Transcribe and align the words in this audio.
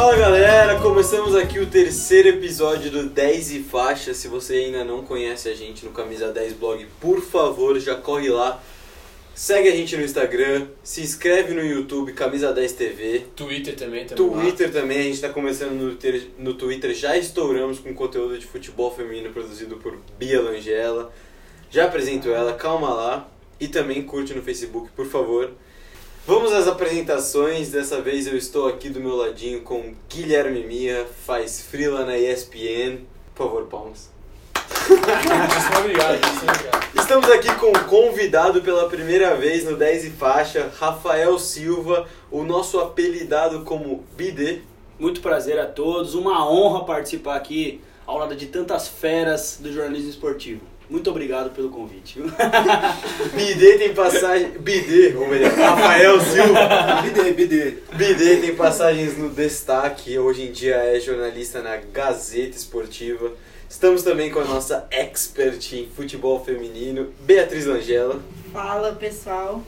Fala 0.00 0.16
galera, 0.16 0.80
começamos 0.80 1.36
aqui 1.36 1.58
o 1.58 1.66
terceiro 1.66 2.30
episódio 2.30 2.90
do 2.90 3.10
10 3.10 3.52
e 3.52 3.62
faixa. 3.62 4.14
Se 4.14 4.28
você 4.28 4.54
ainda 4.54 4.82
não 4.82 5.04
conhece 5.04 5.46
a 5.46 5.54
gente 5.54 5.84
no 5.84 5.90
Camisa 5.90 6.32
10 6.32 6.54
Blog, 6.54 6.86
por 6.98 7.20
favor, 7.20 7.78
já 7.78 7.94
corre 7.96 8.30
lá. 8.30 8.62
Segue 9.34 9.68
a 9.68 9.76
gente 9.76 9.94
no 9.98 10.02
Instagram, 10.02 10.68
se 10.82 11.02
inscreve 11.02 11.52
no 11.52 11.62
YouTube, 11.62 12.14
Camisa 12.14 12.50
10 12.50 12.72
TV. 12.72 13.26
Twitter 13.36 13.76
também, 13.76 14.06
também. 14.06 14.30
Twitter 14.30 14.72
também, 14.72 15.00
a 15.00 15.02
gente 15.02 15.14
está 15.16 15.28
começando 15.28 15.72
no, 15.72 15.94
ter- 15.94 16.30
no 16.38 16.54
Twitter, 16.54 16.94
já 16.94 17.14
estouramos 17.18 17.78
com 17.78 17.92
conteúdo 17.92 18.38
de 18.38 18.46
futebol 18.46 18.90
feminino 18.90 19.28
produzido 19.34 19.76
por 19.76 19.98
Bia 20.18 20.40
Langella. 20.40 21.12
Já 21.70 21.84
apresento 21.84 22.30
ela, 22.30 22.54
calma 22.54 22.88
lá. 22.88 23.28
E 23.60 23.68
também 23.68 24.02
curte 24.02 24.32
no 24.32 24.40
Facebook, 24.40 24.88
por 24.96 25.04
favor. 25.04 25.50
Vamos 26.26 26.52
às 26.52 26.68
apresentações. 26.68 27.70
Dessa 27.70 28.00
vez 28.00 28.26
eu 28.26 28.36
estou 28.36 28.68
aqui 28.68 28.90
do 28.90 29.00
meu 29.00 29.16
ladinho 29.16 29.62
com 29.62 29.94
Guilherme 30.08 30.62
Mia, 30.64 31.06
faz 31.24 31.62
freela 31.62 32.04
na 32.04 32.16
ESPN. 32.16 33.00
Por 33.34 33.46
favor, 33.46 33.64
palmas. 33.66 34.10
Muito 34.86 35.02
obrigado, 35.78 36.20
obrigado. 36.48 36.90
Estamos 36.94 37.30
aqui 37.30 37.52
com 37.54 37.68
um 37.68 37.84
convidado 37.84 38.60
pela 38.60 38.88
primeira 38.88 39.34
vez 39.34 39.64
no 39.64 39.76
10 39.76 40.04
e 40.04 40.10
faixa, 40.10 40.70
Rafael 40.78 41.38
Silva, 41.38 42.06
o 42.30 42.44
nosso 42.44 42.78
apelidado 42.78 43.64
como 43.64 44.04
BD. 44.16 44.60
Muito 44.98 45.22
prazer 45.22 45.58
a 45.58 45.66
todos, 45.66 46.14
uma 46.14 46.48
honra 46.48 46.84
participar 46.84 47.36
aqui 47.36 47.80
ao 48.06 48.18
lado 48.18 48.36
de 48.36 48.46
tantas 48.46 48.86
feras 48.86 49.58
do 49.58 49.72
jornalismo 49.72 50.10
esportivo. 50.10 50.69
Muito 50.90 51.08
obrigado 51.08 51.50
pelo 51.50 51.70
convite. 51.70 52.20
BD 53.32 53.78
tem 53.78 53.94
passagem. 53.94 54.50
BD, 54.58 55.14
ou 55.14 55.28
melhor, 55.28 55.52
Rafael 55.52 56.20
Silva. 56.20 57.02
BD, 57.02 57.32
BD. 57.32 57.70
BD 57.92 58.36
tem 58.38 58.56
passagens 58.56 59.16
no 59.16 59.30
destaque, 59.30 60.18
hoje 60.18 60.48
em 60.48 60.50
dia 60.50 60.74
é 60.74 60.98
jornalista 60.98 61.62
na 61.62 61.76
Gazeta 61.76 62.56
Esportiva. 62.56 63.32
Estamos 63.68 64.02
também 64.02 64.32
com 64.32 64.40
a 64.40 64.44
nossa 64.44 64.88
expert 64.90 65.72
em 65.74 65.86
futebol 65.86 66.44
feminino, 66.44 67.14
Beatriz 67.20 67.66
Langella. 67.66 68.20
Fala 68.52 68.92
pessoal. 68.92 69.62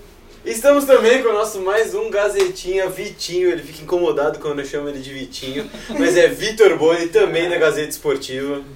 Estamos 0.44 0.84
também 0.86 1.22
com 1.22 1.28
o 1.28 1.32
nosso 1.32 1.60
mais 1.60 1.94
um 1.94 2.10
Gazetinha, 2.10 2.88
Vitinho. 2.88 3.48
Ele 3.48 3.62
fica 3.62 3.84
incomodado 3.84 4.40
quando 4.40 4.58
eu 4.58 4.64
chamo 4.64 4.88
ele 4.88 4.98
de 4.98 5.12
Vitinho, 5.12 5.70
mas 5.96 6.16
é 6.16 6.26
Vitor 6.26 6.76
Boni, 6.76 7.06
também 7.06 7.48
da 7.48 7.56
Gazeta 7.58 7.90
Esportiva. 7.90 8.60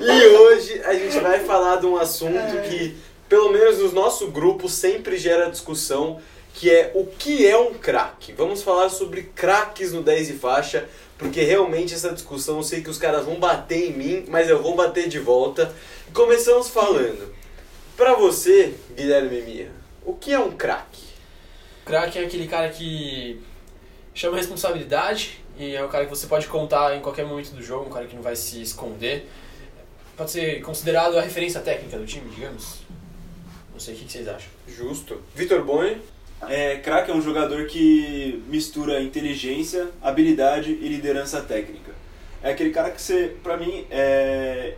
E 0.00 0.26
hoje 0.28 0.80
a 0.84 0.94
gente 0.94 1.18
vai 1.18 1.40
falar 1.40 1.76
de 1.76 1.86
um 1.86 1.96
assunto 1.96 2.62
que, 2.68 2.96
pelo 3.28 3.50
menos 3.50 3.78
no 3.78 3.90
nosso 3.90 4.28
grupo, 4.28 4.68
sempre 4.68 5.18
gera 5.18 5.50
discussão, 5.50 6.20
que 6.54 6.70
é 6.70 6.92
o 6.94 7.04
que 7.04 7.48
é 7.48 7.58
um 7.58 7.74
craque. 7.74 8.32
Vamos 8.32 8.62
falar 8.62 8.90
sobre 8.90 9.22
craques 9.34 9.92
no 9.92 10.04
10 10.04 10.30
e 10.30 10.32
faixa, 10.34 10.88
porque 11.18 11.42
realmente 11.42 11.94
essa 11.94 12.12
discussão 12.12 12.58
eu 12.58 12.62
sei 12.62 12.80
que 12.80 12.90
os 12.90 12.98
caras 12.98 13.24
vão 13.24 13.40
bater 13.40 13.90
em 13.90 13.92
mim, 13.92 14.24
mas 14.28 14.48
eu 14.48 14.62
vou 14.62 14.76
bater 14.76 15.08
de 15.08 15.18
volta. 15.18 15.74
Começamos 16.14 16.68
falando. 16.68 17.37
Pra 17.98 18.14
você, 18.14 18.74
Guilherme 18.94 19.42
Mia, 19.42 19.72
o 20.06 20.14
que 20.14 20.32
é 20.32 20.38
um 20.38 20.52
craque? 20.52 21.02
Craque 21.84 22.16
é 22.16 22.24
aquele 22.24 22.46
cara 22.46 22.68
que 22.68 23.42
chama 24.14 24.36
responsabilidade 24.36 25.40
e 25.58 25.74
é 25.74 25.84
o 25.84 25.88
cara 25.88 26.04
que 26.04 26.10
você 26.10 26.28
pode 26.28 26.46
contar 26.46 26.96
em 26.96 27.00
qualquer 27.00 27.26
momento 27.26 27.50
do 27.50 27.60
jogo, 27.60 27.86
um 27.86 27.92
cara 27.92 28.06
que 28.06 28.14
não 28.14 28.22
vai 28.22 28.36
se 28.36 28.62
esconder. 28.62 29.28
Pode 30.16 30.30
ser 30.30 30.62
considerado 30.62 31.18
a 31.18 31.20
referência 31.20 31.60
técnica 31.60 31.98
do 31.98 32.06
time, 32.06 32.30
digamos. 32.30 32.82
Não 33.72 33.80
sei 33.80 33.94
o 33.94 33.98
que 33.98 34.12
vocês 34.12 34.28
acham. 34.28 34.48
Justo. 34.68 35.20
Vitor 35.34 35.64
Boni? 35.64 36.00
É, 36.48 36.76
craque 36.76 37.10
é 37.10 37.14
um 37.14 37.20
jogador 37.20 37.66
que 37.66 38.44
mistura 38.46 39.02
inteligência, 39.02 39.88
habilidade 40.00 40.70
e 40.70 40.88
liderança 40.88 41.40
técnica. 41.40 41.90
É 42.44 42.52
aquele 42.52 42.70
cara 42.70 42.92
que 42.92 43.02
você, 43.02 43.36
pra 43.42 43.56
mim, 43.56 43.84
é... 43.90 44.76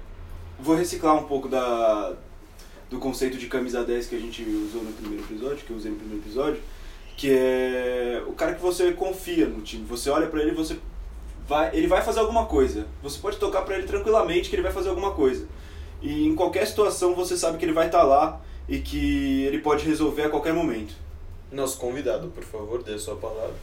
vou 0.59 0.75
reciclar 0.75 1.15
um 1.15 1.25
pouco 1.25 1.51
da 1.51 2.17
do 2.91 2.99
conceito 2.99 3.39
de 3.39 3.47
camisa 3.47 3.85
10 3.85 4.09
que 4.09 4.17
a 4.17 4.19
gente 4.19 4.43
usou 4.43 4.83
no 4.83 4.93
primeiro 4.93 5.25
episódio, 5.25 5.65
que 5.65 5.71
eu 5.71 5.77
usei 5.77 5.93
no 5.93 5.97
primeiro 5.97 6.23
episódio, 6.23 6.61
que 7.17 7.31
é 7.31 8.23
o 8.27 8.33
cara 8.33 8.55
que 8.55 8.61
você 8.61 8.93
confia 8.93 9.47
no 9.47 9.63
time. 9.63 9.85
Você 9.85 10.11
olha 10.11 10.27
pra 10.27 10.41
ele 10.41 10.51
e 10.51 10.55
você 10.55 10.77
vai, 11.47 11.71
ele 11.73 11.87
vai 11.87 12.03
fazer 12.03 12.19
alguma 12.19 12.47
coisa. 12.47 12.89
Você 13.01 13.19
pode 13.21 13.37
tocar 13.37 13.63
pra 13.63 13.77
ele 13.77 13.87
tranquilamente 13.87 14.51
que 14.51 14.57
ele 14.57 14.63
vai 14.63 14.73
fazer 14.73 14.89
alguma 14.89 15.13
coisa. 15.13 15.47
E 16.03 16.27
em 16.27 16.35
qualquer 16.35 16.67
situação 16.67 17.15
você 17.15 17.37
sabe 17.37 17.59
que 17.59 17.65
ele 17.65 17.73
vai 17.73 17.87
estar 17.87 18.03
lá 18.03 18.41
e 18.69 18.79
que 18.81 19.45
ele 19.45 19.59
pode 19.59 19.87
resolver 19.87 20.25
a 20.25 20.29
qualquer 20.29 20.53
momento. 20.53 20.95
Nosso 21.53 21.79
convidado, 21.79 22.29
por 22.29 22.45
favor, 22.45 22.83
dê 22.83 22.95
a 22.95 22.99
sua 22.99 23.17
palavra. 23.17 23.55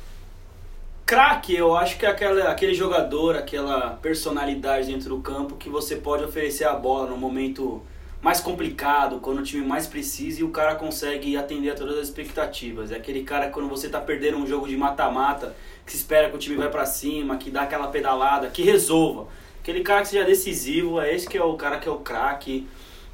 Craque, 1.05 1.55
eu 1.55 1.75
acho 1.75 1.97
que 1.97 2.05
é 2.05 2.09
aquela, 2.09 2.51
aquele 2.51 2.73
jogador, 2.73 3.35
aquela 3.35 3.91
personalidade 3.91 4.87
dentro 4.87 5.09
do 5.09 5.21
campo 5.21 5.55
que 5.55 5.69
você 5.69 5.95
pode 5.95 6.23
oferecer 6.23 6.65
a 6.65 6.73
bola 6.73 7.09
no 7.09 7.17
momento 7.17 7.81
mais 8.21 8.39
complicado, 8.39 9.19
quando 9.19 9.39
o 9.39 9.43
time 9.43 9.65
mais 9.65 9.87
precisa 9.87 10.41
e 10.41 10.43
o 10.43 10.49
cara 10.49 10.75
consegue 10.75 11.37
atender 11.37 11.69
a 11.69 11.75
todas 11.75 11.97
as 11.97 12.07
expectativas. 12.07 12.91
É 12.91 12.95
aquele 12.95 13.23
cara 13.23 13.47
que 13.47 13.53
quando 13.53 13.69
você 13.69 13.89
tá 13.89 14.01
perdendo 14.01 14.37
um 14.37 14.47
jogo 14.47 14.67
de 14.67 14.75
mata-mata, 14.75 15.55
que 15.85 15.91
se 15.91 15.97
espera 15.97 16.29
que 16.29 16.35
o 16.35 16.39
time 16.39 16.55
vai 16.55 16.69
pra 16.69 16.85
cima, 16.85 17.37
que 17.37 17.51
dá 17.51 17.61
aquela 17.61 17.87
pedalada, 17.87 18.47
que 18.47 18.63
resolva. 18.63 19.27
Aquele 19.61 19.81
cara 19.81 20.01
que 20.01 20.07
seja 20.07 20.25
decisivo, 20.25 20.99
é 20.99 21.13
esse 21.13 21.27
que 21.27 21.37
é 21.37 21.43
o 21.43 21.53
cara 21.55 21.77
que 21.77 21.87
é 21.87 21.91
o 21.91 21.99
craque. 21.99 22.67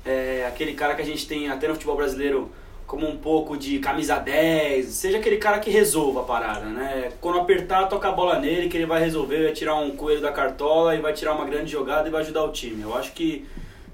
É 0.06 0.46
aquele 0.48 0.74
cara 0.74 0.96
que 0.96 1.02
a 1.02 1.06
gente 1.06 1.28
tem 1.28 1.50
até 1.50 1.68
no 1.68 1.74
futebol 1.74 1.96
brasileiro 1.96 2.52
como 2.86 3.08
um 3.08 3.18
pouco 3.18 3.58
de 3.58 3.80
camisa 3.80 4.20
10, 4.20 4.86
seja 4.86 5.18
aquele 5.18 5.38
cara 5.38 5.60
que 5.60 5.72
resolva 5.72 6.20
a 6.20 6.24
parada, 6.24 6.66
né? 6.66 7.12
Quando 7.20 7.40
apertar, 7.40 7.88
toca 7.88 8.10
a 8.10 8.12
bola 8.12 8.38
nele, 8.38 8.70
que 8.70 8.78
ele 8.78 8.86
vai 8.86 9.00
resolver, 9.02 9.44
vai 9.44 9.54
tirar 9.54 9.76
um 9.76 9.92
coelho 9.92 10.22
da 10.22 10.32
cartola 10.32 10.94
e 10.94 11.00
vai 11.00 11.14
tirar 11.14 11.34
uma 11.34 11.46
grande 11.46 11.72
jogada 11.72 12.08
e 12.08 12.12
vai 12.12 12.22
ajudar 12.22 12.44
o 12.44 12.52
time. 12.52 12.82
Eu 12.82 12.96
acho 12.96 13.14
que 13.14 13.46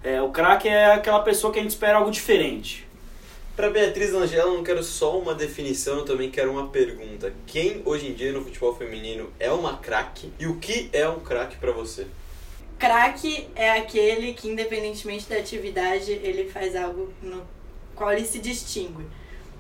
é, 0.04 0.22
o 0.22 0.30
craque 0.30 0.68
é 0.68 0.94
aquela 0.94 1.20
pessoa 1.22 1.52
que 1.52 1.60
a 1.60 1.62
gente 1.62 1.72
espera 1.72 1.98
algo 1.98 2.12
diferente. 2.12 2.88
Pra 3.56 3.70
Beatriz 3.70 4.14
Langella, 4.14 4.52
eu 4.52 4.56
não 4.56 4.64
quero 4.64 4.82
só 4.82 5.20
uma 5.20 5.36
definição, 5.36 5.98
eu 5.98 6.06
também 6.06 6.32
quero 6.32 6.50
uma 6.50 6.70
pergunta. 6.70 7.34
Quem 7.46 7.82
hoje 7.84 8.08
em 8.08 8.14
dia 8.14 8.32
no 8.32 8.42
futebol 8.42 8.74
feminino 8.74 9.30
é 9.38 9.52
uma 9.52 9.76
craque 9.76 10.32
e 10.40 10.48
o 10.48 10.56
que 10.56 10.90
é 10.94 11.08
um 11.10 11.20
craque 11.20 11.58
pra 11.58 11.74
você? 11.74 12.08
Craque 12.78 13.50
é 13.58 13.72
aquele 13.72 14.34
que, 14.34 14.48
independentemente 14.48 15.28
da 15.28 15.36
atividade, 15.36 16.10
ele 16.12 16.50
faz 16.50 16.74
algo 16.74 17.12
no 17.22 17.46
qual 17.94 18.14
ele 18.14 18.26
se 18.26 18.40
distingue. 18.40 19.06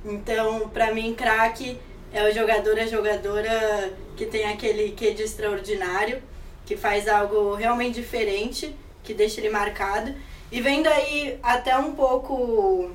Então, 0.05 0.69
pra 0.69 0.93
mim, 0.93 1.13
craque 1.13 1.77
é 2.13 2.23
o 2.23 2.33
jogador, 2.33 2.79
a 2.79 2.87
jogadora 2.87 3.91
que 4.15 4.25
tem 4.25 4.45
aquele 4.45 4.91
quê 4.91 5.13
de 5.13 5.23
extraordinário, 5.23 6.23
que 6.65 6.77
faz 6.77 7.09
algo 7.09 7.53
realmente 7.55 7.95
diferente, 7.95 8.73
que 9.03 9.13
deixa 9.13 9.41
ele 9.41 9.49
marcado. 9.49 10.15
E 10.51 10.61
vendo 10.61 10.87
aí 10.87 11.39
até 11.43 11.77
um 11.77 11.93
pouco. 11.93 12.91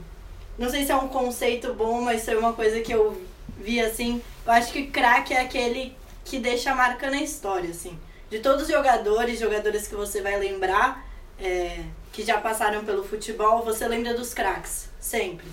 Não 0.58 0.68
sei 0.68 0.84
se 0.84 0.92
é 0.92 0.96
um 0.96 1.08
conceito 1.08 1.74
bom, 1.74 2.00
mas 2.00 2.24
foi 2.24 2.36
uma 2.36 2.52
coisa 2.52 2.80
que 2.80 2.92
eu 2.92 3.20
vi 3.58 3.80
assim. 3.80 4.22
Eu 4.44 4.52
acho 4.52 4.72
que 4.72 4.86
craque 4.86 5.32
é 5.32 5.40
aquele 5.40 5.96
que 6.24 6.38
deixa 6.38 6.72
a 6.72 6.74
marca 6.74 7.10
na 7.10 7.20
história, 7.22 7.70
assim. 7.70 7.98
De 8.30 8.40
todos 8.40 8.62
os 8.62 8.68
jogadores, 8.68 9.38
jogadoras 9.38 9.86
que 9.86 9.94
você 9.94 10.20
vai 10.20 10.38
lembrar, 10.38 11.06
é, 11.38 11.80
que 12.12 12.24
já 12.24 12.40
passaram 12.40 12.84
pelo 12.84 13.04
futebol, 13.04 13.62
você 13.62 13.86
lembra 13.86 14.14
dos 14.14 14.32
craques, 14.32 14.88
sempre. 14.98 15.46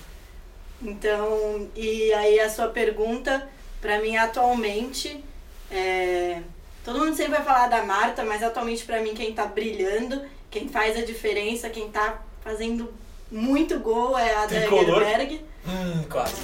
Então, 0.81 1.69
e 1.75 2.12
aí 2.13 2.39
a 2.39 2.50
sua 2.50 2.69
pergunta, 2.69 3.47
pra 3.79 4.00
mim 4.00 4.18
atualmente, 4.18 5.23
é, 5.69 6.41
todo 6.83 7.00
mundo 7.00 7.16
sempre 7.16 7.33
vai 7.33 7.44
falar 7.44 7.68
da 7.68 7.83
Marta, 7.83 8.23
mas 8.23 8.41
atualmente 8.41 8.83
pra 8.83 9.01
mim 9.01 9.13
quem 9.13 9.33
tá 9.33 9.45
brilhando, 9.45 10.23
quem 10.51 10.67
faz 10.67 10.97
a 10.97 11.01
diferença, 11.06 11.69
quem 11.69 11.89
tá 11.89 12.22
fazendo 12.44 12.94
muito 13.31 13.79
gol 13.79 14.17
é 14.17 14.35
a 14.35 14.45
Tricolor? 14.47 15.00
Dagerberg. 15.00 15.42
Hum, 15.65 16.03
quase. 16.09 16.36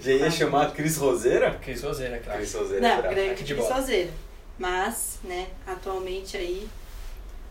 Já 0.00 0.12
ia 0.12 0.30
chamar 0.30 0.72
Cris 0.72 0.96
Roseira? 0.96 1.52
Cris 1.62 1.82
Roseira, 1.82 2.18
craque. 2.18 2.38
Cris 2.38 2.54
Roseira 2.54 2.80
Não, 2.96 3.02
grande 3.02 3.44
Cris 3.44 3.56
bola. 3.56 3.74
Roseira. 3.76 4.10
Mas, 4.58 5.18
né, 5.24 5.46
atualmente 5.66 6.36
aí, 6.36 6.68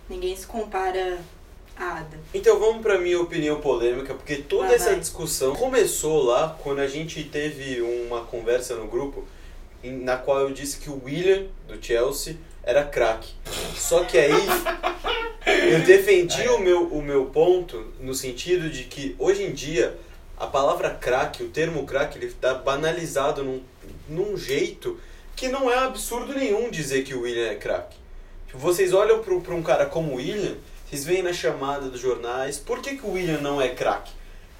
ninguém 0.10 0.36
se 0.36 0.46
compara 0.46 1.20
a 1.78 2.00
Ada. 2.00 2.20
Então 2.34 2.60
vamos 2.60 2.82
pra 2.82 2.98
minha 2.98 3.20
opinião 3.22 3.62
polêmica, 3.62 4.14
porque 4.14 4.38
toda 4.38 4.68
Vai, 4.68 4.76
essa 4.76 4.92
vai. 4.92 5.00
discussão 5.00 5.56
começou 5.56 6.24
lá 6.24 6.58
quando 6.62 6.80
a 6.80 6.88
gente 6.88 7.24
teve 7.24 7.82
uma 7.82 8.22
conversa 8.26 8.76
no 8.76 8.88
grupo 8.88 9.26
na 9.84 10.18
qual 10.18 10.42
eu 10.42 10.52
disse 10.52 10.78
que 10.78 10.90
o 10.90 11.02
William, 11.04 11.46
do 11.68 11.84
Chelsea, 11.84 12.38
era 12.64 12.84
craque. 12.84 13.34
Só 13.76 14.04
que 14.04 14.18
aí 14.18 14.32
eu 15.72 15.80
defendi 15.82 16.48
o 16.50 16.60
meu, 16.60 16.88
o 16.88 17.02
meu 17.02 17.26
ponto 17.26 17.94
no 18.00 18.14
sentido 18.14 18.70
de 18.70 18.84
que 18.84 19.16
hoje 19.18 19.44
em 19.44 19.54
dia 19.54 19.98
a 20.38 20.46
palavra 20.46 20.92
craque, 20.92 21.44
o 21.44 21.50
termo 21.50 21.86
craque, 21.86 22.18
ele 22.18 22.28
está 22.28 22.54
banalizado 22.54 23.44
num, 23.44 23.62
num 24.08 24.38
jeito 24.38 25.00
que 25.36 25.48
não 25.48 25.72
é 25.72 25.78
absurdo 25.78 26.34
nenhum 26.34 26.70
dizer 26.70 27.04
que 27.04 27.14
o 27.14 27.22
William 27.22 27.48
é 27.48 27.56
craque. 27.56 27.98
Tipo, 28.48 28.60
vocês 28.60 28.94
olham 28.94 29.22
para 29.22 29.54
um 29.54 29.64
cara 29.64 29.86
como 29.86 30.14
o 30.14 30.16
William, 30.16 30.56
vocês 30.86 31.06
veem 31.06 31.24
na 31.24 31.34
chamada 31.34 31.90
dos 31.90 32.00
jornais, 32.00 32.58
por 32.58 32.82
que, 32.82 32.98
que 32.98 33.06
o 33.06 33.12
William 33.12 33.40
não 33.40 33.62
é 33.62 33.70
craque? 33.70 34.12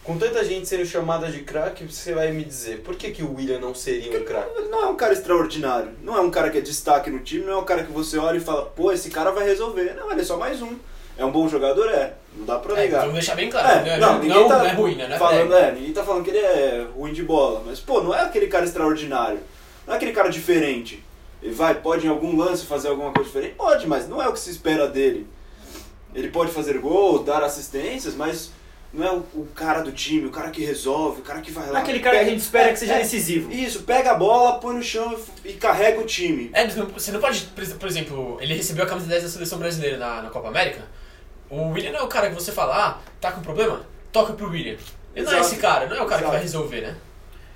Com 0.08 0.18
tanta 0.18 0.42
gente 0.46 0.66
sendo 0.70 0.86
chamada 0.86 1.30
de 1.30 1.40
craque, 1.42 1.84
você 1.84 2.14
vai 2.14 2.32
me 2.32 2.46
dizer, 2.46 2.80
por 2.80 2.96
que, 2.96 3.12
que 3.12 3.22
o 3.22 3.36
William 3.36 3.60
não 3.60 3.76
seria 3.76 4.18
um 4.18 4.24
craque? 4.24 4.50
Ele 4.58 4.70
não 4.70 4.82
é 4.84 4.88
um 4.88 4.96
cara 4.96 5.12
extraordinário. 5.12 5.90
Não 6.02 6.16
é 6.16 6.22
um 6.22 6.32
cara 6.32 6.50
que 6.50 6.58
é 6.58 6.62
destaque 6.62 7.10
no 7.10 7.20
time, 7.20 7.44
não 7.44 7.52
é 7.52 7.58
um 7.58 7.66
cara 7.66 7.84
que 7.84 7.92
você 7.92 8.18
olha 8.18 8.38
e 8.38 8.40
fala, 8.40 8.62
pô, 8.68 8.90
esse 8.94 9.10
cara 9.10 9.32
vai 9.32 9.44
resolver. 9.46 9.96
Não, 9.98 10.10
ele 10.10 10.22
é 10.22 10.24
só 10.24 10.38
mais 10.38 10.62
um. 10.62 10.78
É 11.18 11.26
um 11.26 11.32
bom 11.32 11.50
jogador? 11.50 11.90
É. 11.90 12.14
Não 12.38 12.46
dá 12.46 12.58
pra 12.58 12.78
É, 12.78 12.84
negar. 12.84 13.00
vamos 13.02 13.16
deixar 13.16 13.36
bem 13.36 13.50
claro. 13.50 13.68
É, 13.68 14.00
não, 14.00 14.08
não, 14.08 14.14
não, 14.14 14.22
ninguém 14.22 14.40
não, 14.44 14.48
tá 14.48 14.60
não 14.60 14.66
é 14.66 14.72
ruim, 14.72 14.96
né? 14.96 15.08
Não 15.10 15.16
é 15.18 15.20
falando, 15.20 15.54
é, 15.54 15.72
ninguém 15.74 15.92
tá 15.92 16.04
falando 16.06 16.24
que 16.24 16.30
ele 16.30 16.38
é 16.40 16.88
ruim 16.96 17.12
de 17.12 17.24
bola, 17.24 17.62
mas 17.66 17.82
pô, 17.82 18.00
não 18.02 18.16
é 18.16 18.22
aquele 18.22 18.48
cara 18.48 18.64
extraordinário. 18.64 19.42
Não 19.86 19.94
é 19.94 19.98
aquele 19.98 20.14
cara 20.14 20.30
diferente. 20.30 21.04
Ele 21.44 21.54
vai, 21.54 21.76
pode 21.76 22.08
em 22.08 22.10
algum 22.10 22.38
lance 22.38 22.66
fazer 22.66 22.88
alguma 22.88 23.12
coisa 23.12 23.28
diferente? 23.28 23.56
Pode, 23.56 23.86
mas 23.86 24.08
não 24.08 24.24
é 24.24 24.28
o 24.30 24.32
que 24.32 24.40
se 24.40 24.52
espera 24.52 24.88
dele. 24.88 25.28
Ele 26.16 26.30
pode 26.30 26.52
fazer 26.54 26.78
gol, 26.78 27.20
dar 27.24 27.44
assistências, 27.44 28.16
mas 28.16 28.52
não 28.94 29.06
é 29.06 29.12
o, 29.12 29.18
o 29.36 29.48
cara 29.54 29.82
do 29.82 29.92
time, 29.92 30.26
o 30.28 30.32
cara 30.32 30.50
que 30.50 30.64
resolve, 30.64 31.22
o 31.22 31.24
cara 31.24 31.42
que 31.42 31.52
vai 31.52 31.70
lá. 31.70 31.80
é 31.80 31.82
aquele 31.82 32.00
cara 32.00 32.18
que 32.18 32.24
a 32.24 32.30
gente 32.30 32.40
espera 32.40 32.72
que 32.72 32.80
seja 32.80 32.94
é, 32.94 33.00
decisivo. 33.00 33.52
Isso, 33.52 33.84
pega 33.84 34.12
a 34.12 34.16
bola, 34.16 34.60
põe 34.60 34.76
no 34.76 34.82
chão 34.84 35.18
e, 35.44 35.50
e 35.50 35.54
carrega 35.54 36.00
o 36.00 36.06
time. 36.06 36.50
É, 36.54 36.66
você 36.68 37.12
não 37.12 37.20
pode, 37.20 37.42
por 37.42 37.62
ex- 37.64 37.74
por 37.74 37.88
exemplo, 37.88 38.38
ele 38.42 38.54
recebeu 38.56 38.86
a 38.86 38.88
camisa 38.88 39.08
10 39.08 39.24
da 39.24 39.30
seleção 39.30 39.60
brasileira 39.60 39.98
na, 39.98 40.22
na 40.24 40.30
Copa 40.30 40.48
América. 40.48 40.82
O 41.50 41.70
William 41.72 41.92
não 41.92 42.00
é 42.00 42.04
o 42.04 42.08
cara 42.08 42.30
que 42.30 42.36
você 42.36 42.52
fala, 42.52 42.76
ah, 42.88 42.98
tá 43.22 43.32
com 43.32 43.42
problema? 43.42 43.82
Toca 44.12 44.34
pro 44.34 44.50
William. 44.50 44.78
Ele 45.16 45.26
não 45.26 45.32
é 45.34 45.36
Exato. 45.40 45.52
esse 45.54 45.62
cara, 45.62 45.86
não 45.88 45.96
é 45.98 46.02
o 46.02 46.06
cara 46.06 46.18
que 46.20 46.24
Exato. 46.24 46.32
vai 46.32 46.42
resolver, 46.42 46.82
né? 46.82 46.96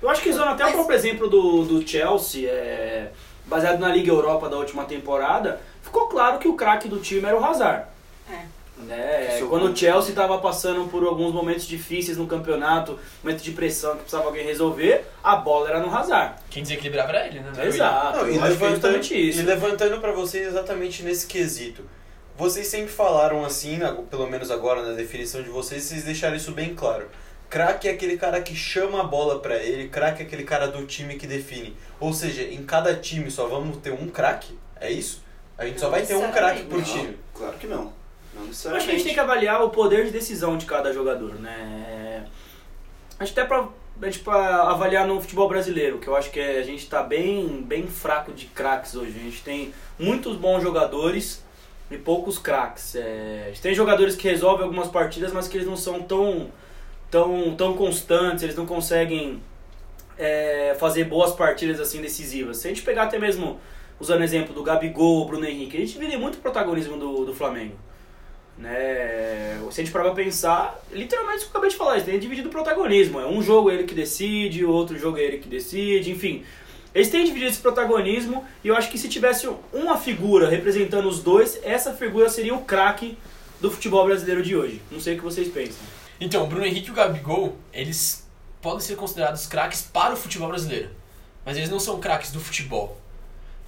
Eu 0.00 0.08
acho 0.10 0.20
que 0.22 0.30
usando 0.30 0.48
até 0.48 0.64
Mas- 0.64 0.72
o 0.72 0.76
próprio 0.76 0.96
exemplo 0.96 1.28
do, 1.28 1.64
do 1.64 1.88
Chelsea, 1.88 2.48
é, 2.50 3.10
baseado 3.46 3.78
na 3.78 3.88
Liga 3.88 4.10
Europa 4.10 4.48
da 4.48 4.56
última 4.56 4.84
temporada, 4.84 5.60
ficou 5.82 6.06
claro 6.08 6.38
que 6.38 6.48
o 6.48 6.54
craque 6.54 6.88
do 6.88 6.98
time 6.98 7.24
era 7.26 7.38
o 7.38 7.44
Hazard. 7.44 7.84
É. 8.30 8.44
Né? 8.86 9.40
Quando 9.48 9.72
o 9.72 9.76
Chelsea 9.76 10.10
estava 10.10 10.38
passando 10.38 10.88
por 10.90 11.04
alguns 11.04 11.32
momentos 11.32 11.66
difíceis 11.66 12.16
no 12.16 12.26
campeonato, 12.26 12.98
momento 13.22 13.42
de 13.42 13.50
pressão 13.52 13.92
que 13.92 13.98
precisava 14.02 14.26
alguém 14.26 14.44
resolver, 14.44 15.04
a 15.22 15.36
bola 15.36 15.68
era 15.68 15.80
no 15.80 15.94
Hazard. 15.94 16.34
Quem 16.50 16.62
desequilibrava 16.62 17.10
era 17.10 17.26
ele, 17.26 17.40
né? 17.40 17.66
Exato. 17.66 18.18
Não, 18.18 18.28
e, 18.30 18.36
é 18.38 18.40
levantando, 18.42 18.70
justamente 18.70 19.28
isso. 19.28 19.40
e 19.40 19.42
levantando 19.42 20.00
pra 20.00 20.12
vocês 20.12 20.46
exatamente 20.48 21.02
nesse 21.02 21.26
quesito. 21.26 21.84
Vocês 22.36 22.66
sempre 22.66 22.90
falaram 22.90 23.44
assim, 23.44 23.76
na- 23.78 23.92
pelo 23.92 24.26
menos 24.28 24.50
agora 24.50 24.82
na 24.82 24.92
definição 24.94 25.42
de 25.42 25.50
vocês, 25.50 25.82
vocês 25.84 26.04
deixaram 26.04 26.34
isso 26.36 26.52
bem 26.52 26.74
claro. 26.74 27.08
Craque 27.50 27.86
é 27.86 27.90
aquele 27.92 28.16
cara 28.16 28.40
que 28.40 28.56
chama 28.56 29.00
a 29.00 29.04
bola 29.04 29.38
pra 29.40 29.56
ele, 29.58 29.88
craque 29.88 30.22
é 30.22 30.26
aquele 30.26 30.42
cara 30.42 30.68
do 30.68 30.86
time 30.86 31.16
que 31.16 31.26
define. 31.26 31.76
Ou 32.00 32.12
seja, 32.14 32.42
em 32.42 32.64
cada 32.64 32.94
time 32.94 33.30
só 33.30 33.46
vamos 33.46 33.76
ter 33.76 33.92
um 33.92 34.08
craque? 34.08 34.58
É 34.80 34.90
isso? 34.90 35.22
A 35.58 35.66
gente 35.66 35.78
só 35.78 35.86
Não 35.86 35.90
vai 35.92 36.06
ter 36.06 36.14
um 36.16 36.32
craque 36.32 36.62
por 36.62 36.82
time. 36.82 37.18
Claro 37.34 37.58
que 37.58 37.66
não. 37.66 37.92
Não 38.34 38.42
Eu 38.42 38.46
necessariamente. 38.48 38.78
acho 38.78 38.86
que 38.86 38.90
a 38.92 38.94
gente 38.98 39.04
tem 39.04 39.14
que 39.14 39.20
avaliar 39.20 39.62
o 39.62 39.70
poder 39.70 40.04
de 40.06 40.10
decisão 40.10 40.56
de 40.56 40.64
cada 40.66 40.92
jogador, 40.92 41.34
né? 41.34 42.26
Acho 43.18 43.32
que 43.32 43.38
até 43.40 43.46
pra, 43.48 43.68
pra 44.24 44.62
avaliar 44.70 45.06
no 45.06 45.20
futebol 45.20 45.48
brasileiro, 45.48 45.98
que 45.98 46.08
eu 46.08 46.16
acho 46.16 46.30
que 46.30 46.40
é- 46.40 46.58
a 46.58 46.62
gente 46.62 46.88
tá 46.88 47.02
bem, 47.02 47.62
bem 47.62 47.86
fraco 47.86 48.32
de 48.32 48.46
craques 48.46 48.94
hoje. 48.94 49.12
A 49.16 49.22
gente 49.22 49.42
tem 49.42 49.72
muitos 49.98 50.36
bons 50.36 50.62
jogadores 50.62 51.44
e 51.90 51.96
poucos 51.98 52.38
craques. 52.38 52.94
É, 52.96 53.44
a 53.44 53.48
gente 53.48 53.60
tem 53.60 53.74
jogadores 53.74 54.16
que 54.16 54.26
resolvem 54.28 54.64
algumas 54.64 54.88
partidas, 54.88 55.32
mas 55.32 55.46
que 55.46 55.56
eles 55.58 55.66
não 55.66 55.76
são 55.76 56.00
tão, 56.02 56.48
tão, 57.10 57.54
tão 57.54 57.74
constantes, 57.74 58.42
eles 58.42 58.56
não 58.56 58.64
conseguem 58.66 59.42
é, 60.18 60.74
fazer 60.80 61.04
boas 61.04 61.32
partidas 61.32 61.78
assim 61.80 62.00
decisivas. 62.00 62.56
Se 62.58 62.66
a 62.66 62.70
gente 62.70 62.82
pegar 62.82 63.04
até 63.04 63.18
mesmo, 63.18 63.60
usando 64.00 64.20
o 64.20 64.24
exemplo 64.24 64.54
do 64.54 64.62
Gabigol, 64.62 65.26
Bruno 65.26 65.44
Henrique, 65.46 65.76
a 65.76 65.80
gente 65.80 65.98
vê 65.98 66.16
muito 66.16 66.38
protagonismo 66.38 66.96
do, 66.96 67.24
do 67.26 67.34
Flamengo. 67.34 67.76
Né? 68.58 69.58
Se 69.70 69.80
a 69.80 69.84
gente 69.84 69.92
parar 69.92 70.04
pra 70.04 70.14
pensar, 70.14 70.80
literalmente 70.92 71.38
isso 71.38 71.46
que 71.46 71.50
eu 71.50 71.58
acabei 71.58 71.70
de 71.70 71.76
falar, 71.76 71.94
eles 71.94 72.04
têm 72.04 72.18
dividido 72.18 72.48
o 72.48 72.52
protagonismo. 72.52 73.20
É 73.20 73.26
um 73.26 73.42
jogo 73.42 73.70
ele 73.70 73.84
que 73.84 73.94
decide, 73.94 74.64
outro 74.64 74.98
jogo 74.98 75.18
é 75.18 75.22
ele 75.22 75.38
que 75.38 75.48
decide, 75.48 76.10
enfim. 76.10 76.44
Eles 76.94 77.08
têm 77.08 77.24
dividido 77.24 77.50
esse 77.50 77.60
protagonismo 77.60 78.44
e 78.62 78.68
eu 78.68 78.76
acho 78.76 78.90
que 78.90 78.98
se 78.98 79.08
tivesse 79.08 79.48
uma 79.72 79.96
figura 79.96 80.48
representando 80.48 81.08
os 81.08 81.22
dois, 81.22 81.58
essa 81.62 81.94
figura 81.94 82.28
seria 82.28 82.54
o 82.54 82.64
craque 82.64 83.16
do 83.60 83.70
futebol 83.70 84.04
brasileiro 84.04 84.42
de 84.42 84.54
hoje. 84.54 84.82
Não 84.90 85.00
sei 85.00 85.14
o 85.14 85.16
que 85.16 85.24
vocês 85.24 85.48
pensam. 85.48 85.80
Então, 86.20 86.46
Bruno 86.46 86.66
Henrique 86.66 86.88
e 86.88 86.90
o 86.90 86.94
Gabigol, 86.94 87.56
eles 87.72 88.28
podem 88.60 88.80
ser 88.80 88.96
considerados 88.96 89.46
craques 89.46 89.82
para 89.82 90.14
o 90.14 90.16
futebol 90.16 90.48
brasileiro. 90.48 90.90
Mas 91.44 91.56
eles 91.56 91.70
não 91.70 91.80
são 91.80 91.98
craques 91.98 92.30
do 92.30 92.38
futebol. 92.38 93.00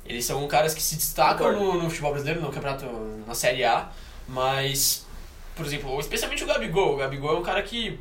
Eles 0.06 0.24
são 0.24 0.46
caras 0.46 0.74
que 0.74 0.82
se 0.82 0.96
destacam 0.96 1.52
no, 1.52 1.82
no 1.82 1.88
futebol 1.88 2.12
brasileiro, 2.12 2.42
no 2.42 2.52
campeonato, 2.52 2.84
na 3.26 3.34
Série 3.34 3.64
A. 3.64 3.90
Mas, 4.28 5.06
por 5.54 5.64
exemplo, 5.66 5.98
especialmente 6.00 6.42
o 6.44 6.46
Gabigol. 6.46 6.94
O 6.94 6.96
Gabigol 6.96 7.36
é 7.36 7.38
um 7.40 7.42
cara 7.42 7.62
que 7.62 7.98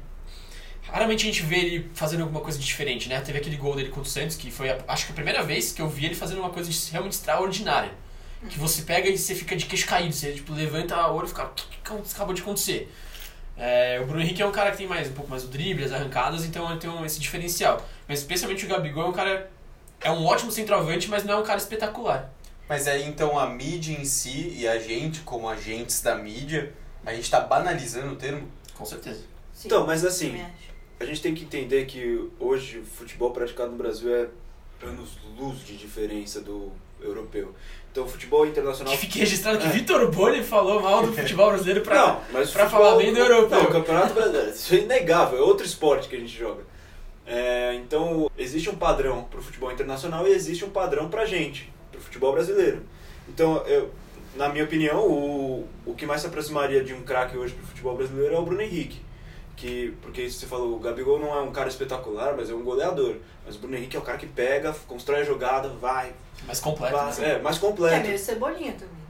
raramente 0.83 1.23
a 1.23 1.31
gente 1.31 1.43
vê 1.43 1.57
ele 1.57 1.89
fazendo 1.93 2.21
alguma 2.21 2.41
coisa 2.41 2.57
diferente, 2.59 3.09
né? 3.09 3.19
Teve 3.21 3.37
aquele 3.39 3.57
gol 3.57 3.75
dele 3.75 3.89
contra 3.89 4.03
o 4.03 4.05
Santos, 4.11 4.35
que 4.35 4.51
foi, 4.51 4.69
a- 4.69 4.79
acho 4.87 5.05
que 5.05 5.11
a 5.11 5.15
primeira 5.15 5.43
vez 5.43 5.71
que 5.71 5.81
eu 5.81 5.89
vi 5.89 6.05
ele 6.05 6.15
fazendo 6.15 6.39
uma 6.39 6.49
coisa 6.49 6.69
realmente 6.91 7.13
extraordinária. 7.13 7.91
Que 8.49 8.59
você 8.59 8.81
pega 8.81 9.07
e 9.07 9.17
você 9.17 9.33
fica 9.33 9.55
de 9.55 9.65
queixo 9.65 9.87
caído, 9.87 10.13
você 10.13 10.33
tipo, 10.33 10.53
levanta 10.53 10.95
a 10.95 11.09
olho 11.11 11.25
e 11.25 11.29
fica, 11.29 11.45
o 11.45 11.49
que, 11.51 11.63
que 11.65 11.91
acabou 12.13 12.33
de 12.33 12.41
acontecer? 12.41 12.93
É, 13.57 13.99
o 14.01 14.05
Bruno 14.05 14.21
Henrique 14.21 14.41
é 14.41 14.45
um 14.45 14.51
cara 14.51 14.71
que 14.71 14.77
tem 14.77 14.87
mais 14.87 15.07
um 15.07 15.13
pouco 15.13 15.29
mais 15.29 15.45
o 15.45 15.47
drible, 15.47 15.83
as 15.85 15.93
arrancadas, 15.93 16.43
então 16.43 16.69
ele 16.69 16.79
tem 16.79 16.89
um- 16.89 17.05
esse 17.05 17.19
diferencial. 17.21 17.87
Mas 18.07 18.19
especialmente 18.19 18.65
o 18.65 18.67
Gabigol 18.67 19.05
é 19.05 19.07
um 19.09 19.13
cara. 19.13 19.49
É 20.01 20.11
um 20.11 20.25
ótimo 20.25 20.51
centroavante, 20.51 21.07
mas 21.09 21.23
não 21.23 21.35
é 21.35 21.37
um 21.37 21.43
cara 21.43 21.57
espetacular. 21.59 22.32
Mas 22.69 22.87
aí 22.87 23.07
então 23.07 23.37
a 23.37 23.47
mídia 23.49 23.93
em 23.93 24.05
si 24.05 24.55
e 24.57 24.67
a 24.67 24.79
gente, 24.79 25.21
como 25.21 25.47
agentes 25.49 26.01
da 26.01 26.15
mídia, 26.15 26.73
a 27.05 27.13
gente 27.13 27.29
tá 27.29 27.39
banalizando 27.41 28.13
o 28.13 28.15
termo? 28.15 28.47
Com 28.75 28.85
certeza. 28.85 29.21
Sim, 29.53 29.67
Então, 29.67 29.85
mas 29.85 30.03
assim. 30.05 30.41
A 30.99 31.05
gente 31.05 31.21
tem 31.21 31.35
que 31.35 31.43
entender 31.43 31.85
que 31.85 32.29
hoje 32.39 32.79
o 32.79 32.85
futebol 32.85 33.31
praticado 33.31 33.71
no 33.71 33.77
Brasil 33.77 34.15
é 34.15 34.27
anos 34.85 35.17
luz 35.37 35.59
de 35.65 35.75
diferença 35.77 36.39
do 36.41 36.71
europeu. 37.01 37.53
Então 37.91 38.05
o 38.05 38.07
futebol 38.07 38.45
internacional. 38.45 38.93
Que 38.93 38.99
fique 38.99 39.19
registrado 39.19 39.57
que 39.59 39.65
É. 39.65 39.69
Vitor 39.69 40.09
Boni 40.09 40.41
falou 40.43 40.81
mal 40.81 41.05
do 41.05 41.11
futebol 41.13 41.49
brasileiro 41.49 41.81
pra. 41.81 41.95
não, 42.07 42.21
mas 42.31 42.51
pra 42.51 42.63
futebol- 42.69 42.85
falar 42.87 42.97
bem 42.97 43.13
do 43.13 43.19
europeu. 43.19 43.57
Não, 43.63 43.69
o 43.69 43.71
Campeonato 43.71 44.13
Brasileiro, 44.13 44.49
isso 44.51 44.73
é 44.73 44.77
inegável, 44.77 45.37
é 45.39 45.41
outro 45.41 45.65
esporte 45.65 46.07
que 46.07 46.15
a 46.15 46.19
gente 46.19 46.35
joga. 46.37 46.63
É, 47.25 47.75
então, 47.75 48.29
existe 48.37 48.69
um 48.69 48.75
padrão 48.75 49.23
pro 49.25 49.41
futebol 49.41 49.71
internacional 49.71 50.25
e 50.27 50.31
existe 50.31 50.63
um 50.65 50.69
padrão 50.69 51.09
pra 51.09 51.25
gente, 51.25 51.71
futebol 52.03 52.33
brasileiro. 52.33 52.81
Então, 53.27 53.57
eu, 53.67 53.91
na 54.35 54.49
minha 54.49 54.63
opinião, 54.63 55.07
o, 55.07 55.67
o 55.85 55.93
que 55.93 56.05
mais 56.05 56.21
se 56.21 56.27
aproximaria 56.27 56.83
de 56.83 56.93
um 56.93 57.01
craque 57.03 57.37
hoje 57.37 57.53
pro 57.53 57.65
futebol 57.65 57.95
brasileiro 57.95 58.35
é 58.35 58.37
o 58.39 58.43
Bruno 58.43 58.61
Henrique. 58.61 59.01
Que, 59.55 59.93
porque 60.01 60.29
você 60.29 60.45
falou, 60.47 60.75
o 60.75 60.79
Gabigol 60.79 61.19
não 61.19 61.33
é 61.33 61.41
um 61.41 61.51
cara 61.51 61.69
espetacular, 61.69 62.33
mas 62.35 62.49
é 62.49 62.53
um 62.53 62.63
goleador. 62.63 63.15
Mas 63.45 63.55
o 63.55 63.59
Bruno 63.59 63.75
Henrique 63.77 63.95
é 63.95 63.99
o 63.99 64.03
cara 64.03 64.17
que 64.17 64.25
pega, 64.25 64.73
constrói 64.87 65.21
a 65.21 65.23
jogada, 65.23 65.69
vai, 65.69 66.11
Mais 66.45 66.59
completo. 66.59 66.95
vai 66.95 67.15
né? 67.19 67.35
é, 67.35 67.39
mais 67.39 67.57
Que 67.59 67.65
é 67.65 67.69
completo. 67.69 68.07
meio 68.07 68.19
cebolinha 68.19 68.73
também. 68.73 69.03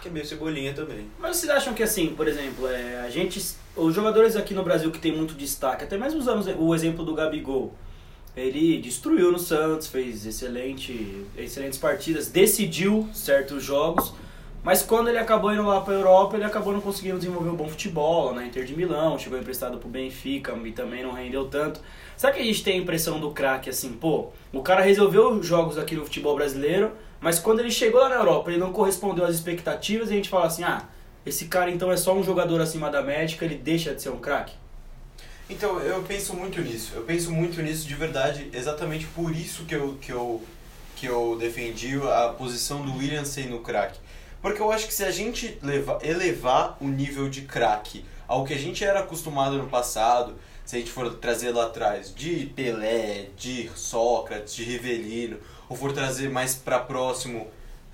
Que 0.00 0.08
é 0.08 0.10
meio 0.10 0.26
cebolinha 0.26 0.72
também. 0.72 1.06
Mas 1.18 1.36
vocês 1.36 1.50
acham 1.50 1.74
que 1.74 1.82
assim, 1.82 2.14
por 2.14 2.26
exemplo, 2.26 2.66
é, 2.66 3.00
a 3.00 3.10
gente, 3.10 3.40
os 3.76 3.94
jogadores 3.94 4.36
aqui 4.36 4.54
no 4.54 4.62
Brasil 4.62 4.90
que 4.90 4.98
tem 4.98 5.12
muito 5.14 5.34
destaque, 5.34 5.84
até 5.84 5.96
mesmo 5.98 6.18
usamos 6.18 6.46
o 6.46 6.74
exemplo 6.74 7.04
do 7.04 7.14
Gabigol, 7.14 7.74
ele 8.36 8.78
destruiu 8.78 9.30
no 9.30 9.38
Santos, 9.38 9.86
fez 9.86 10.26
excelente, 10.26 11.24
excelentes 11.36 11.78
partidas, 11.78 12.28
decidiu 12.28 13.08
certos 13.12 13.62
jogos, 13.62 14.12
mas 14.64 14.82
quando 14.82 15.08
ele 15.08 15.18
acabou 15.18 15.52
indo 15.52 15.62
lá 15.62 15.82
para 15.82 15.94
Europa, 15.94 16.36
ele 16.36 16.44
acabou 16.44 16.72
não 16.72 16.80
conseguindo 16.80 17.18
desenvolver 17.18 17.50
um 17.50 17.54
bom 17.54 17.68
futebol 17.68 18.34
na 18.34 18.46
Inter 18.46 18.64
de 18.64 18.74
Milão, 18.74 19.18
chegou 19.18 19.38
emprestado 19.38 19.76
pro 19.78 19.88
Benfica 19.88 20.52
e 20.64 20.72
também 20.72 21.02
não 21.02 21.12
rendeu 21.12 21.46
tanto. 21.46 21.80
Será 22.16 22.32
que 22.32 22.40
a 22.40 22.44
gente 22.44 22.64
tem 22.64 22.78
a 22.78 22.82
impressão 22.82 23.20
do 23.20 23.30
craque 23.30 23.68
assim, 23.68 23.92
pô, 23.92 24.30
o 24.52 24.62
cara 24.62 24.80
resolveu 24.80 25.30
os 25.32 25.46
jogos 25.46 25.76
aqui 25.76 25.94
no 25.94 26.04
futebol 26.04 26.34
brasileiro, 26.34 26.92
mas 27.20 27.38
quando 27.38 27.60
ele 27.60 27.70
chegou 27.70 28.00
lá 28.00 28.08
na 28.08 28.16
Europa, 28.16 28.50
ele 28.50 28.58
não 28.58 28.72
correspondeu 28.72 29.24
às 29.26 29.34
expectativas 29.34 30.08
e 30.08 30.14
a 30.14 30.16
gente 30.16 30.30
fala 30.30 30.46
assim, 30.46 30.64
ah, 30.64 30.88
esse 31.26 31.44
cara 31.44 31.70
então 31.70 31.92
é 31.92 31.96
só 31.96 32.14
um 32.14 32.22
jogador 32.22 32.60
acima 32.60 32.90
da 32.90 33.02
médica, 33.02 33.44
ele 33.44 33.56
deixa 33.56 33.94
de 33.94 34.02
ser 34.02 34.10
um 34.10 34.18
craque? 34.18 34.63
Então, 35.48 35.78
eu 35.80 36.02
penso 36.02 36.34
muito 36.34 36.60
nisso. 36.60 36.92
Eu 36.94 37.02
penso 37.02 37.30
muito 37.30 37.60
nisso 37.60 37.86
de 37.86 37.94
verdade, 37.94 38.48
exatamente 38.52 39.06
por 39.06 39.34
isso 39.34 39.64
que 39.64 39.74
eu, 39.74 39.98
que 40.00 40.10
eu, 40.10 40.42
que 40.96 41.06
eu 41.06 41.36
defendi 41.38 41.96
a 41.96 42.28
posição 42.36 42.82
do 42.82 42.96
William 42.96 43.24
sendo 43.24 43.58
craque. 43.58 43.98
Porque 44.40 44.60
eu 44.60 44.72
acho 44.72 44.86
que 44.86 44.94
se 44.94 45.04
a 45.04 45.10
gente 45.10 45.58
leva, 45.62 45.98
elevar 46.02 46.76
o 46.80 46.88
nível 46.88 47.28
de 47.28 47.42
craque 47.42 48.04
ao 48.26 48.44
que 48.44 48.54
a 48.54 48.58
gente 48.58 48.84
era 48.84 49.00
acostumado 49.00 49.58
no 49.58 49.68
passado, 49.68 50.34
se 50.64 50.76
a 50.76 50.78
gente 50.78 50.90
for 50.90 51.12
trazer 51.14 51.50
lá 51.50 51.66
atrás 51.66 52.14
de 52.14 52.46
Pelé, 52.56 53.28
de 53.36 53.70
Sócrates, 53.74 54.54
de 54.54 54.64
Rivelino, 54.64 55.38
ou 55.68 55.76
for 55.76 55.92
trazer 55.92 56.30
mais 56.30 56.54
para 56.54 56.78
próximo 56.78 57.48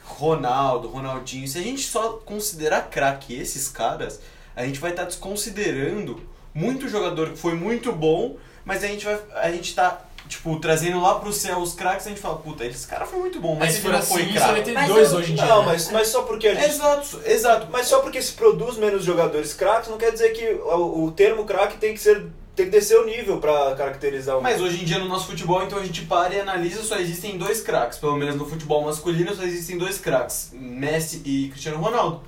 Ronaldo, 0.04 0.88
Ronaldinho, 0.88 1.47
se 1.49 1.59
a 1.59 1.62
gente 1.62 1.83
só 1.83 2.14
considerar 2.14 2.90
craque 2.90 3.35
esses 3.35 3.69
caras, 3.69 4.21
a 4.54 4.64
gente 4.64 4.78
vai 4.78 4.90
estar 4.90 5.04
desconsiderando 5.04 6.21
muito 6.54 6.88
jogador 6.88 7.30
que 7.30 7.37
foi 7.38 7.54
muito 7.54 7.92
bom, 7.92 8.37
mas 8.64 8.83
a 8.85 8.87
gente 8.88 9.04
vai 9.04 9.19
a 9.35 9.50
gente 9.50 9.75
tá 9.75 10.02
tipo 10.28 10.61
trazendo 10.61 11.00
lá 11.00 11.16
pro 11.19 11.33
céu 11.33 11.59
os 11.59 11.75
craques, 11.75 12.07
a 12.07 12.11
gente 12.11 12.21
fala, 12.21 12.37
puta, 12.37 12.64
esse 12.64 12.87
cara 12.87 13.04
foi 13.04 13.19
muito 13.19 13.40
bom, 13.40 13.57
mas 13.57 13.75
Mas 13.75 13.85
ele 13.85 13.92
não 13.92 13.99
assim, 13.99 14.12
foi 14.14 14.23
isso 14.23 14.33
vai 14.38 14.49
craque. 14.52 14.62
ter 14.62 14.73
Mas 14.75 14.88
dois 14.88 15.12
eu- 15.12 15.19
hoje 15.19 15.33
em 15.33 15.35
dia. 15.35 15.45
Não, 15.47 15.61
né? 15.61 15.66
mas, 15.66 15.90
mas 15.90 16.09
só 16.09 16.23
porque 16.23 16.47
a 16.49 16.54
gente 16.54 16.66
Exato, 16.71 17.21
exato. 17.26 17.66
Mas 17.73 17.87
só 17.88 17.99
porque 18.00 18.23
se 18.23 18.33
produz 18.33 18.76
menos 18.76 19.02
jogadores 19.04 19.54
craques, 19.54 19.88
não 19.90 19.99
quer 19.99 20.12
dizer 20.12 20.30
que 20.30 20.47
o, 20.52 21.04
o 21.07 21.11
termo 21.12 21.45
craque 21.45 21.78
tem 21.78 21.95
que 21.95 22.00
ser 22.00 22.26
tem 22.54 22.66
que 22.66 22.73
descer 22.73 22.99
o 22.99 23.07
nível 23.07 23.38
pra 23.38 23.75
caracterizar 23.75 24.37
um. 24.37 24.40
Mas 24.42 24.61
hoje 24.61 24.83
em 24.83 24.85
dia 24.85 24.99
no 24.99 25.09
nosso 25.09 25.26
futebol, 25.28 25.62
então 25.62 25.78
a 25.78 25.83
gente 25.85 26.02
para 26.02 26.35
e 26.35 26.40
analisa, 26.40 26.83
só 26.83 26.97
existem 26.97 27.38
dois 27.38 27.62
craques. 27.62 27.99
Pelo 27.99 28.16
menos 28.16 28.35
no 28.37 28.45
futebol 28.45 28.85
masculino 28.85 29.35
só 29.35 29.42
existem 29.45 29.78
dois 29.78 29.99
craques, 29.99 30.50
Messi 30.52 31.23
e 31.25 31.49
Cristiano 31.49 31.78
Ronaldo. 31.83 32.23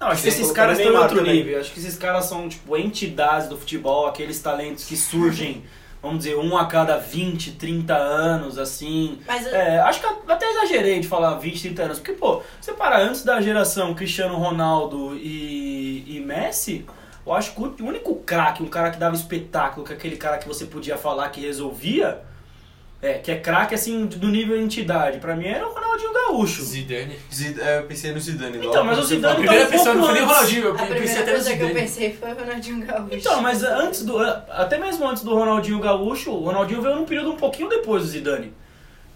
Não, 0.00 0.08
acho 0.08 0.22
que 0.22 0.28
esses 0.28 0.50
caras 0.50 0.78
estão 0.78 0.94
em 0.94 0.96
outro 0.96 1.18
também. 1.18 1.34
nível. 1.36 1.60
Acho 1.60 1.72
que 1.72 1.78
esses 1.78 1.96
caras 1.96 2.24
são, 2.24 2.48
tipo, 2.48 2.74
entidades 2.76 3.48
do 3.48 3.56
futebol, 3.58 4.06
aqueles 4.06 4.40
talentos 4.40 4.84
que 4.86 4.96
surgem, 4.96 5.62
vamos 6.02 6.18
dizer, 6.24 6.36
um 6.38 6.56
a 6.56 6.64
cada 6.64 6.96
20, 6.96 7.52
30 7.52 7.94
anos, 7.94 8.58
assim. 8.58 9.18
Mas 9.26 9.46
É, 9.46 9.78
acho 9.80 10.00
que 10.00 10.06
eu 10.06 10.22
até 10.26 10.48
exagerei 10.48 11.00
de 11.00 11.06
falar 11.06 11.34
20, 11.34 11.60
30 11.60 11.82
anos. 11.82 11.98
Porque, 11.98 12.12
pô, 12.14 12.42
você 12.58 12.72
parar 12.72 13.02
antes 13.02 13.22
da 13.22 13.40
geração 13.42 13.94
Cristiano 13.94 14.36
Ronaldo 14.36 15.14
e, 15.16 16.16
e 16.16 16.20
Messi, 16.20 16.86
eu 17.26 17.34
acho 17.34 17.54
que 17.54 17.60
o 17.82 17.86
único 17.86 18.14
craque, 18.16 18.62
um 18.62 18.68
cara 18.68 18.90
que 18.90 18.98
dava 18.98 19.14
espetáculo, 19.14 19.84
que 19.84 19.92
é 19.92 19.96
aquele 19.96 20.16
cara 20.16 20.38
que 20.38 20.48
você 20.48 20.64
podia 20.64 20.96
falar 20.96 21.28
que 21.28 21.42
resolvia, 21.42 22.22
é, 23.02 23.14
que 23.14 23.30
é 23.30 23.36
craque, 23.38 23.74
assim, 23.74 24.06
do 24.06 24.28
nível 24.28 24.60
entidade, 24.60 25.18
pra 25.18 25.34
mim 25.34 25.46
era 25.46 25.66
o 25.66 25.72
Ronaldinho 25.72 26.12
Gaúcho. 26.12 26.62
Zidane. 26.62 27.16
Zid- 27.32 27.58
é, 27.60 27.78
eu 27.78 27.84
pensei 27.84 28.12
no 28.12 28.20
Zidane. 28.20 28.58
Então, 28.58 28.70
logo 28.70 28.84
mas 28.84 28.98
o 28.98 29.02
Zidane 29.04 29.24
A 29.24 29.28
falou. 29.36 29.40
primeira 29.48 29.66
um 29.66 29.70
pessoa 29.70 29.94
não 29.94 30.00
pouco 30.02 30.12
foi 30.12 30.20
nem 30.20 30.22
o. 30.22 30.32
Ronaldinho, 30.32 30.64
eu 30.64 30.70
a 30.70 30.76
pensei 30.76 30.94
primeira 30.96 31.20
até 31.22 31.30
no 31.30 31.36
coisa 31.36 31.56
que 31.56 31.62
eu 31.62 31.66
Zidane. 31.68 31.80
pensei 31.86 32.12
foi 32.12 32.30
o 32.30 32.34
Ronaldinho 32.34 32.86
Gaúcho. 32.86 33.08
Então, 33.14 33.40
mas 33.42 33.62
antes 33.62 34.04
do. 34.04 34.18
Até 34.20 34.78
mesmo 34.78 35.08
antes 35.08 35.22
do 35.22 35.34
Ronaldinho 35.34 35.80
Gaúcho, 35.80 36.30
o 36.30 36.44
Ronaldinho 36.44 36.82
veio 36.82 36.96
num 36.96 37.04
período 37.06 37.30
um 37.32 37.36
pouquinho 37.36 37.68
depois 37.68 38.02
do 38.02 38.08
Zidane. 38.08 38.52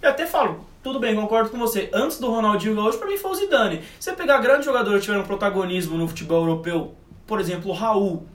E 0.02 0.06
até 0.06 0.26
falo, 0.26 0.66
tudo 0.82 0.98
bem, 0.98 1.14
concordo 1.14 1.50
com 1.50 1.58
você. 1.58 1.88
Antes 1.92 2.18
do 2.18 2.30
Ronaldinho 2.30 2.74
Gaúcho, 2.74 2.98
pra 2.98 3.06
mim 3.08 3.16
foi 3.18 3.30
o 3.30 3.34
Zidane. 3.34 3.82
Se 4.00 4.10
você 4.10 4.12
pegar 4.16 4.38
grandes 4.38 4.64
jogadores 4.64 5.00
que 5.00 5.04
tiveram 5.06 5.24
protagonismo 5.26 5.96
no 5.98 6.08
futebol 6.08 6.40
europeu, 6.42 6.94
por 7.26 7.40
exemplo, 7.40 7.70
o 7.70 7.74
Raul 7.74 8.26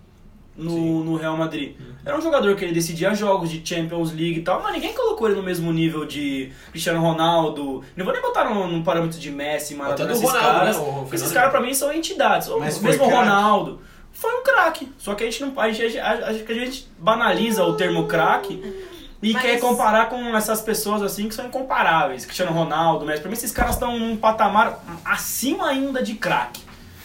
no, 0.60 1.04
no 1.04 1.16
Real 1.16 1.36
Madrid. 1.38 1.76
Era 2.06 2.18
um 2.18 2.22
jogador 2.22 2.56
que 2.56 2.64
ele 2.64 2.74
decidia 2.74 3.14
jogos 3.14 3.50
de 3.50 3.62
Champions 3.68 4.12
League 4.12 4.40
e 4.40 4.42
tal, 4.42 4.62
mas 4.64 4.74
ninguém 4.74 4.94
colocou 4.94 5.28
ele 5.28 5.36
no 5.36 5.44
mesmo 5.44 5.72
nível 5.72 6.06
de 6.06 6.52
Cristiano 6.72 7.02
Ronaldo. 7.02 7.84
Não 7.96 8.06
vou 8.06 8.14
nem 8.14 8.22
botar 8.22 8.46
no, 8.46 8.68
no 8.68 8.84
parâmetro 8.84 9.20
de 9.20 9.30
Messi, 9.32 9.76
Maradona, 9.76 10.08
do 10.10 10.14
esses 10.14 10.24
Ronaldo, 10.28 10.48
caras. 10.50 10.78
né, 10.78 10.84
porque 11.02 11.16
esses 11.16 11.32
caras 11.32 11.52
pra 11.52 11.62
mim 11.62 11.74
são 11.74 11.92
entidades. 11.92 12.48
O 12.48 12.60
Mas 12.60 12.80
mesmo. 12.80 13.06
Ronaldo. 13.06 13.82
Foi 14.12 14.34
um 14.34 14.44
craque. 14.44 14.92
Só 14.98 15.14
que 15.16 15.24
a 15.24 15.30
gente 15.30 15.42
não. 15.46 15.60
A 15.62 15.72
gente, 15.72 15.98
a, 16.00 16.34
que 16.34 16.52
a 16.52 16.56
gente 16.56 16.88
banaliza 16.98 17.64
o 17.64 17.76
termo 17.76 18.06
craque 18.08 18.62
e 19.22 19.34
Mas- 19.34 19.42
quer 19.42 19.60
comparar 19.60 20.10
com 20.10 20.36
essas 20.36 20.62
pessoas 20.62 21.02
assim 21.02 21.28
que 21.30 21.36
são 21.36 21.46
incomparáveis. 21.46 22.26
Cristiano 22.26 22.52
Ronaldo, 22.52 23.06
Messi. 23.06 23.22
Pra 23.22 23.30
mim 23.30 23.36
esses 23.38 23.52
caras 23.52 23.76
estão 23.76 23.98
num 24.00 24.18
patamar 24.18 24.84
acima 25.06 25.68
ainda 25.70 26.02
de 26.02 26.16
craque. 26.16 26.62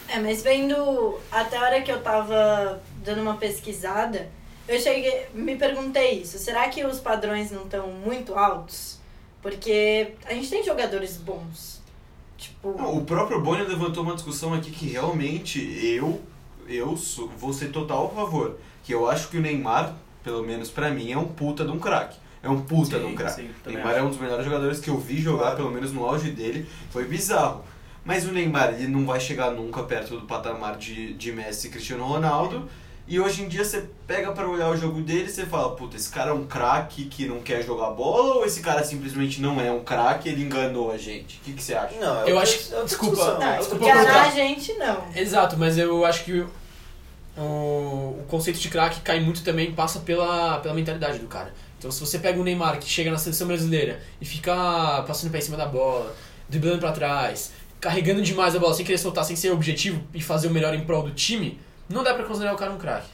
É, 0.08 0.18
mas 0.20 0.42
vendo 0.42 1.18
até 1.32 1.56
a 1.56 1.62
hora 1.62 1.80
que 1.82 1.90
eu 1.90 2.00
tava 2.00 2.80
dando 3.04 3.22
uma 3.22 3.36
pesquisada, 3.36 4.28
eu 4.66 4.78
cheguei, 4.80 5.26
me 5.34 5.56
perguntei 5.56 6.20
isso. 6.22 6.38
Será 6.38 6.68
que 6.68 6.84
os 6.84 6.98
padrões 7.00 7.50
não 7.50 7.64
estão 7.64 7.88
muito 7.88 8.34
altos? 8.34 8.98
Porque 9.42 10.12
a 10.24 10.32
gente 10.32 10.48
tem 10.48 10.64
jogadores 10.64 11.18
bons. 11.18 11.82
Tipo, 12.36 12.74
Não, 12.76 12.96
o 12.96 13.04
próprio 13.04 13.40
Boni 13.42 13.62
levantou 13.62 14.02
uma 14.02 14.14
discussão 14.14 14.54
aqui 14.54 14.70
que 14.70 14.86
realmente 14.88 15.60
eu, 15.84 16.20
eu 16.66 16.96
sou, 16.96 17.28
vou 17.28 17.52
ser 17.52 17.68
total 17.70 18.06
a 18.06 18.14
favor. 18.14 18.58
Que 18.82 18.92
eu 18.94 19.08
acho 19.08 19.28
que 19.28 19.36
o 19.36 19.40
Neymar, 19.40 19.94
pelo 20.22 20.42
menos 20.42 20.70
pra 20.70 20.90
mim, 20.90 21.12
é 21.12 21.18
um 21.18 21.28
puta 21.28 21.64
de 21.64 21.70
um 21.70 21.78
craque. 21.78 22.16
É 22.42 22.48
um 22.48 22.60
puta 22.62 22.98
de 22.98 23.04
um 23.04 23.10
Sim, 23.10 23.14
craque. 23.16 23.34
sim, 23.42 23.48
O 23.48 23.54
também 23.62 23.76
Neymar 23.78 23.96
é 23.96 24.02
um 24.02 24.08
dos 24.08 24.18
melhores 24.18 24.44
jogadores 24.44 24.80
que 24.80 24.88
eu 24.90 24.98
vi 24.98 25.20
jogar, 25.20 25.56
pelo 25.56 25.70
menos 25.70 25.92
no 25.92 26.04
auge 26.04 26.30
dele. 26.30 26.66
Foi 26.90 27.04
bizarro. 27.04 27.64
Mas 28.04 28.26
o 28.26 28.32
Neymar, 28.32 28.74
ele 28.74 28.88
não 28.88 29.06
vai 29.06 29.18
chegar 29.20 29.50
nunca 29.50 29.82
perto 29.82 30.18
do 30.18 30.26
patamar 30.26 30.76
de, 30.76 31.14
de 31.14 31.32
Messi 31.32 31.68
e 31.68 31.70
Cristiano 31.70 32.04
Ronaldo. 32.04 32.68
E 33.06 33.20
hoje 33.20 33.42
em 33.42 33.48
dia 33.48 33.62
você 33.64 33.84
pega 34.06 34.32
pra 34.32 34.48
olhar 34.48 34.70
o 34.70 34.76
jogo 34.76 35.02
dele 35.02 35.24
e 35.24 35.30
você 35.30 35.44
fala, 35.44 35.76
puta, 35.76 35.94
esse 35.96 36.08
cara 36.08 36.30
é 36.30 36.32
um 36.32 36.46
craque 36.46 37.04
que 37.04 37.26
não 37.26 37.40
quer 37.40 37.62
jogar 37.62 37.90
bola 37.90 38.36
ou 38.36 38.46
esse 38.46 38.60
cara 38.60 38.82
simplesmente 38.82 39.42
não 39.42 39.60
é 39.60 39.70
um 39.70 39.84
craque 39.84 40.26
ele 40.28 40.42
enganou 40.42 40.90
a 40.90 40.96
gente? 40.96 41.36
O 41.36 41.40
que, 41.44 41.52
que 41.52 41.62
você 41.62 41.74
acha? 41.74 41.94
Não, 42.00 42.20
é 42.22 42.30
Eu 42.30 42.36
outra- 42.36 42.40
acho 42.42 42.58
que- 42.60 42.74
é 42.74 42.82
desculpa, 42.84 43.38
não, 43.38 43.58
desculpa 43.58 43.84
enganar 43.84 44.22
a 44.22 44.30
gente 44.30 44.72
não. 44.74 45.04
Exato, 45.14 45.56
mas 45.58 45.76
eu 45.76 46.02
acho 46.06 46.24
que 46.24 46.44
o, 47.36 47.40
o 47.42 48.24
conceito 48.28 48.58
de 48.58 48.68
craque 48.68 49.00
cai 49.00 49.20
muito 49.20 49.42
também, 49.42 49.72
passa 49.72 50.00
pela, 50.00 50.58
pela 50.60 50.72
mentalidade 50.74 51.18
do 51.18 51.26
cara. 51.26 51.52
Então 51.78 51.90
se 51.90 52.00
você 52.00 52.18
pega 52.18 52.40
o 52.40 52.44
Neymar 52.44 52.78
que 52.78 52.88
chega 52.88 53.10
na 53.10 53.18
seleção 53.18 53.46
brasileira 53.46 54.00
e 54.20 54.24
fica 54.24 55.04
passando 55.06 55.30
pé 55.30 55.38
em 55.38 55.42
cima 55.42 55.56
da 55.56 55.66
bola, 55.66 56.14
driblando 56.48 56.78
pra 56.78 56.92
trás, 56.92 57.52
carregando 57.80 58.22
demais 58.22 58.56
a 58.56 58.58
bola 58.58 58.72
sem 58.72 58.84
querer 58.84 58.96
soltar, 58.96 59.24
sem 59.26 59.36
ser 59.36 59.50
objetivo 59.50 60.02
e 60.14 60.22
fazer 60.22 60.48
o 60.48 60.50
melhor 60.50 60.72
em 60.74 60.80
prol 60.84 61.02
do 61.02 61.10
time, 61.10 61.60
não 61.88 62.02
dá 62.02 62.14
pra 62.14 62.24
considerar 62.24 62.54
o 62.54 62.56
cara 62.58 62.70
um 62.72 62.78
craque. 62.78 63.08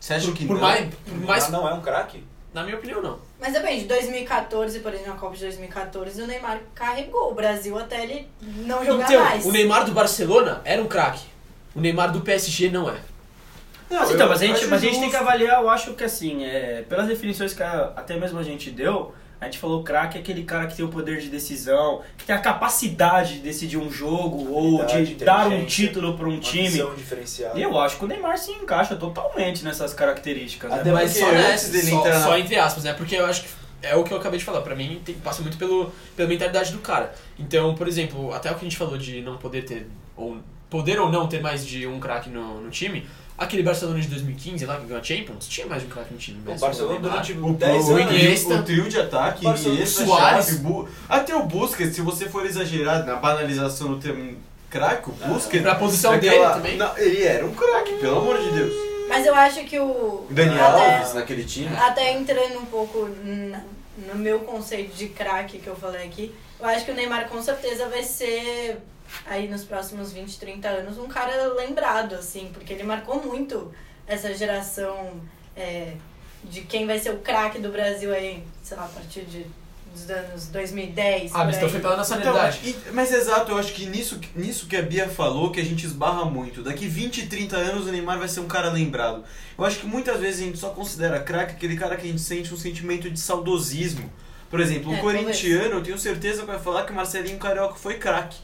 Você 0.00 0.14
acha 0.14 0.26
Por, 0.26 0.34
que 0.34 0.46
por 0.46 0.54
não? 0.54 0.60
mais, 0.62 0.94
por 0.94 1.18
mais, 1.20 1.48
não 1.50 1.68
é 1.68 1.74
um 1.74 1.80
craque? 1.80 2.22
na 2.54 2.62
minha 2.64 2.76
opinião 2.78 3.02
não. 3.02 3.18
Mas 3.38 3.52
depende, 3.52 3.84
2014, 3.84 4.80
por 4.80 4.90
exemplo, 4.94 5.12
na 5.12 5.18
Copa 5.18 5.34
de 5.34 5.42
2014, 5.42 6.22
o 6.22 6.26
Neymar 6.26 6.58
carregou 6.74 7.30
o 7.30 7.34
Brasil 7.34 7.78
até 7.78 8.02
ele 8.02 8.26
não 8.40 8.82
jogar 8.82 9.04
Então, 9.10 9.22
mais. 9.22 9.44
o 9.44 9.52
Neymar 9.52 9.84
do 9.84 9.92
Barcelona 9.92 10.62
era 10.64 10.80
um 10.80 10.86
craque. 10.86 11.26
O 11.74 11.80
Neymar 11.82 12.10
do 12.12 12.22
PSG 12.22 12.70
não 12.70 12.88
é. 12.88 12.98
Não, 13.90 13.98
Mas, 14.00 14.10
então, 14.10 14.26
mas, 14.28 14.40
a 14.40 14.46
gente, 14.46 14.66
mas 14.68 14.82
a 14.82 14.86
gente 14.86 14.98
tem 15.00 15.10
que 15.10 15.16
avaliar, 15.16 15.60
eu 15.62 15.68
acho 15.68 15.92
que 15.92 16.02
assim, 16.04 16.44
é, 16.46 16.82
pelas 16.88 17.06
definições 17.06 17.52
que 17.52 17.62
a- 17.62 17.92
até 17.94 18.16
mesmo 18.16 18.38
a 18.38 18.42
gente 18.42 18.70
deu, 18.70 19.14
a 19.40 19.44
gente 19.44 19.58
falou 19.58 19.82
craque 19.82 20.16
é 20.16 20.20
aquele 20.20 20.44
cara 20.44 20.66
que 20.66 20.74
tem 20.74 20.84
o 20.84 20.88
poder 20.88 21.20
de 21.20 21.28
decisão, 21.28 22.02
que 22.16 22.24
tem 22.24 22.34
a 22.34 22.38
capacidade 22.38 23.34
de 23.34 23.40
decidir 23.40 23.76
um 23.76 23.90
jogo 23.90 24.50
ou 24.50 24.84
de 24.86 25.14
dar 25.16 25.46
um 25.48 25.64
título 25.66 26.16
para 26.16 26.26
um 26.28 26.40
time. 26.40 26.78
E 27.54 27.62
eu 27.62 27.78
acho 27.78 27.98
que 27.98 28.04
o 28.04 28.08
Neymar 28.08 28.38
se 28.38 28.50
encaixa 28.52 28.96
totalmente 28.96 29.62
nessas 29.62 29.92
características. 29.92 30.70
né? 30.70 30.80
Até 30.80 30.92
mas 30.92 31.12
porque 31.12 31.24
só 31.24 31.30
antes 31.30 31.42
nessa, 31.42 31.72
dele 31.72 31.90
só, 31.90 31.98
entrar 31.98 32.20
só 32.20 32.38
entre 32.38 32.56
aspas, 32.56 32.84
né? 32.84 32.92
Porque 32.94 33.14
eu 33.14 33.26
acho 33.26 33.42
que 33.42 33.48
é 33.82 33.94
o 33.94 34.02
que 34.02 34.12
eu 34.12 34.16
acabei 34.16 34.38
de 34.38 34.44
falar. 34.44 34.62
Pra 34.62 34.74
mim, 34.74 35.00
tem, 35.04 35.14
passa 35.16 35.42
muito 35.42 35.58
pelo, 35.58 35.92
pela 36.16 36.28
mentalidade 36.28 36.72
do 36.72 36.78
cara. 36.78 37.14
Então, 37.38 37.74
por 37.74 37.86
exemplo, 37.86 38.32
até 38.32 38.50
o 38.50 38.54
que 38.54 38.60
a 38.60 38.64
gente 38.64 38.76
falou 38.76 38.96
de 38.96 39.20
não 39.20 39.36
poder 39.36 39.64
ter, 39.64 39.86
ou 40.16 40.38
poder 40.70 40.98
ou 40.98 41.10
não 41.10 41.26
ter 41.26 41.40
mais 41.40 41.64
de 41.66 41.86
um 41.86 42.00
craque 42.00 42.30
no, 42.30 42.62
no 42.62 42.70
time, 42.70 43.06
aquele 43.38 43.62
Barcelona 43.62 44.00
de 44.00 44.08
2015 44.08 44.64
lá 44.66 44.76
que 44.78 44.86
ganhou 44.86 45.00
a 45.00 45.04
Champions, 45.04 45.46
tinha 45.48 45.66
mais 45.66 45.82
de 45.82 45.88
um 45.88 45.90
craque 45.90 46.12
no 46.12 46.18
time. 46.18 46.40
O 46.46 46.58
Barcelona 46.58 47.00
durante 47.00 47.32
O, 47.32 47.52
10 47.54 47.88
o, 47.88 47.94
anos. 47.96 48.12
Iniesta. 48.12 48.54
o 48.54 48.62
trio 48.62 48.88
de 48.88 48.98
ataque, 49.00 49.44
Barcelona, 49.44 49.74
Iniesta, 49.80 50.04
Suárez. 50.04 50.56
Bu... 50.58 50.88
Até 51.08 51.34
o 51.34 51.42
Busquets, 51.44 51.94
se 51.94 52.00
você 52.00 52.28
for 52.28 52.44
exagerar 52.46 53.04
na 53.04 53.16
banalização 53.16 53.88
do 53.88 53.98
termo 53.98 54.36
craque, 54.70 55.08
o 55.10 55.12
Busquets... 55.12 55.62
Pra 55.62 55.74
posição 55.74 56.12
naquela- 56.12 56.48
dele 56.48 56.54
também. 56.54 56.76
Não, 56.76 56.98
ele 56.98 57.22
era 57.22 57.44
um 57.46 57.54
craque, 57.54 57.94
pelo 58.00 58.18
amor 58.18 58.38
de 58.40 58.50
Deus. 58.52 58.72
Mas 59.08 59.24
eu 59.24 59.34
acho 59.36 59.62
que 59.64 59.78
o. 59.78 59.84
O 59.84 60.26
Dani 60.30 60.58
até- 60.58 60.96
Alves 60.96 61.14
naquele 61.14 61.44
time. 61.44 61.68
Até 61.76 62.12
entrando 62.12 62.58
um 62.58 62.66
pouco 62.66 63.08
na- 63.24 63.60
no 64.12 64.16
meu 64.16 64.40
conceito 64.40 64.96
de 64.96 65.06
craque 65.08 65.58
que 65.58 65.66
eu 65.68 65.76
falei 65.76 66.04
aqui, 66.04 66.34
eu 66.58 66.66
acho 66.66 66.84
que 66.84 66.90
o 66.90 66.94
Neymar 66.94 67.28
com 67.28 67.42
certeza 67.42 67.88
vai 67.88 68.02
ser, 68.02 68.78
aí 69.26 69.48
nos 69.48 69.64
próximos 69.64 70.12
20, 70.12 70.38
30 70.38 70.68
anos, 70.68 70.98
um 70.98 71.08
cara 71.08 71.52
lembrado, 71.54 72.14
assim, 72.14 72.50
porque 72.52 72.72
ele 72.72 72.82
marcou 72.82 73.22
muito 73.22 73.72
essa 74.06 74.32
geração 74.34 75.20
é, 75.56 75.92
de 76.44 76.62
quem 76.62 76.86
vai 76.86 76.98
ser 76.98 77.10
o 77.10 77.18
craque 77.18 77.58
do 77.58 77.70
Brasil 77.70 78.12
aí, 78.14 78.42
sei 78.62 78.76
lá, 78.76 78.84
a 78.84 78.88
partir 78.88 79.22
de, 79.22 79.44
dos 79.92 80.08
anos 80.10 80.46
2010. 80.48 81.32
Ah, 81.34 81.44
mas 81.44 81.56
então 81.56 81.66
aí. 81.66 81.72
foi 81.72 81.80
pela 81.80 81.94
Então, 81.94 81.96
nacionalidade. 81.98 82.60
e- 82.68 82.76
mas 82.92 83.12
exato, 83.12 83.50
eu 83.52 83.58
acho 83.58 83.72
que 83.72 83.86
nisso, 83.86 84.20
nisso 84.34 84.66
que 84.66 84.76
a 84.76 84.82
Bia 84.82 85.08
falou, 85.08 85.50
que 85.50 85.60
a 85.60 85.64
gente 85.64 85.84
esbarra 85.86 86.24
muito. 86.24 86.62
Daqui 86.62 86.86
20, 86.86 87.26
30 87.26 87.56
anos 87.56 87.86
o 87.86 87.90
Neymar 87.90 88.18
vai 88.18 88.28
ser 88.28 88.40
um 88.40 88.46
cara 88.48 88.70
lembrado. 88.70 89.24
Eu 89.58 89.64
acho 89.64 89.78
que 89.80 89.86
muitas 89.86 90.20
vezes 90.20 90.40
a 90.40 90.44
gente 90.44 90.58
só 90.58 90.70
considera 90.70 91.18
craque 91.20 91.52
aquele 91.54 91.76
cara 91.76 91.96
que 91.96 92.06
a 92.06 92.10
gente 92.10 92.20
sente 92.22 92.52
um 92.54 92.56
sentimento 92.58 93.10
de 93.10 93.18
saudosismo. 93.18 94.10
Por 94.50 94.60
exemplo, 94.60 94.92
É, 94.92 94.98
o 94.98 95.00
corintiano, 95.00 95.74
eu 95.76 95.82
tenho 95.82 95.98
certeza 95.98 96.40
que 96.40 96.46
vai 96.46 96.58
falar 96.58 96.84
que 96.84 96.92
o 96.92 96.94
Marcelinho 96.94 97.38
Carioca 97.38 97.74
foi 97.74 97.94
craque. 97.94 98.38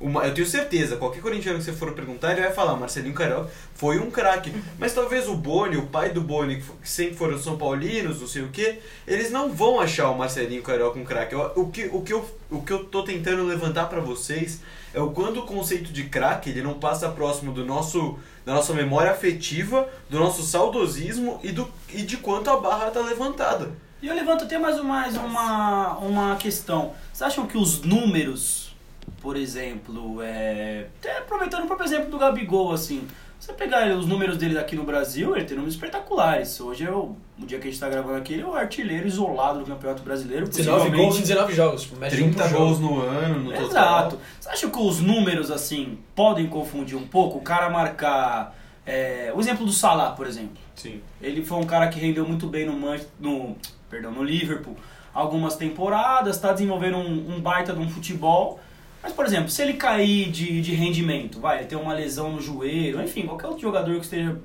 Eu 0.00 0.32
tenho 0.32 0.46
certeza, 0.46 0.96
qualquer 0.96 1.20
corintiano 1.20 1.58
que 1.58 1.64
você 1.64 1.72
for 1.72 1.92
perguntar, 1.92 2.30
ele 2.30 2.42
vai 2.42 2.52
falar, 2.52 2.76
Marcelinho 2.76 3.14
Carioca 3.14 3.50
foi 3.74 3.98
um 3.98 4.12
craque. 4.12 4.52
Mas 4.78 4.94
talvez 4.94 5.26
o 5.26 5.34
Boni, 5.34 5.76
o 5.76 5.86
pai 5.86 6.10
do 6.10 6.20
Boni, 6.20 6.62
que 6.80 6.88
sempre 6.88 7.16
foram 7.16 7.36
São 7.36 7.58
Paulinos, 7.58 8.20
não 8.20 8.28
sei 8.28 8.42
o 8.42 8.48
que, 8.48 8.78
eles 9.06 9.32
não 9.32 9.52
vão 9.52 9.80
achar 9.80 10.08
o 10.10 10.16
Marcelinho 10.16 10.62
Carioca 10.62 10.98
um 10.98 11.04
craque. 11.04 11.34
O 11.34 11.66
que, 11.68 11.86
o, 11.92 12.02
que 12.02 12.12
eu, 12.12 12.24
o 12.48 12.62
que 12.62 12.72
eu 12.72 12.84
tô 12.84 13.02
tentando 13.02 13.44
levantar 13.44 13.86
pra 13.88 14.00
vocês 14.00 14.60
é 14.94 15.00
o 15.00 15.10
quanto 15.10 15.40
o 15.40 15.46
conceito 15.46 15.92
de 15.92 16.04
craque 16.04 16.50
ele 16.50 16.62
não 16.62 16.74
passa 16.74 17.08
próximo 17.08 17.52
do 17.52 17.64
nosso, 17.64 18.16
da 18.46 18.54
nossa 18.54 18.72
memória 18.72 19.10
afetiva, 19.10 19.88
do 20.08 20.20
nosso 20.20 20.44
saudosismo 20.44 21.40
e, 21.42 21.50
do, 21.50 21.68
e 21.92 22.02
de 22.02 22.18
quanto 22.18 22.48
a 22.50 22.56
barra 22.60 22.92
tá 22.92 23.00
levantada. 23.00 23.72
E 24.02 24.06
eu 24.06 24.14
levanto 24.14 24.44
até 24.44 24.58
mais, 24.58 24.80
mais 24.82 25.16
uma, 25.16 25.98
uma 25.98 26.36
questão. 26.36 26.92
Vocês 27.12 27.22
acham 27.30 27.46
que 27.46 27.58
os 27.58 27.82
números, 27.82 28.74
por 29.20 29.36
exemplo, 29.36 30.22
é, 30.22 30.86
até 31.00 31.18
aproveitando 31.18 31.64
o 31.64 31.66
próprio 31.66 31.86
exemplo 31.86 32.08
do 32.10 32.18
Gabigol, 32.18 32.72
assim, 32.72 33.06
você 33.40 33.52
pegar 33.52 33.88
os 33.96 34.06
números 34.06 34.36
dele 34.36 34.56
aqui 34.58 34.76
no 34.76 34.84
Brasil, 34.84 35.34
ele 35.36 35.44
tem 35.44 35.56
números 35.56 35.74
espetaculares. 35.74 36.60
Hoje 36.60 36.84
é 36.84 36.90
o, 36.92 37.16
o 37.40 37.46
dia 37.46 37.58
que 37.58 37.66
a 37.66 37.70
gente 37.70 37.80
tá 37.80 37.88
gravando 37.88 38.18
aqui, 38.18 38.34
ele 38.34 38.42
é 38.42 38.46
o 38.46 38.54
artilheiro 38.54 39.06
isolado 39.06 39.60
do 39.60 39.64
Campeonato 39.66 40.02
Brasileiro. 40.02 40.46
19 40.48 40.90
gols 40.90 41.16
em 41.16 41.20
possivelmente. 41.20 41.22
19 41.22 41.54
jogos. 41.54 41.82
Tipo, 41.82 41.96
mexe 41.96 42.16
um 42.16 42.32
30 42.32 42.42
por 42.42 42.50
jogo. 42.50 42.64
gols 42.64 42.78
no 42.80 43.00
ano, 43.00 43.38
no 43.40 43.50
total. 43.52 43.66
Exato. 43.68 44.18
Você 44.40 44.48
acha 44.48 44.68
que 44.70 44.78
os 44.78 45.00
números, 45.00 45.50
assim, 45.50 45.98
podem 46.14 46.46
confundir 46.46 46.96
um 46.96 47.06
pouco? 47.06 47.38
O 47.38 47.42
cara 47.42 47.68
marcar 47.68 48.54
É, 48.86 49.32
o 49.36 49.40
exemplo 49.40 49.66
do 49.66 49.72
Salah, 49.72 50.12
por 50.12 50.26
exemplo. 50.26 50.56
Sim. 50.74 51.00
Ele 51.20 51.44
foi 51.44 51.58
um 51.58 51.64
cara 51.66 51.88
que 51.88 51.98
rendeu 51.98 52.26
muito 52.26 52.46
bem 52.46 52.64
no, 52.64 52.72
Man- 52.72 52.96
no, 53.20 53.54
perdão, 53.88 54.12
no 54.12 54.22
Liverpool 54.22 54.76
algumas 55.18 55.56
temporadas, 55.56 56.36
está 56.36 56.52
desenvolvendo 56.52 56.96
um, 56.96 57.36
um 57.36 57.40
baita 57.40 57.72
de 57.72 57.80
um 57.80 57.88
futebol. 57.88 58.60
Mas, 59.02 59.12
por 59.12 59.24
exemplo, 59.24 59.48
se 59.48 59.62
ele 59.62 59.74
cair 59.74 60.30
de, 60.30 60.60
de 60.60 60.74
rendimento, 60.74 61.40
vai, 61.40 61.64
ter 61.64 61.76
uma 61.76 61.92
lesão 61.92 62.32
no 62.32 62.40
joelho, 62.40 63.02
enfim, 63.02 63.26
qualquer 63.26 63.46
outro 63.46 63.62
jogador 63.62 63.94
que 63.96 64.04
esteja 64.04 64.36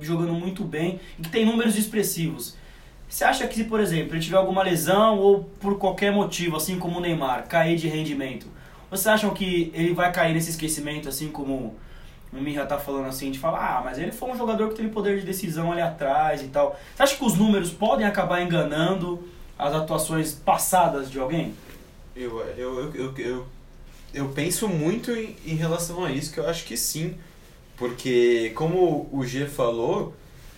jogando 0.00 0.32
muito 0.32 0.64
bem 0.64 1.00
e 1.18 1.22
que 1.22 1.28
tem 1.28 1.44
números 1.44 1.76
expressivos. 1.76 2.56
Você 3.08 3.24
acha 3.24 3.46
que 3.46 3.56
se, 3.56 3.64
por 3.64 3.80
exemplo, 3.80 4.14
ele 4.14 4.22
tiver 4.22 4.36
alguma 4.36 4.62
lesão 4.62 5.18
ou 5.18 5.44
por 5.60 5.78
qualquer 5.78 6.12
motivo, 6.12 6.56
assim 6.56 6.78
como 6.78 6.98
o 6.98 7.00
Neymar, 7.00 7.48
cair 7.48 7.76
de 7.76 7.88
rendimento, 7.88 8.46
vocês 8.88 9.06
acham 9.06 9.30
que 9.30 9.72
ele 9.74 9.92
vai 9.92 10.12
cair 10.12 10.32
nesse 10.32 10.50
esquecimento, 10.50 11.08
assim 11.08 11.28
como 11.28 11.74
o 12.32 12.40
Mirra 12.40 12.64
tá 12.64 12.78
falando 12.78 13.06
assim, 13.06 13.30
de 13.30 13.38
falar, 13.38 13.78
ah, 13.78 13.82
mas 13.84 13.98
ele 13.98 14.12
foi 14.12 14.30
um 14.30 14.36
jogador 14.36 14.68
que 14.68 14.76
teve 14.76 14.88
poder 14.88 15.18
de 15.18 15.26
decisão 15.26 15.72
ali 15.72 15.80
atrás 15.80 16.42
e 16.42 16.48
tal. 16.48 16.78
Você 16.94 17.02
acha 17.02 17.16
que 17.16 17.24
os 17.24 17.34
números 17.34 17.70
podem 17.70 18.06
acabar 18.06 18.40
enganando 18.40 19.28
as 19.58 19.74
atuações 19.74 20.32
passadas 20.32 21.10
de 21.10 21.18
alguém? 21.18 21.54
Eu, 22.14 22.40
eu, 22.56 22.94
eu, 22.94 23.14
eu, 23.18 23.46
eu, 24.14 24.28
penso 24.28 24.68
muito 24.68 25.10
em, 25.10 25.36
em 25.44 25.54
relação 25.54 26.04
a 26.04 26.10
isso, 26.10 26.32
que 26.32 26.38
eu 26.38 26.48
acho 26.48 26.64
que 26.64 26.76
sim. 26.76 27.16
Porque, 27.76 28.52
como 28.54 29.08
o 29.10 29.24
G 29.24 29.46
falou, 29.46 30.14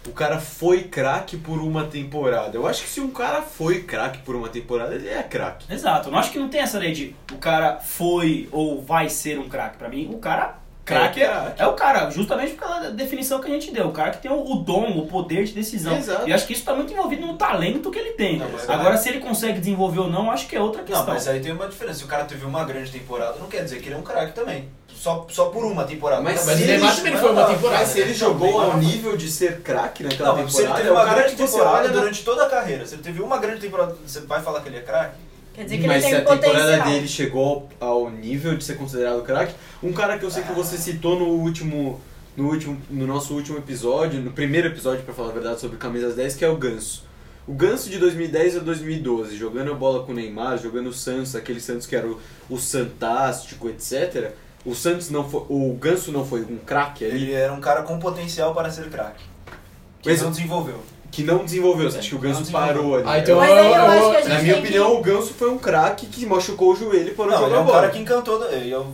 o 0.06 0.12
cara 0.12 0.40
foi 0.40 0.84
craque 0.84 1.36
por 1.36 1.60
uma 1.60 1.84
temporada. 1.84 2.56
Eu 2.56 2.66
acho 2.66 2.82
que 2.82 2.88
se 2.88 3.00
um 3.00 3.10
cara 3.10 3.40
foi 3.42 3.84
craque 3.84 4.18
por 4.18 4.34
uma 4.34 4.48
temporada, 4.48 4.94
ele 4.94 5.08
é 5.08 5.22
craque. 5.22 5.72
Exato, 5.72 6.08
eu 6.08 6.12
não 6.12 6.18
acho 6.18 6.32
que 6.32 6.38
não 6.38 6.48
tem 6.48 6.60
essa 6.60 6.78
lei 6.78 6.92
de 6.92 7.14
o 7.32 7.38
cara 7.38 7.78
foi 7.78 8.48
ou 8.50 8.82
vai 8.82 9.08
ser 9.08 9.38
um 9.38 9.48
craque. 9.48 9.78
Pra 9.78 9.88
mim, 9.88 10.10
o 10.12 10.18
cara 10.18 10.61
craque 10.92 11.22
É 11.22 11.24
é, 11.26 11.54
é 11.58 11.66
o 11.66 11.72
cara, 11.74 12.10
justamente 12.10 12.52
por 12.54 12.60
causa 12.66 12.80
da 12.84 12.90
definição 12.90 13.40
que 13.40 13.46
a 13.48 13.50
gente 13.54 13.70
deu. 13.70 13.88
O 13.88 13.92
cara 13.92 14.10
que 14.10 14.18
tem 14.22 14.30
o, 14.30 14.52
o 14.52 14.56
dom, 14.56 14.98
o 14.98 15.06
poder 15.06 15.44
de 15.44 15.52
decisão. 15.52 15.96
Exato. 15.96 16.28
E 16.28 16.32
acho 16.32 16.46
que 16.46 16.52
isso 16.52 16.64
tá 16.64 16.74
muito 16.74 16.92
envolvido 16.92 17.26
no 17.26 17.36
talento 17.36 17.90
que 17.90 17.98
ele 17.98 18.10
tem. 18.12 18.38
Não, 18.38 18.48
mas- 18.50 18.68
Agora, 18.68 18.96
se 18.96 19.08
ele 19.08 19.20
consegue 19.20 19.58
desenvolver 19.58 20.00
ou 20.00 20.08
não, 20.10 20.30
acho 20.30 20.46
que 20.46 20.56
é 20.56 20.60
outra 20.60 20.82
questão. 20.82 21.06
Não, 21.06 21.14
mas 21.14 21.26
aí 21.28 21.40
tem 21.40 21.52
uma 21.52 21.68
diferença. 21.68 21.98
Se 22.00 22.04
o 22.04 22.08
cara 22.08 22.24
teve 22.24 22.44
uma 22.44 22.64
grande 22.64 22.90
temporada, 22.90 23.36
não 23.38 23.46
quer 23.48 23.64
dizer 23.64 23.80
que 23.80 23.88
ele 23.88 23.94
é 23.94 23.98
um 23.98 24.02
craque 24.02 24.32
também. 24.32 24.68
Só, 24.94 25.26
só 25.30 25.46
por 25.46 25.64
uma 25.64 25.82
temporada. 25.84 26.22
Mas 26.22 26.46
Mas 26.46 26.58
se 26.58 26.64
Neymar 26.64 26.90
ele- 26.92 26.96
também 27.02 27.16
foi 27.16 27.32
uma 27.32 27.44
temporada. 27.46 27.80
Mas 27.80 27.88
se 27.88 27.98
ele 28.00 28.08
né? 28.10 28.14
jogou 28.14 28.60
ao 28.60 28.76
nível 28.76 29.16
de 29.16 29.28
ser 29.30 29.60
craque 29.60 30.04
naquela 30.04 30.28
Não, 30.28 30.42
mas 30.42 30.52
se 30.52 30.58
ele 30.62 30.68
temporada, 30.68 30.84
teve 30.84 30.88
é 30.88 30.92
uma 30.92 31.14
grande 31.14 31.36
temporada 31.36 31.76
olha 31.78 31.88
na- 31.88 31.94
durante 32.00 32.22
toda 32.24 32.46
a 32.46 32.48
carreira, 32.48 32.86
se 32.86 32.94
ele 32.94 33.02
teve 33.02 33.20
uma 33.20 33.38
grande 33.38 33.60
temporada, 33.60 33.96
você 34.06 34.20
vai 34.20 34.40
falar 34.40 34.60
que 34.60 34.68
ele 34.68 34.76
é 34.76 34.82
craque? 34.82 35.16
Quer 35.54 35.64
dizer 35.64 35.78
que 35.78 35.86
Mas 35.86 36.02
ele 36.04 36.16
se 36.16 36.22
tem 36.22 36.32
a 36.32 36.36
temporada 36.36 36.64
potencial. 36.64 36.88
dele 36.88 37.08
chegou 37.08 37.68
ao 37.78 38.10
nível 38.10 38.56
de 38.56 38.64
ser 38.64 38.76
considerado 38.76 39.22
craque, 39.22 39.54
um 39.82 39.92
cara 39.92 40.18
que 40.18 40.24
eu 40.24 40.30
sei 40.30 40.42
que 40.42 40.52
você 40.52 40.76
citou 40.78 41.18
no 41.18 41.26
último, 41.26 42.00
no 42.36 42.48
último, 42.48 42.80
no 42.88 43.06
nosso 43.06 43.34
último 43.34 43.58
episódio, 43.58 44.20
no 44.20 44.30
primeiro 44.32 44.68
episódio 44.68 45.04
pra 45.04 45.12
falar 45.12 45.28
a 45.28 45.32
verdade 45.32 45.60
sobre 45.60 45.76
camisas 45.76 46.14
10, 46.16 46.36
que 46.36 46.44
é 46.44 46.48
o 46.48 46.56
Ganso. 46.56 47.04
O 47.46 47.52
Ganso 47.52 47.90
de 47.90 47.98
2010 47.98 48.56
a 48.56 48.60
2012, 48.60 49.36
jogando 49.36 49.72
a 49.72 49.74
bola 49.74 50.04
com 50.04 50.12
o 50.12 50.14
Neymar, 50.14 50.56
jogando 50.58 50.86
o 50.88 50.92
Santos, 50.92 51.34
aquele 51.36 51.60
Santos 51.60 51.86
que 51.86 51.94
era 51.96 52.06
o, 52.06 52.18
o 52.48 52.56
Santástico, 52.56 53.68
etc. 53.68 54.30
O 54.64 54.74
Santos 54.74 55.10
não 55.10 55.28
foi, 55.28 55.44
o 55.48 55.74
Ganso 55.78 56.12
não 56.12 56.24
foi 56.24 56.42
um 56.42 56.56
craque 56.56 57.04
ali, 57.04 57.24
Ele 57.24 57.32
era 57.32 57.52
um 57.52 57.60
cara 57.60 57.82
com 57.82 57.98
potencial 57.98 58.54
para 58.54 58.70
ser 58.70 58.88
craque. 58.88 59.24
Que 60.00 60.08
Mas- 60.10 60.22
não 60.22 60.30
desenvolveu. 60.30 60.80
Que 61.12 61.22
não 61.22 61.44
desenvolveu. 61.44 61.88
Você 61.90 61.98
acha 61.98 62.08
que 62.08 62.14
o 62.14 62.18
Ganso 62.18 62.42
Não 62.44 62.50
parou 62.50 62.94
ali? 62.96 63.04
Ah, 63.06 63.18
então 63.18 63.36
Mas 63.38 63.50
eu, 63.50 63.56
aí 63.56 63.66
eu 63.66 63.72
eu- 63.72 63.84
acho 63.86 64.10
que 64.10 64.16
a 64.16 64.20
gente 64.22 64.28
Na 64.30 64.38
minha 64.42 64.54
tem 64.54 64.62
opinião, 64.62 64.90
que- 64.90 64.96
o 64.96 65.02
Ganso 65.02 65.34
foi 65.34 65.50
um 65.50 65.58
craque 65.58 66.06
que 66.06 66.26
machucou 66.26 66.72
o 66.72 66.76
joelho 66.76 67.08
e 67.10 67.14
parou 67.14 67.30
de 67.32 67.38
Não, 67.38 67.44
ele 67.46 67.50
jogar 67.50 67.56
é 67.60 67.62
um 67.62 67.66
bola. 67.66 67.80
cara 67.82 67.92
que 67.92 67.98
encantou. 67.98 68.42
Eu 68.44 68.92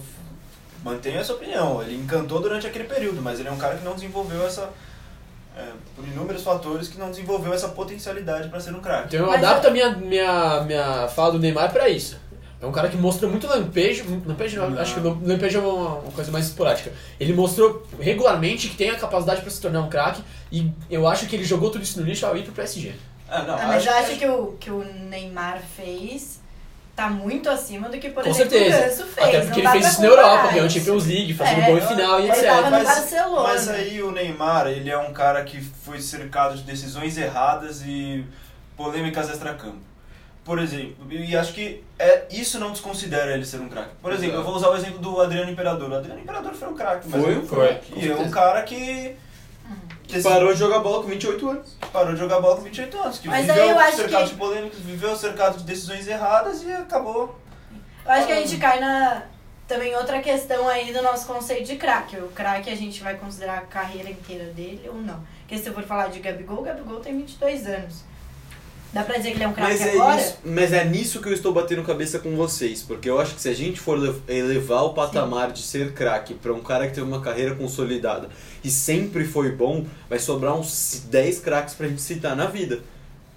mantenho 0.84 1.18
essa 1.20 1.32
opinião. 1.32 1.80
Ele 1.82 1.94
encantou 1.96 2.40
durante 2.40 2.66
aquele 2.66 2.84
período, 2.84 3.22
mas 3.22 3.38
ele 3.40 3.48
é 3.48 3.52
um 3.52 3.56
cara 3.56 3.76
que 3.76 3.84
não 3.84 3.94
desenvolveu 3.94 4.44
essa. 4.46 4.68
é, 5.56 5.64
por 5.96 6.06
inúmeros 6.06 6.44
fatores 6.44 6.86
que 6.86 6.96
não 7.00 7.10
desenvolveu 7.10 7.52
essa 7.52 7.66
potencialidade 7.70 8.48
para 8.48 8.60
ser 8.60 8.72
um 8.76 8.80
craque. 8.80 9.08
Então 9.16 9.26
eu 9.26 9.32
Mas 9.32 9.42
adapto 9.42 9.66
a 9.66 9.70
minha, 9.72 9.90
minha, 9.90 10.60
minha 10.62 11.08
fala 11.08 11.32
do 11.32 11.40
Neymar 11.40 11.72
pra 11.72 11.88
isso. 11.88 12.16
É 12.60 12.66
um 12.66 12.72
cara 12.72 12.88
que 12.88 12.96
mostrou 12.96 13.30
muito 13.30 13.46
lampejo. 13.46 14.04
Lampejo 14.26 14.60
não, 14.60 14.70
Não. 14.70 14.82
acho 14.82 14.94
que 14.94 15.00
lam- 15.00 15.20
lampejo 15.22 15.58
é 15.58 15.60
uma, 15.62 15.94
uma 16.00 16.12
coisa 16.12 16.32
mais 16.32 16.46
esporádica. 16.46 16.92
Ele 17.20 17.32
mostrou 17.32 17.86
regularmente 18.00 18.68
que 18.68 18.76
tem 18.76 18.90
a 18.90 18.96
capacidade 18.96 19.42
pra 19.42 19.50
se 19.50 19.60
tornar 19.60 19.80
um 19.82 19.88
craque 19.88 20.22
e 20.50 20.70
eu 20.90 21.06
acho 21.06 21.26
que 21.26 21.36
ele 21.36 21.44
jogou 21.44 21.70
tudo 21.70 21.82
isso 21.84 22.00
no 22.00 22.06
lixo 22.06 22.26
ao 22.26 22.36
ir 22.36 22.42
pro 22.42 22.52
PSG. 22.52 22.94
Ah, 23.30 23.42
não, 23.42 23.54
Ah, 23.54 23.66
mas 23.68 23.86
eu 23.86 23.92
acho 23.94 24.16
que 24.16 24.26
o 24.26 24.56
que 24.58 24.70
o 24.70 24.82
Neymar 25.08 25.60
fez 25.76 26.40
tá 26.96 27.08
muito 27.08 27.48
acima 27.48 27.88
do 27.88 27.96
que, 27.98 28.08
por 28.08 28.24
Com 28.24 28.30
exemplo, 28.30 28.50
certeza. 28.50 28.76
o 28.76 28.80
Ganso 28.88 29.04
fez. 29.04 29.28
Até 29.28 29.38
Não 29.38 29.46
porque 29.46 29.60
ele 29.60 29.68
fez 29.68 29.86
isso 29.86 30.00
na 30.00 30.06
Europa, 30.08 30.48
ganhou. 30.52 30.68
Champions 30.70 31.06
League, 31.06 31.34
fazendo 31.34 31.60
É, 31.60 31.66
gol 31.66 31.78
em 31.78 31.80
final 31.86 32.20
e 32.20 32.28
etc. 32.28 32.44
Mas-. 32.72 33.14
Mas 33.44 33.68
aí 33.68 34.02
o 34.02 34.10
Neymar, 34.10 34.66
ele 34.66 34.90
é 34.90 34.98
um 34.98 35.12
cara 35.12 35.44
que 35.44 35.60
foi 35.60 36.00
cercado 36.00 36.56
de 36.56 36.62
decisões 36.64 37.16
erradas 37.16 37.82
e 37.86 38.24
polêmicas 38.76 39.30
extracampo. 39.30 39.78
Por 40.48 40.58
exemplo, 40.58 41.12
e 41.12 41.36
acho 41.36 41.52
que 41.52 41.84
é, 41.98 42.24
isso 42.30 42.58
não 42.58 42.72
desconsidera 42.72 43.34
ele 43.34 43.44
ser 43.44 43.60
um 43.60 43.68
craque. 43.68 43.90
Por 44.00 44.10
exemplo, 44.14 44.36
eu 44.36 44.42
vou 44.42 44.54
usar 44.54 44.70
o 44.70 44.76
exemplo 44.78 44.98
do 44.98 45.20
Adriano 45.20 45.50
Imperador. 45.50 45.90
O 45.90 45.94
Adriano 45.94 46.22
Imperador 46.22 46.54
foi 46.54 46.68
um 46.68 46.74
craque, 46.74 47.06
mas 47.06 47.22
Foi, 47.22 47.34
foi, 47.44 47.74
com 47.74 48.00
E 48.00 48.10
é 48.10 48.16
um 48.16 48.30
cara 48.30 48.62
que, 48.62 49.14
que 50.04 50.22
Parou 50.22 50.50
de 50.54 50.58
jogar 50.58 50.78
bola 50.78 51.02
com 51.02 51.08
28 51.10 51.50
anos. 51.50 51.76
parou 51.92 52.14
de 52.14 52.18
jogar 52.18 52.40
bola 52.40 52.56
com 52.56 52.62
28 52.62 52.98
anos, 52.98 53.18
que 53.18 53.28
Mas 53.28 53.44
viveu 53.44 53.62
aí 53.62 53.68
eu 53.68 53.78
acho 53.78 53.96
cercado 53.98 54.24
que- 54.24 54.30
de 54.30 54.34
polêmicas, 54.36 54.78
viveu 54.80 55.14
cercado 55.14 55.58
de 55.58 55.64
decisões 55.64 56.08
erradas 56.08 56.62
e 56.62 56.72
acabou. 56.72 57.38
Eu 58.06 58.10
acho 58.12 58.26
que 58.26 58.32
a 58.32 58.36
gente 58.40 58.56
cai 58.56 58.80
na 58.80 59.24
também 59.66 59.94
outra 59.96 60.18
questão 60.20 60.66
aí 60.66 60.94
do 60.94 61.02
nosso 61.02 61.26
conceito 61.26 61.66
de 61.66 61.76
craque. 61.76 62.16
O 62.16 62.28
craque 62.28 62.70
a 62.70 62.74
gente 62.74 63.02
vai 63.02 63.16
considerar 63.16 63.58
a 63.58 63.60
carreira 63.66 64.08
inteira 64.08 64.46
dele 64.46 64.88
ou 64.88 64.94
não. 64.94 65.20
Porque 65.40 65.58
se 65.58 65.68
eu 65.68 65.74
for 65.74 65.82
falar 65.82 66.08
de 66.08 66.20
Gabigol, 66.20 66.60
o 66.60 66.62
Gabigol 66.62 67.00
tem 67.00 67.14
22 67.18 67.66
anos. 67.66 68.08
Dá 68.92 69.02
pra 69.04 69.18
dizer 69.18 69.30
que 69.32 69.36
ele 69.36 69.44
é 69.44 69.48
um 69.48 69.52
craque 69.52 69.70
Mas 69.72 69.80
é, 69.82 69.90
agora? 69.92 70.20
isso, 70.20 70.38
mas 70.44 70.72
é 70.72 70.84
nisso 70.84 71.20
que 71.20 71.28
eu 71.28 71.32
estou 71.34 71.52
batendo 71.52 71.82
cabeça 71.82 72.18
com 72.18 72.34
vocês, 72.36 72.82
porque 72.82 73.08
eu 73.10 73.20
acho 73.20 73.34
que 73.34 73.40
se 73.42 73.48
a 73.48 73.54
gente 73.54 73.78
for 73.78 73.98
le- 73.98 74.14
elevar 74.26 74.84
o 74.84 74.94
patamar 74.94 75.52
de 75.52 75.62
ser 75.62 75.92
craque 75.92 76.32
para 76.34 76.52
um 76.54 76.60
cara 76.60 76.86
que 76.88 76.94
tem 76.94 77.04
uma 77.04 77.20
carreira 77.20 77.54
consolidada 77.54 78.28
e 78.64 78.70
sempre 78.70 79.24
foi 79.26 79.52
bom, 79.52 79.84
vai 80.08 80.18
sobrar 80.18 80.54
uns 80.54 81.02
10 81.10 81.40
craques 81.40 81.74
pra 81.74 81.86
gente 81.86 82.00
citar 82.00 82.34
na 82.34 82.46
vida, 82.46 82.80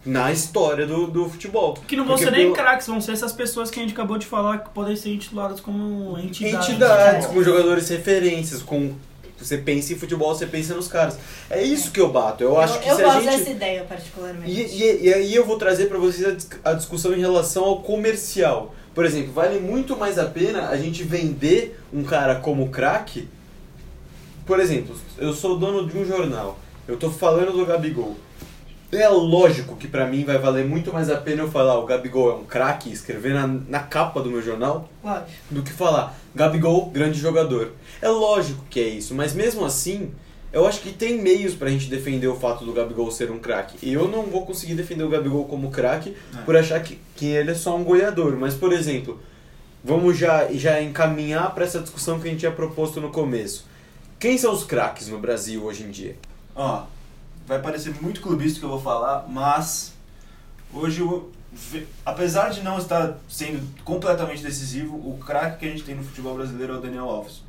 na 0.05 0.31
história 0.31 0.87
do, 0.87 1.05
do 1.07 1.29
futebol. 1.29 1.73
Que 1.85 1.97
não 1.97 2.05
vão 2.05 2.15
Porque 2.15 2.25
ser 2.25 2.31
nem 2.35 2.43
pelo- 2.45 2.55
craques, 2.55 2.87
vão 2.87 3.01
ser 3.01 3.11
essas 3.11 3.33
pessoas 3.33 3.69
que 3.69 3.77
a 3.79 3.83
gente 3.83 3.91
acabou 3.93 4.17
de 4.17 4.25
falar 4.25 4.59
que 4.59 4.69
podem 4.69 4.95
ser 4.95 5.13
intituladas 5.13 5.59
como 5.59 6.17
entidades. 6.17 6.69
entidades, 6.69 7.27
com 7.27 7.43
jogadores 7.43 7.89
referências, 7.89 8.61
com 8.63 8.93
você 9.45 9.58
pensa 9.58 9.93
em 9.93 9.95
futebol, 9.95 10.34
você 10.34 10.45
pensa 10.45 10.73
nos 10.73 10.88
caras. 10.88 11.17
É 11.49 11.62
isso 11.62 11.91
que 11.91 11.99
eu 11.99 12.12
bato. 12.12 12.43
Eu 12.43 12.60
acho 12.60 12.75
eu 12.75 12.80
que 12.82 12.89
eu 12.89 12.95
se 12.95 13.01
a 13.01 13.06
gosto 13.06 13.21
gente 13.23 13.38
dessa 13.38 13.49
ideia, 13.49 13.84
particularmente. 13.84 14.51
E, 14.51 14.84
e, 14.84 15.08
e 15.08 15.13
aí 15.13 15.36
eu 15.36 15.45
vou 15.45 15.58
trazer 15.58 15.88
pra 15.88 15.97
vocês 15.97 16.47
a 16.63 16.71
a 16.71 16.73
discussão 16.73 17.13
em 17.13 17.19
relação 17.19 17.63
ao 17.63 17.82
comercial. 17.82 18.73
Por 18.93 19.06
exemplo, 19.06 19.32
vale 19.32 19.60
muito 19.60 19.95
mais 19.95 20.17
a 20.19 20.25
pena 20.25 20.69
a 20.69 20.77
gente 20.77 21.04
vender 21.04 21.80
um 21.93 22.04
cara 22.04 22.36
como 22.36 22.69
craque. 22.69 23.27
Por 24.45 24.60
exemplo, 24.60 24.95
eu 25.17 25.34
sou 25.34 25.58
dono 25.58 25.88
de 25.88 25.97
um 25.97 26.06
jornal, 26.06 26.60
eu 26.88 26.97
tô 26.97 27.10
falando 27.10 27.54
do 27.54 27.65
Gabigol. 27.65 28.17
É 28.91 29.08
lógico 29.08 29.77
que 29.77 29.88
pra 29.88 30.06
mim 30.06 30.25
vai 30.25 30.38
valer 30.38 30.65
muito 30.65 30.91
mais 30.91 31.10
a 31.10 31.15
pena 31.15 31.43
eu 31.43 31.49
falar 31.49 31.80
o 31.80 31.86
Gabigol 31.86 32.32
é 32.32 32.34
um 32.36 32.43
craque, 32.43 32.91
escrever 32.91 33.34
na, 33.34 33.47
na 33.47 33.80
capa 33.80 34.21
do 34.21 34.30
meu 34.30 34.41
jornal, 34.41 34.89
Lógico. 35.01 35.30
do 35.49 35.63
que 35.63 35.71
falar 35.71 36.13
Gabigol, 36.36 36.88
grande 36.88 37.17
jogador. 37.17 37.71
É 38.01 38.09
lógico 38.09 38.63
que 38.69 38.79
é 38.79 38.87
isso, 38.87 39.13
mas 39.13 39.33
mesmo 39.33 39.63
assim, 39.63 40.11
eu 40.51 40.65
acho 40.67 40.81
que 40.81 40.91
tem 40.91 41.21
meios 41.21 41.53
pra 41.53 41.69
gente 41.69 41.87
defender 41.87 42.27
o 42.27 42.35
fato 42.35 42.65
do 42.65 42.73
Gabigol 42.73 43.11
ser 43.11 43.29
um 43.31 43.39
craque. 43.39 43.77
E 43.81 43.93
eu 43.93 44.07
não 44.07 44.23
vou 44.23 44.45
conseguir 44.45 44.73
defender 44.75 45.03
o 45.03 45.09
Gabigol 45.09 45.45
como 45.45 45.69
craque 45.71 46.15
É. 46.35 46.41
por 46.41 46.55
achar 46.57 46.81
que, 46.81 46.99
que 47.15 47.27
ele 47.27 47.51
é 47.51 47.55
só 47.55 47.75
um 47.77 47.83
goleador. 47.83 48.35
Mas, 48.37 48.53
por 48.55 48.73
exemplo, 48.73 49.19
vamos 49.83 50.17
já, 50.17 50.51
já 50.51 50.81
encaminhar 50.81 51.53
pra 51.53 51.63
essa 51.65 51.79
discussão 51.79 52.19
que 52.19 52.27
a 52.27 52.31
gente 52.31 52.39
tinha 52.39 52.51
proposto 52.51 52.99
no 52.99 53.11
começo. 53.11 53.65
Quem 54.19 54.37
são 54.37 54.53
os 54.53 54.63
craques 54.63 55.07
no 55.07 55.19
Brasil 55.19 55.63
hoje 55.63 55.83
em 55.83 55.91
dia? 55.91 56.15
Ó, 56.55 56.83
vai 57.47 57.59
parecer 57.61 57.93
muito 58.01 58.21
clubista 58.21 58.57
o 58.57 58.59
que 58.59 58.65
eu 58.65 58.69
vou 58.69 58.81
falar, 58.81 59.25
mas 59.29 59.93
hoje, 60.73 61.01
apesar 62.05 62.49
de 62.49 62.61
não 62.61 62.77
estar 62.77 63.17
sendo 63.29 63.61
completamente 63.83 64.43
decisivo, 64.43 64.95
o 64.95 65.17
craque 65.17 65.59
que 65.59 65.65
a 65.65 65.69
gente 65.69 65.83
tem 65.83 65.95
no 65.95 66.03
futebol 66.03 66.35
brasileiro 66.35 66.73
é 66.73 66.77
o 66.77 66.81
Daniel 66.81 67.05
Alves. 67.09 67.41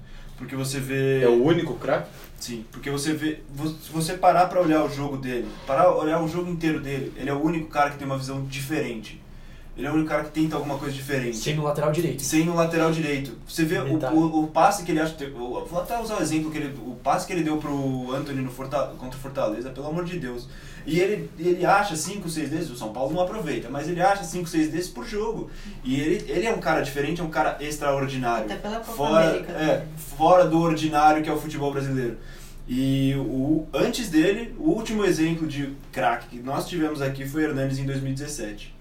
Porque 0.43 0.57
você 0.57 0.81
vê. 0.81 1.23
É 1.23 1.29
o 1.29 1.41
único 1.41 1.75
craque? 1.77 2.11
Sim, 2.41 2.65
porque 2.73 2.91
você 2.91 3.13
vê. 3.13 3.39
Se 3.81 3.93
você 3.93 4.15
parar 4.15 4.47
pra 4.47 4.61
olhar 4.61 4.85
o 4.85 4.91
jogo 4.91 5.17
dele, 5.17 5.47
parar 5.65 5.85
pra 5.85 5.95
olhar 5.95 6.21
o 6.21 6.27
jogo 6.27 6.51
inteiro 6.51 6.81
dele, 6.81 7.13
ele 7.17 7.31
é 7.31 7.33
o 7.33 7.41
único 7.41 7.69
cara 7.69 7.91
que 7.91 7.99
tem 7.99 8.05
uma 8.05 8.19
visão 8.19 8.45
diferente. 8.45 9.23
Ele 9.77 9.87
é 9.87 9.91
o 9.91 9.95
único 9.95 10.09
cara 10.11 10.25
que 10.25 10.31
tenta 10.31 10.55
alguma 10.55 10.77
coisa 10.77 10.95
diferente. 10.95 11.37
Sem 11.39 11.55
no 11.57 11.63
lateral 11.65 11.91
direito. 11.91 12.21
Sem 12.23 12.47
o 12.49 12.55
lateral 12.55 12.93
direito. 12.93 13.39
Você 13.49 13.65
vê 13.65 13.79
o, 13.79 13.97
o, 14.15 14.45
o 14.45 14.47
passe 14.49 14.83
que 14.85 14.93
ele 14.93 15.01
acha. 15.01 15.15
o- 15.35 15.65
Vou 15.65 15.81
até 15.81 15.99
usar 15.99 16.19
o 16.19 16.23
exemplo 16.23 16.51
que 16.51 16.59
ele. 16.59 16.75
O 16.87 16.95
passe 17.03 17.27
que 17.27 17.33
ele 17.33 17.43
deu 17.43 17.57
pro 17.57 18.13
Anthony 18.15 18.43
no 18.43 18.51
Forta, 18.51 18.93
contra 18.99 19.19
o 19.19 19.23
Fortaleza, 19.23 19.71
pelo 19.71 19.87
amor 19.87 20.05
de 20.05 20.19
Deus. 20.19 20.47
E 20.85 21.01
ele, 21.01 21.31
ele 21.39 21.65
acha 21.65 21.95
5, 21.97 22.29
6 22.29 22.51
desses, 22.51 22.71
o 22.71 22.77
São 22.77 22.93
Paulo 22.93 23.15
não 23.15 23.23
aproveita, 23.23 23.71
mas 23.71 23.89
ele 23.89 24.03
acha 24.03 24.25
5, 24.25 24.49
6 24.49 24.71
desses 24.73 24.91
por 24.91 25.07
jogo. 25.07 25.49
E 25.85 25.99
ele, 25.99 26.25
ele 26.31 26.45
é 26.47 26.53
um 26.53 26.59
cara 26.61 26.83
diferente, 26.83 27.21
é 27.21 27.25
um 27.25 27.31
cara 27.31 27.57
extraordinário. 27.61 28.45
Até 28.47 28.57
pela 28.57 28.77
Copa 28.81 28.93
fora, 28.93 29.29
América. 29.31 29.53
é, 29.53 29.87
fora 29.97 30.45
do 30.47 30.59
ordinário 30.61 31.23
que 31.23 31.29
é 31.31 31.33
o 31.33 31.39
futebol 31.41 31.73
brasileiro. 31.73 32.19
E 32.69 33.15
o, 33.17 33.67
antes 33.73 34.09
dele, 34.11 34.55
o 34.59 34.71
último 34.71 35.05
exemplo 35.05 35.47
de 35.47 35.73
craque 35.93 36.27
que 36.37 36.43
nós 36.43 36.67
tivemos 36.69 37.01
aqui 37.01 37.27
foi 37.27 37.45
Hernandes 37.45 37.79
em 37.79 37.87
2017. 37.87 38.75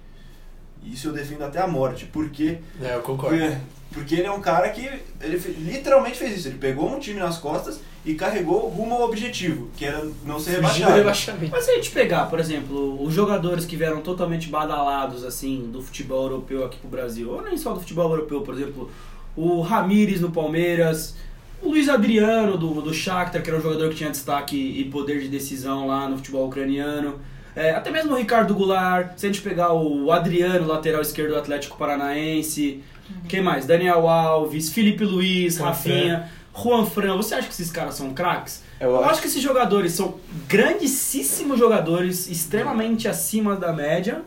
Isso 0.83 1.07
eu 1.09 1.13
defendo 1.13 1.43
até 1.43 1.59
a 1.59 1.67
morte, 1.67 2.05
porque 2.11 2.57
É, 2.81 2.95
eu 2.95 3.01
concordo. 3.01 3.37
porque, 3.37 3.57
porque 3.93 4.15
ele 4.15 4.27
é 4.27 4.31
um 4.31 4.41
cara 4.41 4.69
que 4.69 4.89
ele 5.21 5.37
literalmente 5.59 6.17
fez 6.17 6.37
isso. 6.37 6.47
Ele 6.47 6.57
pegou 6.57 6.89
um 6.89 6.99
time 6.99 7.19
nas 7.19 7.37
costas 7.37 7.79
e 8.03 8.15
carregou 8.15 8.67
rumo 8.67 8.95
ao 8.95 9.03
objetivo, 9.03 9.69
que 9.77 9.85
era 9.85 10.03
não 10.25 10.39
ser 10.39 10.51
rebaixado. 10.53 10.95
rebaixamento. 10.95 11.51
Mas 11.51 11.65
se 11.65 11.71
a 11.71 11.75
gente 11.75 11.91
pegar, 11.91 12.25
por 12.25 12.39
exemplo, 12.39 13.01
os 13.03 13.13
jogadores 13.13 13.63
que 13.63 13.75
vieram 13.75 14.01
totalmente 14.01 14.49
badalados 14.49 15.23
assim 15.23 15.69
do 15.71 15.81
futebol 15.83 16.23
europeu 16.23 16.65
aqui 16.65 16.77
pro 16.79 16.89
Brasil, 16.89 17.29
ou 17.31 17.43
nem 17.43 17.55
só 17.57 17.73
do 17.73 17.79
futebol 17.79 18.09
europeu, 18.09 18.41
por 18.41 18.55
exemplo, 18.55 18.89
o 19.35 19.61
Ramires 19.61 20.19
no 20.19 20.31
Palmeiras, 20.31 21.15
o 21.61 21.69
Luiz 21.69 21.87
Adriano 21.87 22.57
do, 22.57 22.81
do 22.81 22.91
Shakhtar, 22.91 23.43
que 23.43 23.49
era 23.51 23.59
um 23.59 23.61
jogador 23.61 23.89
que 23.89 23.95
tinha 23.97 24.09
destaque 24.09 24.57
e 24.57 24.85
poder 24.85 25.21
de 25.21 25.27
decisão 25.27 25.85
lá 25.85 26.09
no 26.09 26.17
futebol 26.17 26.47
ucraniano. 26.47 27.19
É, 27.55 27.71
até 27.71 27.91
mesmo 27.91 28.13
o 28.13 28.17
Ricardo 28.17 28.53
Goulart, 28.53 29.11
se 29.17 29.25
a 29.25 29.29
gente 29.29 29.41
pegar 29.41 29.73
o 29.73 30.11
Adriano, 30.11 30.65
lateral 30.67 31.01
esquerdo 31.01 31.31
do 31.31 31.37
Atlético 31.37 31.77
Paranaense, 31.77 32.81
quem 33.27 33.41
mais? 33.41 33.65
Daniel 33.65 34.07
Alves, 34.07 34.69
Felipe 34.71 35.03
Luiz, 35.03 35.55
Juan 35.57 35.65
Rafinha, 35.67 36.29
Juan 36.55 36.85
Fran. 36.85 37.17
Você 37.17 37.35
acha 37.35 37.47
que 37.47 37.53
esses 37.53 37.69
caras 37.71 37.95
são 37.95 38.13
craques? 38.13 38.63
Eu 38.79 38.89
Eu 38.91 38.99
acho- 39.01 39.09
acho 39.11 39.21
que 39.21 39.27
esses 39.27 39.41
jogadores 39.41 39.91
são 39.91 40.15
grandíssimos 40.47 41.59
jogadores, 41.59 42.27
extremamente 42.29 43.07
acima 43.07 43.55
da 43.55 43.73
média. 43.73 44.21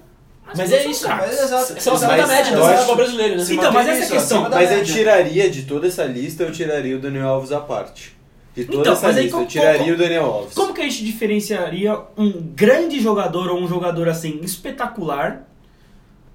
Mas 0.47 0.71
não 0.71 0.77
é 0.77 0.83
são 0.83 0.91
isso, 0.91 1.05
craques. 1.07 1.27
Mas, 1.31 1.41
exato. 1.43 1.83
São 1.83 1.95
acima 1.95 2.13
Mas 2.13 2.21
da 2.21 2.27
média 2.27 2.51
eu 2.53 2.61
do 2.61 2.67
futebol 2.75 2.97
brasileiro, 2.97 3.37
né? 3.39 3.45
Então, 3.49 3.73
mas 3.73 3.87
mantém 3.87 4.03
essa 4.03 4.03
é 4.15 4.17
a 4.17 4.21
questão. 4.21 4.51
Mas 4.51 4.71
eu 4.73 4.85
tiraria 4.85 5.51
de 5.51 5.63
toda 5.63 5.87
essa 5.87 6.05
lista, 6.05 6.43
eu 6.43 6.53
tiraria 6.53 6.97
o 6.97 7.01
Daniel 7.01 7.29
Alves 7.29 7.51
à 7.53 7.61
parte. 7.61 8.14
De 8.55 8.65
toda 8.67 8.81
Então, 8.83 8.93
essa 8.93 9.07
mas 9.09 9.17
aí 9.17 9.23
lista, 9.25 9.37
eu 9.37 9.41
como- 9.41 9.51
tiraria 9.51 9.79
como- 9.81 9.93
o 9.95 9.97
Daniel 9.97 10.25
Alves. 10.25 10.55
Como 10.55 10.73
que 10.75 10.81
a 10.81 10.85
gente 10.85 11.05
diferenciaria 11.05 11.99
um 12.17 12.31
grande 12.55 13.01
jogador 13.01 13.51
ou 13.51 13.61
um 13.61 13.67
jogador 13.67 14.09
assim 14.09 14.41
espetacular 14.43 15.49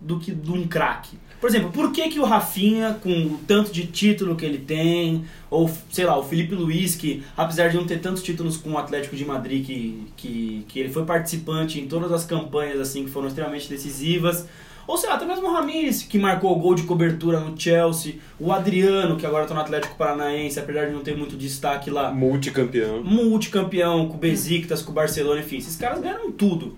do 0.01 0.19
que 0.19 0.31
de 0.31 0.51
um 0.51 0.67
craque? 0.67 1.17
Por 1.39 1.49
exemplo, 1.49 1.71
por 1.71 1.93
que, 1.93 2.09
que 2.09 2.19
o 2.19 2.25
Rafinha, 2.25 2.99
com 3.01 3.09
o 3.09 3.39
tanto 3.47 3.71
de 3.71 3.87
título 3.87 4.35
que 4.35 4.45
ele 4.45 4.57
tem, 4.57 5.23
ou 5.49 5.71
sei 5.89 6.03
lá, 6.05 6.17
o 6.19 6.23
Felipe 6.23 6.53
Luiz, 6.53 6.95
que 6.95 7.23
apesar 7.37 7.69
de 7.69 7.77
não 7.77 7.85
ter 7.85 8.01
tantos 8.01 8.21
títulos 8.21 8.57
com 8.57 8.71
o 8.71 8.77
Atlético 8.77 9.15
de 9.15 9.23
Madrid, 9.23 9.65
que, 9.65 10.03
que, 10.17 10.65
que 10.67 10.79
ele 10.81 10.89
foi 10.89 11.05
participante 11.05 11.79
em 11.79 11.87
todas 11.87 12.11
as 12.11 12.25
campanhas 12.25 12.77
assim 12.81 13.05
que 13.05 13.09
foram 13.09 13.29
extremamente 13.29 13.69
decisivas, 13.69 14.45
ou 14.89 14.97
sei 14.97 15.07
lá, 15.07 15.17
até 15.17 15.25
mesmo 15.25 15.47
o 15.47 15.53
Ramires, 15.53 16.01
que 16.01 16.17
marcou 16.17 16.51
o 16.51 16.59
gol 16.59 16.73
de 16.73 16.81
cobertura 16.81 17.39
no 17.39 17.55
Chelsea, 17.55 18.15
o 18.39 18.51
Adriano, 18.51 19.17
que 19.17 19.23
agora 19.23 19.43
está 19.43 19.53
no 19.53 19.61
Atlético 19.61 19.95
Paranaense, 19.95 20.59
apesar 20.59 20.87
de 20.87 20.93
não 20.93 21.01
ter 21.01 21.15
muito 21.15 21.37
destaque 21.37 21.91
lá, 21.91 22.11
Multicampeão. 22.11 23.03
multicampeão 23.03 24.07
com 24.07 24.15
o 24.15 24.17
Besiktas, 24.17 24.81
com 24.81 24.89
o 24.89 24.95
Barcelona, 24.95 25.41
enfim, 25.41 25.57
esses 25.57 25.75
caras 25.75 26.01
ganharam 26.01 26.31
tudo. 26.31 26.75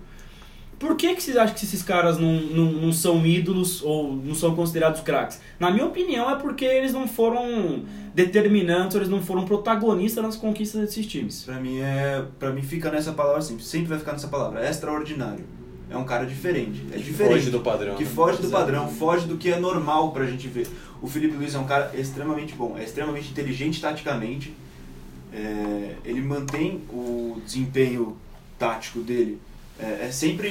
Por 0.78 0.94
que, 0.94 1.14
que 1.14 1.22
vocês 1.22 1.38
acham 1.38 1.54
que 1.54 1.64
esses 1.64 1.82
caras 1.82 2.18
não, 2.18 2.34
não, 2.34 2.72
não 2.72 2.92
são 2.92 3.24
ídolos 3.24 3.82
ou 3.82 4.12
não 4.12 4.34
são 4.34 4.54
considerados 4.54 5.00
craques? 5.00 5.40
Na 5.58 5.70
minha 5.70 5.86
opinião, 5.86 6.28
é 6.28 6.34
porque 6.34 6.66
eles 6.66 6.92
não 6.92 7.08
foram 7.08 7.82
determinantes, 8.14 8.94
eles 8.94 9.08
não 9.08 9.22
foram 9.22 9.46
protagonistas 9.46 10.22
nas 10.22 10.36
conquistas 10.36 10.82
desses 10.82 11.06
times. 11.06 11.44
Pra 11.44 11.58
mim 11.58 11.80
é. 11.80 12.22
Pra 12.38 12.50
mim 12.50 12.62
fica 12.62 12.90
nessa 12.90 13.12
palavra 13.12 13.38
assim, 13.38 13.58
sempre 13.58 13.88
vai 13.88 13.98
ficar 13.98 14.12
nessa 14.12 14.28
palavra. 14.28 14.66
É 14.66 14.68
extraordinário. 14.68 15.61
É 15.92 15.96
um 15.96 16.04
cara 16.04 16.24
diferente. 16.24 16.84
É 16.92 16.96
diferente. 16.96 17.34
Foge 17.34 17.50
do 17.50 17.60
padrão. 17.60 17.96
Que 17.96 18.04
né? 18.04 18.10
foge 18.10 18.40
do 18.40 18.48
padrão, 18.48 18.88
foge 18.88 19.26
do 19.26 19.36
que 19.36 19.50
é 19.50 19.58
normal 19.58 20.10
pra 20.12 20.24
gente 20.24 20.48
ver. 20.48 20.66
O 21.00 21.06
Felipe 21.06 21.36
Luiz 21.36 21.54
é 21.54 21.58
um 21.58 21.66
cara 21.66 21.90
extremamente 21.94 22.54
bom, 22.54 22.76
é 22.78 22.84
extremamente 22.84 23.30
inteligente 23.30 23.80
taticamente. 23.80 24.54
É, 25.32 25.94
ele 26.04 26.20
mantém 26.20 26.82
o 26.90 27.40
desempenho 27.44 28.16
tático 28.58 29.00
dele. 29.00 29.40
É, 29.78 30.06
é 30.06 30.10
sempre 30.10 30.48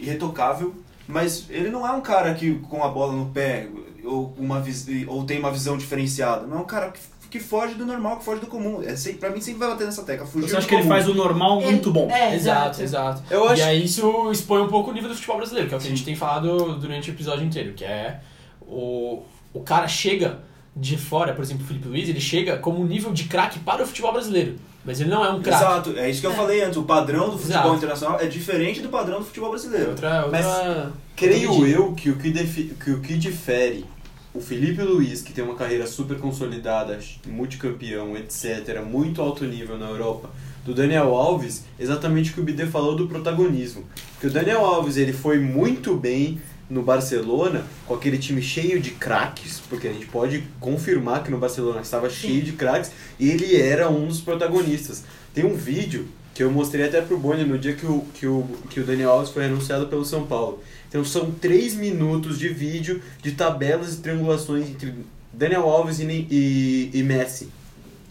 irretocável, 0.00 0.74
mas 1.06 1.46
ele 1.48 1.70
não 1.70 1.86
é 1.86 1.92
um 1.92 2.00
cara 2.00 2.34
que 2.34 2.54
com 2.60 2.82
a 2.82 2.88
bola 2.88 3.12
no 3.12 3.26
pé 3.26 3.68
ou, 4.02 4.34
uma, 4.38 4.62
ou 5.08 5.24
tem 5.24 5.38
uma 5.38 5.50
visão 5.50 5.76
diferenciada. 5.76 6.46
Não 6.46 6.58
é 6.58 6.60
um 6.60 6.66
cara 6.66 6.90
que, 6.90 7.00
que 7.34 7.40
foge 7.40 7.74
do 7.74 7.84
normal, 7.84 8.18
que 8.18 8.24
foge 8.24 8.40
do 8.40 8.46
comum. 8.46 8.80
É, 8.80 8.94
sempre, 8.94 9.18
pra 9.18 9.30
mim 9.30 9.40
sempre 9.40 9.58
vai 9.58 9.70
bater 9.70 9.86
nessa 9.86 10.04
tecla. 10.04 10.24
Fugir 10.24 10.48
Você 10.48 10.56
acha 10.56 10.68
que 10.68 10.74
ele 10.74 10.82
comum. 10.84 10.94
faz 10.94 11.08
o 11.08 11.14
normal 11.14 11.60
Ele- 11.62 11.70
muito 11.72 11.90
bom? 11.90 12.08
É, 12.08 12.32
Exato, 12.32 12.80
exato. 12.80 13.22
Eu 13.28 13.48
acho- 13.48 13.60
E 13.60 13.64
aí 13.64 13.84
isso 13.84 14.30
expõe 14.30 14.62
um 14.62 14.68
pouco 14.68 14.90
o 14.90 14.94
nível 14.94 15.08
do 15.08 15.16
futebol 15.16 15.38
brasileiro, 15.38 15.68
que 15.68 15.74
é 15.74 15.76
o 15.76 15.80
que 15.80 15.86
a 15.86 15.90
gente 15.90 16.04
tem 16.04 16.14
falado 16.14 16.76
durante 16.78 17.10
o 17.10 17.12
episódio 17.12 17.44
inteiro, 17.44 17.72
que 17.72 17.84
é 17.84 18.20
o, 18.62 19.22
o 19.52 19.60
cara 19.60 19.88
chega 19.88 20.38
de 20.76 20.96
fora, 20.96 21.32
por 21.34 21.42
exemplo, 21.42 21.64
o 21.64 21.66
Felipe 21.66 21.88
Luiz, 21.88 22.08
ele 22.08 22.20
chega 22.20 22.56
como 22.58 22.80
um 22.80 22.86
nível 22.86 23.12
de 23.12 23.24
craque 23.24 23.58
para 23.58 23.82
o 23.82 23.86
futebol 23.86 24.12
brasileiro, 24.12 24.56
mas 24.84 25.00
ele 25.00 25.10
não 25.10 25.24
é 25.24 25.30
um 25.30 25.42
craque. 25.42 25.64
Exato, 25.64 25.98
é 25.98 26.08
isso 26.10 26.20
que 26.20 26.26
eu 26.28 26.34
falei 26.34 26.62
antes. 26.62 26.76
O 26.76 26.84
padrão 26.84 27.30
do 27.30 27.38
futebol 27.38 27.60
Exato. 27.62 27.76
internacional 27.76 28.20
é 28.20 28.26
diferente 28.26 28.80
do 28.80 28.88
padrão 28.88 29.18
do 29.18 29.24
futebol 29.24 29.48
É 29.48 29.52
brasileiro. 29.52 29.90
outra, 29.90 30.24
outra, 30.26 30.30
Mas 30.30 30.92
Creio 31.16 31.50
outra 31.50 31.64
medida. 31.64 31.80
eu 31.80 31.92
que 31.94 32.10
o 32.10 32.16
que, 32.16 32.30
defi- 32.30 32.74
que 32.82 32.90
o 32.92 33.00
que 33.00 33.16
difere 33.16 33.84
o 34.34 34.40
Felipe 34.40 34.82
Luiz, 34.82 35.22
que 35.22 35.32
tem 35.32 35.44
uma 35.44 35.54
carreira 35.54 35.86
super 35.86 36.18
consolidada, 36.18 36.98
multicampeão, 37.24 38.16
etc., 38.16 38.82
muito 38.84 39.22
alto 39.22 39.44
nível 39.44 39.78
na 39.78 39.88
Europa, 39.88 40.28
do 40.64 40.74
Daniel 40.74 41.14
Alves, 41.14 41.64
exatamente 41.78 42.32
o 42.32 42.34
que 42.34 42.40
o 42.40 42.44
Bidê 42.44 42.66
falou 42.66 42.96
do 42.96 43.06
protagonismo. 43.06 43.84
Porque 44.12 44.26
o 44.26 44.30
Daniel 44.30 44.64
Alves 44.64 44.96
ele 44.96 45.12
foi 45.12 45.38
muito 45.38 45.94
bem 45.94 46.40
no 46.68 46.82
Barcelona, 46.82 47.64
com 47.86 47.94
aquele 47.94 48.18
time 48.18 48.42
cheio 48.42 48.80
de 48.80 48.90
craques, 48.90 49.62
porque 49.68 49.86
a 49.86 49.92
gente 49.92 50.06
pode 50.06 50.42
confirmar 50.58 51.22
que 51.22 51.30
no 51.30 51.38
Barcelona 51.38 51.82
estava 51.82 52.10
cheio 52.10 52.42
de 52.42 52.52
craques, 52.52 52.90
e 53.20 53.30
ele 53.30 53.54
era 53.54 53.88
um 53.88 54.08
dos 54.08 54.20
protagonistas. 54.20 55.04
Tem 55.32 55.44
um 55.44 55.54
vídeo 55.54 56.08
que 56.34 56.42
eu 56.42 56.50
mostrei 56.50 56.84
até 56.86 57.00
pro 57.00 57.16
Boni 57.16 57.44
no 57.44 57.56
dia 57.56 57.74
que 57.74 57.86
o, 57.86 58.04
que 58.12 58.26
o, 58.26 58.44
que 58.68 58.80
o 58.80 58.84
Daniel 58.84 59.12
Alves 59.12 59.30
foi 59.30 59.44
anunciado 59.44 59.86
pelo 59.86 60.04
São 60.04 60.26
Paulo. 60.26 60.60
Então 60.88 61.04
são 61.04 61.30
três 61.30 61.74
minutos 61.74 62.38
de 62.38 62.48
vídeo 62.48 63.00
de 63.22 63.32
tabelas 63.32 63.94
e 63.94 63.96
triangulações 63.98 64.68
entre 64.68 64.94
Daniel 65.32 65.68
Alves 65.68 66.00
e, 66.00 66.04
e, 66.04 66.90
e 66.92 67.02
Messi. 67.04 67.48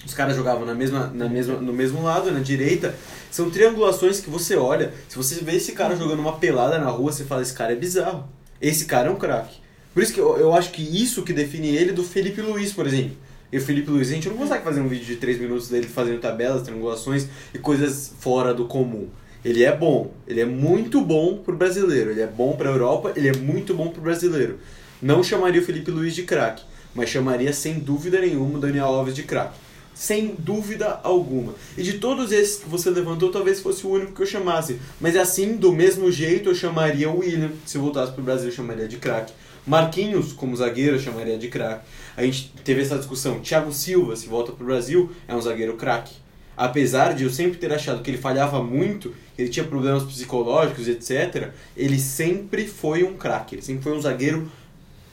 Os 0.06 0.14
caras 0.14 0.36
jogavam 0.36 0.66
na 0.66 0.74
mesma, 0.74 1.08
na 1.14 1.30
mesma, 1.30 1.56
no 1.56 1.74
mesmo 1.74 2.02
lado, 2.02 2.32
na 2.32 2.40
direita. 2.40 2.96
São 3.32 3.50
triangulações 3.50 4.20
que 4.20 4.30
você 4.30 4.56
olha. 4.56 4.94
Se 5.08 5.16
você 5.16 5.36
vê 5.36 5.56
esse 5.56 5.74
cara 5.74 5.96
jogando 5.96 6.20
uma 6.20 6.38
pelada 6.38 6.78
na 6.78 6.90
rua, 6.90 7.12
você 7.12 7.24
fala: 7.24 7.42
esse 7.42 7.54
cara 7.54 7.74
é 7.74 7.76
bizarro. 7.76 8.28
Esse 8.62 8.86
cara 8.86 9.08
é 9.10 9.12
um 9.12 9.16
craque. 9.16 9.58
Por 9.94 10.02
isso 10.02 10.14
que 10.14 10.20
eu, 10.20 10.38
eu 10.38 10.54
acho 10.54 10.72
que 10.72 10.82
isso 10.82 11.24
que 11.24 11.34
define 11.34 11.70
ele 11.70 11.92
do 11.92 12.04
Felipe 12.04 12.42
Luiz, 12.42 12.74
por 12.74 12.88
exemplo. 12.88 13.16
E 13.54 13.58
o 13.58 13.62
Felipe 13.62 13.92
Luiz, 13.92 14.10
a 14.10 14.16
gente 14.16 14.28
não 14.28 14.36
consegue 14.36 14.64
fazer 14.64 14.82
um 14.82 14.88
vídeo 14.88 15.06
de 15.06 15.18
3 15.18 15.40
minutos 15.40 15.70
dele 15.70 15.86
fazendo 15.86 16.20
tabelas, 16.20 16.64
triangulações 16.64 17.28
e 17.54 17.60
coisas 17.60 18.12
fora 18.20 18.52
do 18.52 18.66
comum. 18.66 19.10
Ele 19.46 19.64
é 19.64 19.72
bom, 19.72 20.12
ele 20.28 20.42
é 20.42 20.46
muito 20.46 21.00
bom 21.00 21.38
pro 21.38 21.56
brasileiro, 21.56 22.10
ele 22.10 22.22
é 22.22 22.26
bom 22.26 22.54
pra 22.54 22.72
Europa, 22.72 23.14
ele 23.16 23.28
é 23.28 23.38
muito 23.38 23.76
bom 23.76 23.90
pro 23.90 24.02
brasileiro. 24.02 24.58
Não 25.00 25.22
chamaria 25.24 25.62
o 25.62 25.64
Felipe 25.64 25.92
Luiz 25.92 26.16
de 26.16 26.24
craque, 26.24 26.64
mas 26.96 27.10
chamaria 27.10 27.54
sem 27.54 27.78
dúvida 27.78 28.20
nenhuma 28.20 28.58
o 28.58 28.60
Daniel 28.60 28.86
Alves 28.86 29.14
de 29.14 29.22
craque. 29.22 29.60
Sem 29.94 30.34
dúvida 30.40 31.00
alguma. 31.04 31.54
E 31.78 31.84
de 31.84 32.00
todos 32.00 32.32
esses 32.32 32.64
que 32.64 32.68
você 32.68 32.90
levantou, 32.90 33.30
talvez 33.30 33.60
fosse 33.60 33.86
o 33.86 33.92
único 33.92 34.14
que 34.14 34.24
eu 34.24 34.26
chamasse. 34.26 34.80
Mas 35.00 35.16
assim, 35.16 35.58
do 35.58 35.72
mesmo 35.72 36.12
jeito, 36.12 36.50
eu 36.50 36.56
chamaria 36.56 37.08
o 37.08 37.20
William. 37.20 37.52
Se 37.68 37.78
voltasse 37.78 38.14
pro 38.14 38.24
Brasil, 38.24 38.48
eu 38.48 38.56
chamaria 38.56 38.88
de 38.88 38.98
craque. 38.98 39.32
Marquinhos, 39.66 40.34
como 40.34 40.56
zagueiro, 40.56 40.98
eu 40.98 41.00
chamaria 41.00 41.38
de 41.38 41.48
craque. 41.48 41.86
A 42.16 42.24
gente 42.24 42.54
teve 42.64 42.82
essa 42.82 42.98
discussão. 42.98 43.40
Thiago 43.40 43.72
Silva, 43.72 44.16
se 44.16 44.28
volta 44.28 44.52
pro 44.52 44.66
Brasil, 44.66 45.12
é 45.28 45.36
um 45.36 45.42
zagueiro 45.42 45.76
craque. 45.76 46.14
Apesar 46.56 47.14
de 47.14 47.24
eu 47.24 47.30
sempre 47.30 47.58
ter 47.58 47.74
achado 47.74 48.04
que 48.04 48.12
ele 48.12 48.18
falhava 48.18 48.62
muito, 48.62 49.14
que 49.36 49.42
ele 49.42 49.50
tinha 49.50 49.66
problemas 49.66 50.04
psicológicos, 50.04 50.88
etc., 50.88 51.50
ele 51.76 51.98
sempre 51.98 52.68
foi 52.68 53.04
um 53.04 53.16
craque. 53.16 53.56
Ele 53.56 53.62
sempre 53.62 53.84
foi 53.84 53.94
um 53.94 54.02
zagueiro 54.02 54.52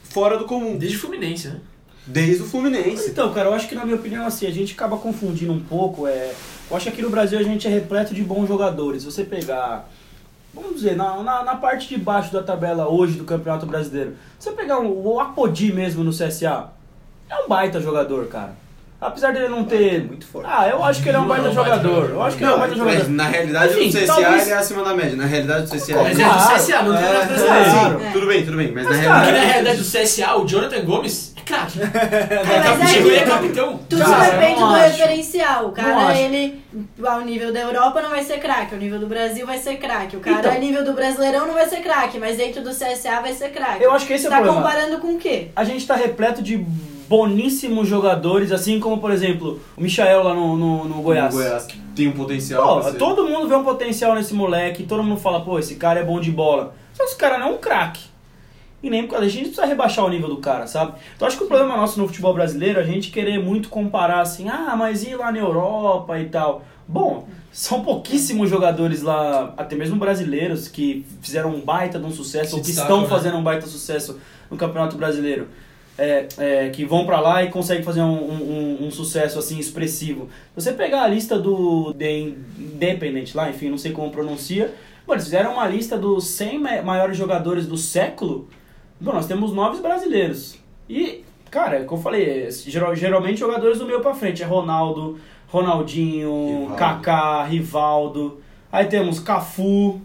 fora 0.02 0.36
do 0.36 0.44
comum. 0.44 0.76
Desde 0.76 0.98
o 0.98 1.00
Fluminense, 1.00 1.48
né? 1.48 1.60
Desde 2.06 2.42
o 2.42 2.46
Fluminense. 2.46 3.10
Então, 3.10 3.32
cara, 3.32 3.48
eu 3.48 3.54
acho 3.54 3.68
que 3.68 3.74
na 3.74 3.84
minha 3.84 3.96
opinião, 3.96 4.26
assim, 4.26 4.46
a 4.46 4.50
gente 4.50 4.74
acaba 4.74 4.98
confundindo 4.98 5.52
um 5.52 5.60
pouco. 5.60 6.06
É... 6.06 6.34
Eu 6.70 6.76
acho 6.76 6.84
que 6.84 6.90
aqui 6.90 7.02
no 7.02 7.10
Brasil 7.10 7.38
a 7.38 7.42
gente 7.42 7.66
é 7.66 7.70
repleto 7.70 8.14
de 8.14 8.22
bons 8.22 8.46
jogadores. 8.46 9.04
Você 9.04 9.24
pegar, 9.24 9.90
vamos 10.54 10.74
dizer, 10.76 10.96
na, 10.96 11.22
na, 11.22 11.42
na 11.44 11.56
parte 11.56 11.88
de 11.88 11.98
baixo 11.98 12.32
da 12.32 12.42
tabela 12.42 12.88
hoje 12.88 13.14
do 13.18 13.24
Campeonato 13.24 13.66
Brasileiro, 13.66 14.14
você 14.38 14.50
pegar 14.52 14.78
um, 14.80 14.88
o 15.06 15.20
Apodi 15.20 15.72
mesmo 15.72 16.02
no 16.04 16.10
CSA, 16.10 16.68
é 17.28 17.36
um 17.44 17.48
baita 17.48 17.80
jogador, 17.80 18.26
cara. 18.26 18.52
Apesar 19.00 19.32
dele 19.32 19.48
não 19.48 19.64
ter. 19.64 20.04
muito 20.04 20.26
forte. 20.26 20.46
Ah, 20.52 20.68
eu 20.68 20.84
acho 20.84 21.02
que 21.02 21.08
ele 21.08 21.16
é 21.16 21.20
um 21.20 21.26
baita 21.26 21.46
Não, 21.46 21.54
jogador. 21.54 22.10
Eu 22.10 22.22
acho 22.22 22.36
que 22.36 22.44
ele 22.44 22.50
é 22.52 22.54
um 22.54 22.58
baita 22.58 22.76
mas 22.76 22.92
jogador. 22.92 23.08
na 23.12 23.24
realidade 23.28 23.72
Enfim, 23.80 23.88
o 23.88 23.92
CSA 24.02 24.06
talvez- 24.06 24.42
ele 24.42 24.50
é 24.50 24.56
acima 24.58 24.84
da 24.84 24.94
média. 24.94 25.16
Na 25.16 25.24
realidade 25.24 25.62
o 25.64 25.70
CSA 25.70 25.96
Mas 26.02 26.18
é 26.20 26.22
do 26.24 26.30
CSA, 26.30 26.82
não 26.82 26.92
do 26.92 26.98
Campeonato 26.98 27.22
É, 27.22 27.26
Brasileiro. 27.26 27.70
claro. 27.70 28.02
É. 28.02 28.10
Tudo 28.12 28.26
bem, 28.26 28.44
tudo 28.44 28.56
bem. 28.58 28.72
Mas, 28.72 28.84
Mas, 28.86 28.96
na 28.98 29.02
cara, 29.04 29.14
Porque 29.20 29.32
na 29.32 29.38
realidade. 29.38 29.52
realidade 29.52 29.78
do 29.78 29.84
CSA, 30.06 30.36
o 30.36 30.44
Jonathan 30.46 30.84
Gomes 30.84 31.29
é 31.29 31.29
craque. 31.50 31.78
É, 31.84 32.68
mas 32.68 32.80
aí- 32.82 32.88
Chegou 32.88 33.10
ele 33.10 33.18
é 33.20 33.24
capitão. 33.24 33.80
Tudo 33.88 34.02
Cara, 34.04 34.26
eu 34.26 34.32
depende 34.40 34.60
não 34.60 34.68
do 34.68 34.74
acho. 34.74 34.96
referencial. 34.98 35.62
O 35.62 35.66
Não 35.68 35.72
cara, 35.74 36.06
acho. 36.08 36.20
ele, 36.20 36.62
ao 37.04 37.20
nível 37.22 37.52
da 37.52 37.60
Europa, 37.60 38.00
não 38.02 38.10
vai 38.10 38.22
ser 38.22 38.38
craque. 38.38 38.74
Ao 38.74 38.80
nível 38.80 38.98
do 38.98 39.06
Brasil, 39.06 39.46
vai 39.46 39.58
ser 39.58 39.76
craque. 39.76 40.16
O 40.16 40.20
cara, 40.20 40.38
Então. 40.38 40.52
ao 40.52 40.58
nível 40.60 40.84
do 40.84 40.92
Brasileirão, 40.92 41.46
não 41.46 41.54
vai 41.54 41.68
ser 41.68 41.80
craque. 41.80 42.18
Mas 42.18 42.36
dentro 42.36 42.62
do 42.62 42.70
CSA, 42.70 43.20
vai 43.20 43.32
ser 43.32 43.50
craque. 43.50 43.82
Eu 43.82 43.92
acho 43.92 44.06
que 44.06 44.12
esse 44.12 44.26
é 44.26 44.28
o 44.28 44.30
tá 44.30 44.36
problema. 44.40 44.62
comparando 44.62 44.98
com 44.98 45.14
o 45.14 45.18
quê? 45.18 45.48
a 45.54 45.64
gente 45.64 45.86
tá 45.86 45.94
repleto 45.96 46.42
de 46.42 46.56
boníssimos 47.08 47.88
jogadores, 47.88 48.52
assim 48.52 48.78
como, 48.78 48.98
por 48.98 49.10
exemplo, 49.10 49.60
o 49.76 49.80
Michael 49.82 50.22
lá 50.22 50.32
no, 50.34 50.56
no, 50.56 50.84
no 50.84 51.02
Goiás. 51.02 51.34
O 51.34 51.38
Goiás, 51.38 51.64
que 51.66 51.76
tem 51.96 52.06
um 52.08 52.12
potencial. 52.12 52.62
Pô, 52.76 52.80
pra 52.82 52.92
ser- 52.92 52.98
todo 52.98 53.26
mundo 53.28 53.48
vê 53.48 53.54
um 53.56 53.64
potencial 53.64 54.14
nesse 54.14 54.32
moleque, 54.32 54.84
todo 54.84 55.02
mundo 55.02 55.20
fala, 55.20 55.40
pô, 55.44 55.58
esse 55.58 55.74
cara 55.74 55.98
é 56.00 56.04
bom 56.04 56.20
de 56.20 56.30
bola. 56.30 56.72
Só 56.94 57.02
que 57.02 57.08
esse 57.10 57.18
cara 57.18 57.36
não 57.38 57.48
é 57.48 57.50
um 57.50 57.58
craque. 57.58 58.04
E 58.82 58.88
nem 58.88 59.02
por 59.02 59.10
causa 59.10 59.26
a 59.26 59.28
gente 59.28 59.44
precisa 59.46 59.66
rebaixar 59.66 60.04
o 60.04 60.08
nível 60.08 60.28
do 60.28 60.38
cara, 60.38 60.66
sabe? 60.66 60.94
Então 61.14 61.28
acho 61.28 61.36
que 61.36 61.44
o 61.44 61.46
problema 61.46 61.76
nosso 61.76 62.00
no 62.00 62.06
futebol 62.06 62.32
brasileiro 62.32 62.80
é 62.80 62.82
a 62.82 62.86
gente 62.86 63.10
querer 63.10 63.38
muito 63.38 63.68
comparar 63.68 64.20
assim, 64.20 64.48
ah, 64.48 64.74
mas 64.76 65.04
e 65.06 65.14
lá 65.14 65.30
na 65.30 65.38
Europa 65.38 66.18
e 66.18 66.24
tal. 66.26 66.64
Bom, 66.88 67.28
são 67.52 67.82
pouquíssimos 67.82 68.48
jogadores 68.48 69.02
lá, 69.02 69.52
até 69.56 69.76
mesmo 69.76 69.96
brasileiros, 69.96 70.66
que 70.66 71.04
fizeram 71.20 71.50
um 71.50 71.60
baita 71.60 71.98
de 71.98 72.06
um 72.06 72.10
sucesso, 72.10 72.56
ou 72.56 72.62
que 72.62 72.68
destacam, 72.68 72.96
estão 73.02 73.02
né? 73.02 73.08
fazendo 73.16 73.36
um 73.36 73.42
baita 73.42 73.66
sucesso 73.66 74.18
no 74.50 74.56
Campeonato 74.56 74.96
Brasileiro. 74.96 75.48
É, 75.98 76.26
é, 76.38 76.68
que 76.70 76.82
vão 76.86 77.04
pra 77.04 77.20
lá 77.20 77.42
e 77.42 77.50
conseguem 77.50 77.82
fazer 77.82 78.00
um, 78.00 78.06
um- 78.14 78.86
um- 78.86 78.90
sucesso 78.90 79.38
assim 79.38 79.58
expressivo. 79.58 80.30
Você 80.54 80.72
pegar 80.72 81.02
a 81.02 81.06
lista 81.08 81.38
do 81.38 81.92
The 81.92 82.10
Independent 82.10 83.34
lá, 83.34 83.50
enfim, 83.50 83.68
não 83.68 83.76
sei 83.76 83.92
como 83.92 84.10
pronuncia, 84.10 84.66
mano, 85.06 85.16
eles 85.16 85.24
fizeram 85.24 85.52
uma 85.54 85.66
lista 85.66 85.98
dos 85.98 86.24
100 86.28 86.58
ma- 86.58 86.80
maiores 86.82 87.18
jogadores 87.18 87.66
do 87.66 87.76
século. 87.76 88.48
Bom, 89.00 89.12
nós 89.12 89.26
temos 89.26 89.52
nove 89.52 89.80
brasileiros. 89.80 90.58
E, 90.88 91.24
cara, 91.50 91.84
como 91.84 91.98
eu 92.00 92.02
falei, 92.02 92.50
geral- 92.50 92.94
geralmente 92.94 93.38
jogadores 93.40 93.78
do 93.78 93.86
meio 93.86 94.00
pra 94.00 94.14
frente. 94.14 94.42
É 94.42 94.46
Ronaldo, 94.46 95.18
Ronaldinho, 95.48 96.60
Rivaldo. 96.62 96.76
Kaká, 96.76 97.44
Rivaldo. 97.44 98.40
Aí 98.70 98.86
temos 98.86 99.18
Cafu, 99.18 100.00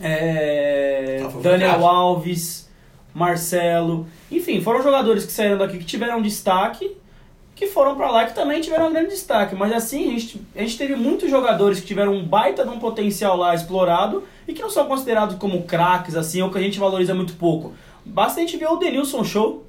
é, 0.00 1.18
Cafu 1.22 1.40
foi 1.40 1.42
Daniel. 1.42 1.86
Alves, 1.86 2.70
Marcelo. 3.14 4.06
Enfim, 4.30 4.60
foram 4.60 4.82
jogadores 4.82 5.24
que 5.24 5.32
saíram 5.32 5.58
daqui 5.58 5.78
que 5.78 5.84
tiveram 5.84 6.20
destaque, 6.22 6.96
que 7.54 7.66
foram 7.66 7.94
pra 7.94 8.10
lá 8.10 8.24
que 8.24 8.34
também 8.34 8.60
tiveram 8.60 8.88
um 8.88 8.92
grande 8.92 9.10
destaque. 9.10 9.54
Mas 9.54 9.72
assim, 9.72 10.08
a 10.08 10.18
gente, 10.18 10.40
a 10.56 10.60
gente 10.60 10.78
teve 10.78 10.96
muitos 10.96 11.30
jogadores 11.30 11.80
que 11.80 11.86
tiveram 11.86 12.12
um 12.14 12.24
baita 12.24 12.64
de 12.64 12.70
um 12.70 12.78
potencial 12.78 13.36
lá 13.36 13.54
explorado 13.54 14.22
e 14.48 14.52
que 14.52 14.62
não 14.62 14.70
são 14.70 14.86
considerados 14.86 15.36
como 15.36 15.62
craques, 15.62 16.16
assim, 16.16 16.42
ou 16.42 16.50
que 16.50 16.58
a 16.58 16.62
gente 16.62 16.78
valoriza 16.78 17.14
muito 17.14 17.34
pouco. 17.34 17.72
Basta 18.04 18.40
a 18.40 18.42
gente 18.42 18.56
ver 18.56 18.66
o 18.68 18.76
Denilson 18.76 19.22
Show. 19.24 19.64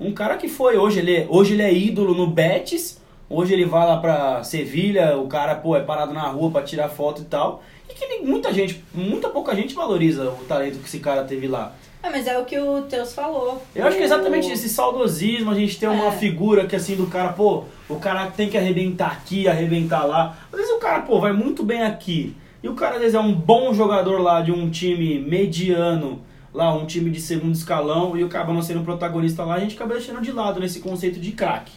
Um 0.00 0.12
cara 0.12 0.36
que 0.36 0.48
foi, 0.48 0.76
hoje 0.76 0.98
ele, 0.98 1.16
é- 1.16 1.26
hoje 1.28 1.54
ele 1.54 1.62
é 1.62 1.72
ídolo 1.72 2.14
no 2.14 2.26
Betis, 2.26 3.00
hoje 3.30 3.52
ele 3.52 3.64
vai 3.64 3.86
lá 3.86 3.96
pra 3.98 4.42
Sevilha, 4.42 5.16
o 5.16 5.28
cara, 5.28 5.54
pô, 5.54 5.76
é 5.76 5.80
parado 5.80 6.12
na 6.12 6.22
rua 6.28 6.50
pra 6.50 6.62
tirar 6.62 6.88
foto 6.88 7.22
e 7.22 7.24
tal. 7.26 7.62
E 7.88 7.94
que 7.94 8.18
muita 8.22 8.52
gente, 8.52 8.82
muita 8.92 9.28
pouca 9.28 9.54
gente 9.54 9.74
valoriza 9.74 10.28
o 10.30 10.44
talento 10.48 10.78
que 10.80 10.86
esse 10.88 10.98
cara 10.98 11.22
teve 11.22 11.46
lá. 11.46 11.72
Ah, 12.02 12.10
mas 12.10 12.26
é 12.26 12.36
o 12.38 12.44
que 12.44 12.58
o 12.58 12.82
Teus 12.82 13.14
falou. 13.14 13.62
Eu 13.74 13.86
acho 13.86 13.96
que 13.96 14.02
é 14.02 14.06
exatamente 14.06 14.50
esse 14.50 14.68
saudosismo, 14.68 15.50
a 15.50 15.54
gente 15.54 15.78
tem 15.78 15.88
uma 15.88 16.08
É. 16.08 16.12
figura 16.12 16.66
que 16.66 16.74
assim 16.76 16.96
do 16.96 17.06
cara, 17.06 17.32
pô, 17.32 17.64
o 17.88 17.96
cara 17.96 18.26
tem 18.26 18.50
que 18.50 18.58
arrebentar 18.58 19.12
aqui, 19.12 19.46
arrebentar 19.48 20.04
lá. 20.04 20.36
Às 20.52 20.58
vezes 20.58 20.74
o 20.74 20.78
cara, 20.78 21.02
pô, 21.02 21.18
vai 21.20 21.32
muito 21.32 21.62
bem 21.62 21.82
aqui. 21.82 22.34
E 22.62 22.68
o 22.68 22.74
cara 22.74 22.96
às 22.96 23.00
vezes 23.00 23.14
é 23.14 23.20
um 23.20 23.32
bom 23.32 23.72
jogador 23.72 24.20
lá 24.20 24.40
de 24.42 24.50
um 24.52 24.68
time 24.70 25.18
mediano, 25.20 26.20
lá 26.54 26.72
um 26.72 26.86
time 26.86 27.10
de 27.10 27.20
segundo 27.20 27.54
escalão, 27.54 28.16
e 28.16 28.22
o 28.22 28.28
não 28.28 28.62
sendo 28.62 28.80
um 28.80 28.84
protagonista 28.84 29.44
lá, 29.44 29.56
a 29.56 29.60
gente 29.60 29.74
acaba 29.74 29.94
deixando 29.94 30.22
de 30.22 30.30
lado 30.30 30.60
nesse 30.60 30.78
conceito 30.78 31.18
de 31.18 31.32
craque. 31.32 31.72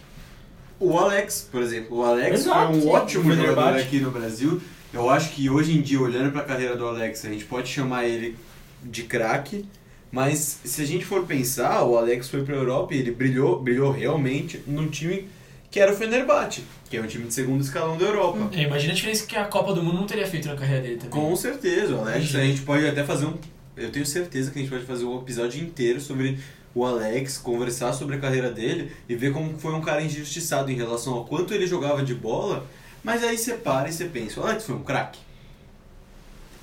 O 0.79 0.97
Alex, 0.97 1.49
por 1.51 1.63
exemplo. 1.63 1.97
O 1.97 2.03
Alex 2.03 2.41
Exato, 2.41 2.67
foi 2.67 2.77
um 2.77 2.81
sim. 2.81 2.89
ótimo 2.89 3.33
jogador 3.33 3.79
aqui 3.79 3.99
no 3.99 4.11
Brasil. 4.11 4.61
Eu 4.93 5.09
acho 5.09 5.31
que 5.31 5.49
hoje 5.49 5.75
em 5.75 5.81
dia, 5.81 5.99
olhando 5.99 6.31
pra 6.31 6.43
carreira 6.43 6.75
do 6.75 6.87
Alex, 6.87 7.25
a 7.25 7.29
gente 7.29 7.45
pode 7.45 7.67
chamar 7.67 8.05
ele 8.05 8.37
de 8.83 9.03
craque. 9.03 9.65
Mas 10.11 10.61
se 10.63 10.81
a 10.81 10.85
gente 10.85 11.03
for 11.03 11.25
pensar, 11.25 11.83
o 11.83 11.97
Alex 11.97 12.29
foi 12.29 12.43
pra 12.43 12.55
Europa 12.55 12.93
e 12.93 12.99
ele 12.99 13.11
brilhou, 13.11 13.61
brilhou 13.61 13.91
realmente 13.91 14.61
num 14.65 14.87
time 14.87 15.27
que 15.69 15.79
era 15.79 15.91
o 15.91 15.95
Fenerbahçe, 15.95 16.63
que 16.89 16.95
é 16.95 17.01
um 17.01 17.07
time 17.07 17.25
de 17.25 17.33
segundo 17.33 17.61
escalão 17.61 17.97
da 17.97 18.05
Europa. 18.05 18.49
É, 18.53 18.63
Imagina 18.63 18.93
a 18.93 18.95
diferença 18.95 19.25
que 19.25 19.35
a 19.35 19.45
Copa 19.45 19.73
do 19.73 19.83
Mundo 19.83 19.97
não 19.97 20.05
teria 20.05 20.25
feito 20.25 20.47
na 20.47 20.55
carreira 20.55 20.81
dele 20.81 20.95
também. 20.95 21.09
Com 21.09 21.35
certeza, 21.35 21.93
o 21.95 22.01
Alex, 22.01 22.35
a 22.35 22.41
gente 22.41 22.61
pode 22.61 22.87
até 22.87 23.03
fazer 23.03 23.25
um. 23.25 23.33
Eu 23.77 23.91
tenho 23.91 24.05
certeza 24.05 24.49
que 24.49 24.57
a 24.57 24.61
gente 24.61 24.71
pode 24.71 24.85
fazer 24.85 25.05
um 25.05 25.19
episódio 25.19 25.63
inteiro 25.63 26.01
sobre 26.01 26.39
o 26.73 26.83
Alex, 26.83 27.37
conversar 27.37 27.93
sobre 27.93 28.15
a 28.15 28.19
carreira 28.19 28.51
dele 28.51 28.91
e 29.07 29.15
ver 29.15 29.31
como 29.31 29.57
foi 29.57 29.73
um 29.73 29.81
cara 29.81 30.01
injustiçado 30.01 30.71
em 30.71 30.75
relação 30.75 31.13
ao 31.13 31.25
quanto 31.25 31.53
ele 31.53 31.67
jogava 31.67 32.03
de 32.03 32.13
bola. 32.13 32.65
Mas 33.03 33.23
aí 33.23 33.37
você 33.37 33.53
para 33.53 33.87
e 33.87 33.93
você 33.93 34.05
pensa: 34.05 34.39
o 34.39 34.43
Alex 34.43 34.65
foi 34.65 34.75
um 34.75 34.83
craque? 34.83 35.19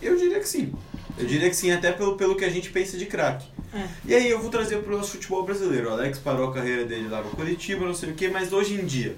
Eu 0.03 0.17
diria 0.17 0.41
que 0.41 0.49
sim. 0.49 0.73
Eu 1.17 1.27
diria 1.27 1.49
que 1.49 1.57
sim, 1.57 1.71
até 1.71 1.93
pelo, 1.93 2.17
pelo 2.17 2.37
que 2.37 2.45
a 2.45 2.51
gente 2.51 2.71
pensa 2.71 2.99
de 2.99 3.07
craque. 3.07 3.47
É. 3.73 3.89
E 4.05 4.15
aí 4.15 4.31
eu 4.31 4.41
vou 4.41 4.51
trazer 4.51 4.79
pro 4.79 4.97
nosso 4.97 5.13
futebol 5.13 5.45
brasileiro. 5.45 5.89
O 5.89 5.93
Alex 5.93 6.19
parou 6.19 6.51
a 6.51 6.53
carreira 6.53 6.85
dele 6.85 7.09
lá 7.09 7.23
no 7.23 7.31
Curitiba, 7.31 7.87
não 7.87 7.95
sei 7.95 8.11
o 8.11 8.15
que, 8.15 8.29
mas 8.29 8.53
hoje 8.53 8.75
em 8.75 8.85
dia. 8.85 9.17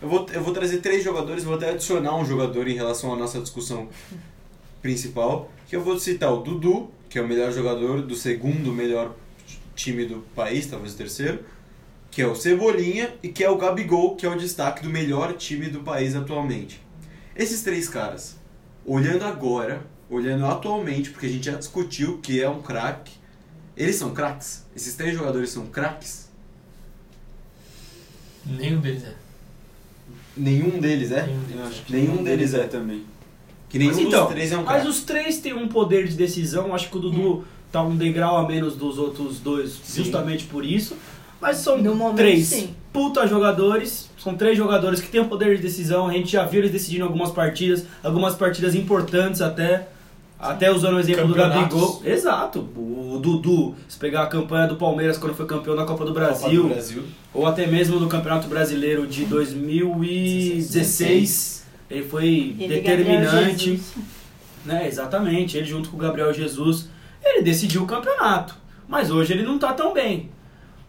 Eu 0.00 0.08
vou, 0.08 0.26
eu 0.32 0.42
vou 0.42 0.52
trazer 0.52 0.78
três 0.78 1.02
jogadores, 1.02 1.42
vou 1.42 1.54
até 1.54 1.70
adicionar 1.70 2.16
um 2.16 2.24
jogador 2.24 2.68
em 2.68 2.74
relação 2.74 3.12
à 3.12 3.16
nossa 3.16 3.40
discussão 3.40 3.88
principal, 4.80 5.50
que 5.66 5.74
eu 5.74 5.82
vou 5.82 5.98
citar 5.98 6.32
o 6.32 6.38
Dudu, 6.38 6.88
que 7.08 7.18
é 7.18 7.22
o 7.22 7.28
melhor 7.28 7.52
jogador 7.52 8.02
do 8.02 8.14
segundo 8.14 8.72
melhor 8.72 9.14
time 9.74 10.04
do 10.04 10.20
país, 10.34 10.66
talvez 10.66 10.94
o 10.94 10.96
terceiro, 10.96 11.44
que 12.10 12.20
é 12.20 12.26
o 12.26 12.34
Cebolinha 12.34 13.14
e 13.22 13.28
que 13.28 13.44
é 13.44 13.50
o 13.50 13.56
Gabigol, 13.56 14.16
que 14.16 14.26
é 14.26 14.28
o 14.28 14.36
destaque 14.36 14.82
do 14.82 14.90
melhor 14.90 15.34
time 15.34 15.68
do 15.68 15.80
país 15.80 16.14
atualmente. 16.16 16.80
Esses 17.36 17.62
três 17.62 17.88
caras, 17.88 18.36
olhando 18.84 19.24
agora, 19.24 19.82
olhando 20.10 20.46
atualmente, 20.46 21.10
porque 21.10 21.26
a 21.26 21.28
gente 21.28 21.46
já 21.46 21.56
discutiu 21.56 22.18
que 22.18 22.42
é 22.42 22.48
um 22.48 22.60
craque, 22.60 23.12
eles 23.76 23.96
são 23.96 24.12
craques? 24.12 24.66
Esses 24.74 24.94
três 24.96 25.16
jogadores 25.16 25.50
são 25.50 25.66
craques? 25.66 26.28
Nenhum 28.44 28.80
deles 28.80 29.04
é. 29.04 29.14
Nenhum 30.36 30.80
deles 30.80 31.12
é? 31.12 31.26
Nenhum 31.26 31.42
deles 31.44 31.60
acho 31.60 31.80
é. 31.80 31.84
que 31.84 31.92
Nenhum 31.92 32.24
deles 32.24 32.54
é. 32.54 32.66
também. 32.66 33.06
Que 33.68 33.78
nenhum 33.78 33.90
Mas 33.94 34.00
então, 34.00 34.24
dos 34.24 34.32
três 34.34 34.52
é 34.52 34.56
um 34.56 34.62
Mas 34.62 34.72
craque. 34.74 34.88
os 34.88 35.00
três 35.02 35.38
têm 35.40 35.52
um 35.54 35.68
poder 35.68 36.08
de 36.08 36.14
decisão, 36.14 36.74
acho 36.74 36.88
que 36.88 36.96
o 36.96 37.00
Dudu 37.00 37.44
tá 37.70 37.82
um 37.82 37.94
degrau 37.96 38.38
a 38.38 38.48
menos 38.48 38.76
dos 38.76 38.98
outros 38.98 39.40
dois, 39.40 39.78
Sim. 39.84 40.04
justamente 40.04 40.44
por 40.44 40.64
isso. 40.64 40.96
Mas 41.40 41.58
são 41.58 41.78
momento, 41.78 42.16
três 42.16 42.46
sim. 42.46 42.70
puta 42.92 43.24
jogadores, 43.26 44.10
são 44.18 44.34
três 44.34 44.56
jogadores 44.56 45.00
que 45.00 45.08
têm 45.08 45.20
o 45.20 45.28
poder 45.28 45.56
de 45.56 45.62
decisão, 45.62 46.08
a 46.08 46.12
gente 46.12 46.32
já 46.32 46.44
viu 46.44 46.60
eles 46.60 46.72
decidindo 46.72 47.04
algumas 47.04 47.30
partidas, 47.30 47.84
algumas 48.02 48.34
partidas 48.34 48.74
importantes 48.74 49.40
até. 49.40 49.88
Até 50.40 50.70
usando 50.70 50.94
o 50.94 51.00
exemplo 51.00 51.26
do. 51.26 51.34
Gabigol. 51.34 52.00
Exato. 52.04 52.60
O 52.76 53.18
Dudu, 53.20 53.74
se 53.88 53.98
pegar 53.98 54.22
a 54.22 54.28
campanha 54.28 54.68
do 54.68 54.76
Palmeiras 54.76 55.18
quando 55.18 55.34
foi 55.34 55.46
campeão 55.46 55.74
da 55.74 55.84
Copa 55.84 56.04
do 56.04 56.12
Brasil, 56.12 56.62
Copa 56.62 56.68
do 56.68 56.74
Brasil. 56.74 57.02
ou 57.34 57.44
até 57.44 57.66
mesmo 57.66 57.98
no 57.98 58.06
Campeonato 58.06 58.46
Brasileiro 58.46 59.04
de 59.04 59.24
2016, 59.24 61.64
ele 61.90 62.02
foi 62.08 62.56
Ele, 62.58 62.68
determinante 62.68 63.80
né? 64.64 64.86
Exatamente, 64.86 65.56
ele 65.56 65.66
junto 65.66 65.88
com 65.88 65.96
o 65.96 66.00
Gabriel 66.00 66.32
Jesus, 66.32 66.88
ele 67.24 67.42
decidiu 67.42 67.82
o 67.82 67.86
campeonato. 67.86 68.54
Mas 68.86 69.10
hoje 69.10 69.32
ele 69.32 69.42
não 69.42 69.58
tá 69.58 69.72
tão 69.72 69.92
bem. 69.94 70.30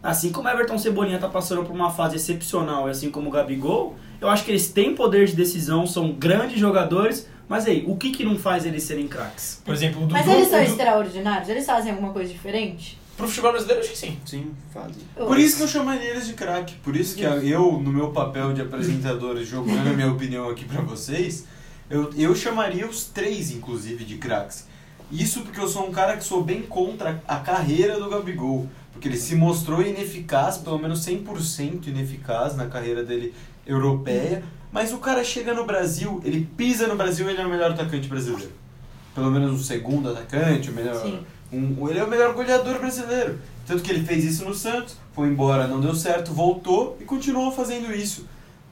Assim 0.02 0.32
como 0.32 0.48
o 0.48 0.50
Everton 0.50 0.78
Cebolinha 0.78 1.18
tá 1.18 1.28
passando 1.28 1.64
por 1.64 1.74
uma 1.74 1.90
fase 1.90 2.16
excepcional, 2.16 2.88
e 2.88 2.90
assim 2.90 3.10
como 3.10 3.28
o 3.28 3.30
Gabigol, 3.30 3.96
eu 4.20 4.28
acho 4.28 4.44
que 4.44 4.50
eles 4.50 4.70
têm 4.70 4.94
poder 4.94 5.26
de 5.26 5.34
decisão, 5.36 5.86
são 5.86 6.12
grandes 6.12 6.58
jogadores, 6.58 7.28
mas 7.48 7.66
aí, 7.66 7.84
o 7.86 7.96
que 7.96 8.10
que 8.10 8.24
não 8.24 8.38
faz 8.38 8.64
eles 8.64 8.82
serem 8.82 9.08
craques? 9.08 9.60
Por 9.64 9.74
exemplo, 9.74 9.98
o 9.98 10.06
Dudu... 10.06 10.12
Mas 10.14 10.28
eles 10.28 10.48
são 10.48 10.60
o 10.60 10.64
Du- 10.64 10.70
extraordinários? 10.70 11.48
Eles 11.48 11.66
fazem 11.66 11.90
alguma 11.90 12.12
coisa 12.12 12.32
diferente? 12.32 12.98
Pro 13.20 13.28
futebol 13.28 13.52
brasileiro, 13.52 13.82
acho 13.82 13.90
que 13.90 13.98
sim. 13.98 14.18
Sim, 14.24 14.52
fazem. 14.72 15.02
Por 15.14 15.38
isso 15.38 15.58
que 15.58 15.62
eu 15.62 15.68
chamaria 15.68 16.08
eles 16.08 16.26
de 16.26 16.32
craque. 16.32 16.74
Por 16.76 16.96
isso 16.96 17.14
que 17.14 17.22
eu, 17.22 17.72
no 17.72 17.92
meu 17.92 18.12
papel 18.12 18.54
de 18.54 18.62
apresentador, 18.62 19.36
jogando 19.44 19.90
a 19.90 19.92
minha 19.92 20.10
opinião 20.10 20.48
aqui 20.48 20.64
pra 20.64 20.80
vocês, 20.80 21.44
eu, 21.90 22.10
eu 22.16 22.34
chamaria 22.34 22.86
os 22.86 23.04
três, 23.04 23.50
inclusive, 23.50 24.04
de 24.04 24.16
craques. 24.16 24.66
Isso 25.12 25.42
porque 25.42 25.60
eu 25.60 25.68
sou 25.68 25.86
um 25.86 25.92
cara 25.92 26.16
que 26.16 26.24
sou 26.24 26.42
bem 26.42 26.62
contra 26.62 27.22
a 27.28 27.36
carreira 27.36 28.00
do 28.00 28.08
Gabigol. 28.08 28.66
Porque 28.90 29.06
ele 29.06 29.18
se 29.18 29.34
mostrou 29.34 29.82
ineficaz, 29.82 30.56
pelo 30.56 30.78
menos 30.78 31.04
100% 31.06 31.88
ineficaz 31.88 32.56
na 32.56 32.66
carreira 32.66 33.04
dele 33.04 33.34
europeia. 33.66 34.42
Mas 34.72 34.92
o 34.92 34.98
cara 34.98 35.22
chega 35.22 35.52
no 35.52 35.66
Brasil, 35.66 36.22
ele 36.24 36.48
pisa 36.56 36.86
no 36.86 36.96
Brasil 36.96 37.28
ele 37.28 37.40
é 37.40 37.44
o 37.44 37.50
melhor 37.50 37.72
atacante 37.72 38.08
brasileiro. 38.08 38.52
Pelo 39.14 39.30
menos 39.30 39.60
o 39.60 39.62
segundo 39.62 40.08
atacante, 40.08 40.70
o 40.70 40.72
melhor. 40.72 41.02
Sim. 41.02 41.20
Um, 41.52 41.88
ele 41.88 41.98
é 41.98 42.04
o 42.04 42.08
melhor 42.08 42.34
goleador 42.34 42.78
brasileiro. 42.78 43.40
Tanto 43.66 43.82
que 43.82 43.90
ele 43.90 44.04
fez 44.04 44.24
isso 44.24 44.44
no 44.44 44.54
Santos, 44.54 44.96
foi 45.12 45.28
embora, 45.28 45.66
não 45.66 45.80
deu 45.80 45.94
certo, 45.94 46.32
voltou 46.32 46.96
e 47.00 47.04
continuou 47.04 47.50
fazendo 47.50 47.92
isso. 47.92 48.26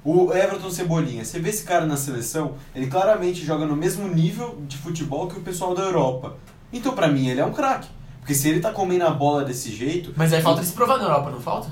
O 0.05 0.33
Everton 0.33 0.71
Cebolinha, 0.71 1.25
você 1.25 1.38
vê 1.41 1.51
esse 1.51 1.64
cara 1.64 1.85
na 1.85 1.97
seleção, 1.97 2.55
ele 2.75 2.87
claramente 2.87 3.45
joga 3.45 3.67
no 3.67 3.77
mesmo 3.77 4.09
nível 4.09 4.59
de 4.67 4.77
futebol 4.77 5.27
que 5.27 5.38
o 5.38 5.43
pessoal 5.43 5.75
da 5.75 5.83
Europa. 5.83 6.37
Então, 6.73 6.95
pra 6.95 7.09
mim, 7.09 7.29
ele 7.29 7.41
é 7.41 7.45
um 7.45 7.53
craque. 7.53 7.88
Porque 8.21 8.35
se 8.35 8.49
ele 8.49 8.61
tá 8.61 8.71
comendo 8.71 9.05
a 9.05 9.11
bola 9.11 9.45
desse 9.45 9.71
jeito. 9.71 10.12
Mas 10.17 10.33
aí 10.33 10.43
falta 10.43 10.61
ele 10.61 10.67
se 10.67 10.75
provar 10.75 10.99
na 10.99 11.05
Europa, 11.05 11.31
não 11.31 11.41
falta? 11.41 11.71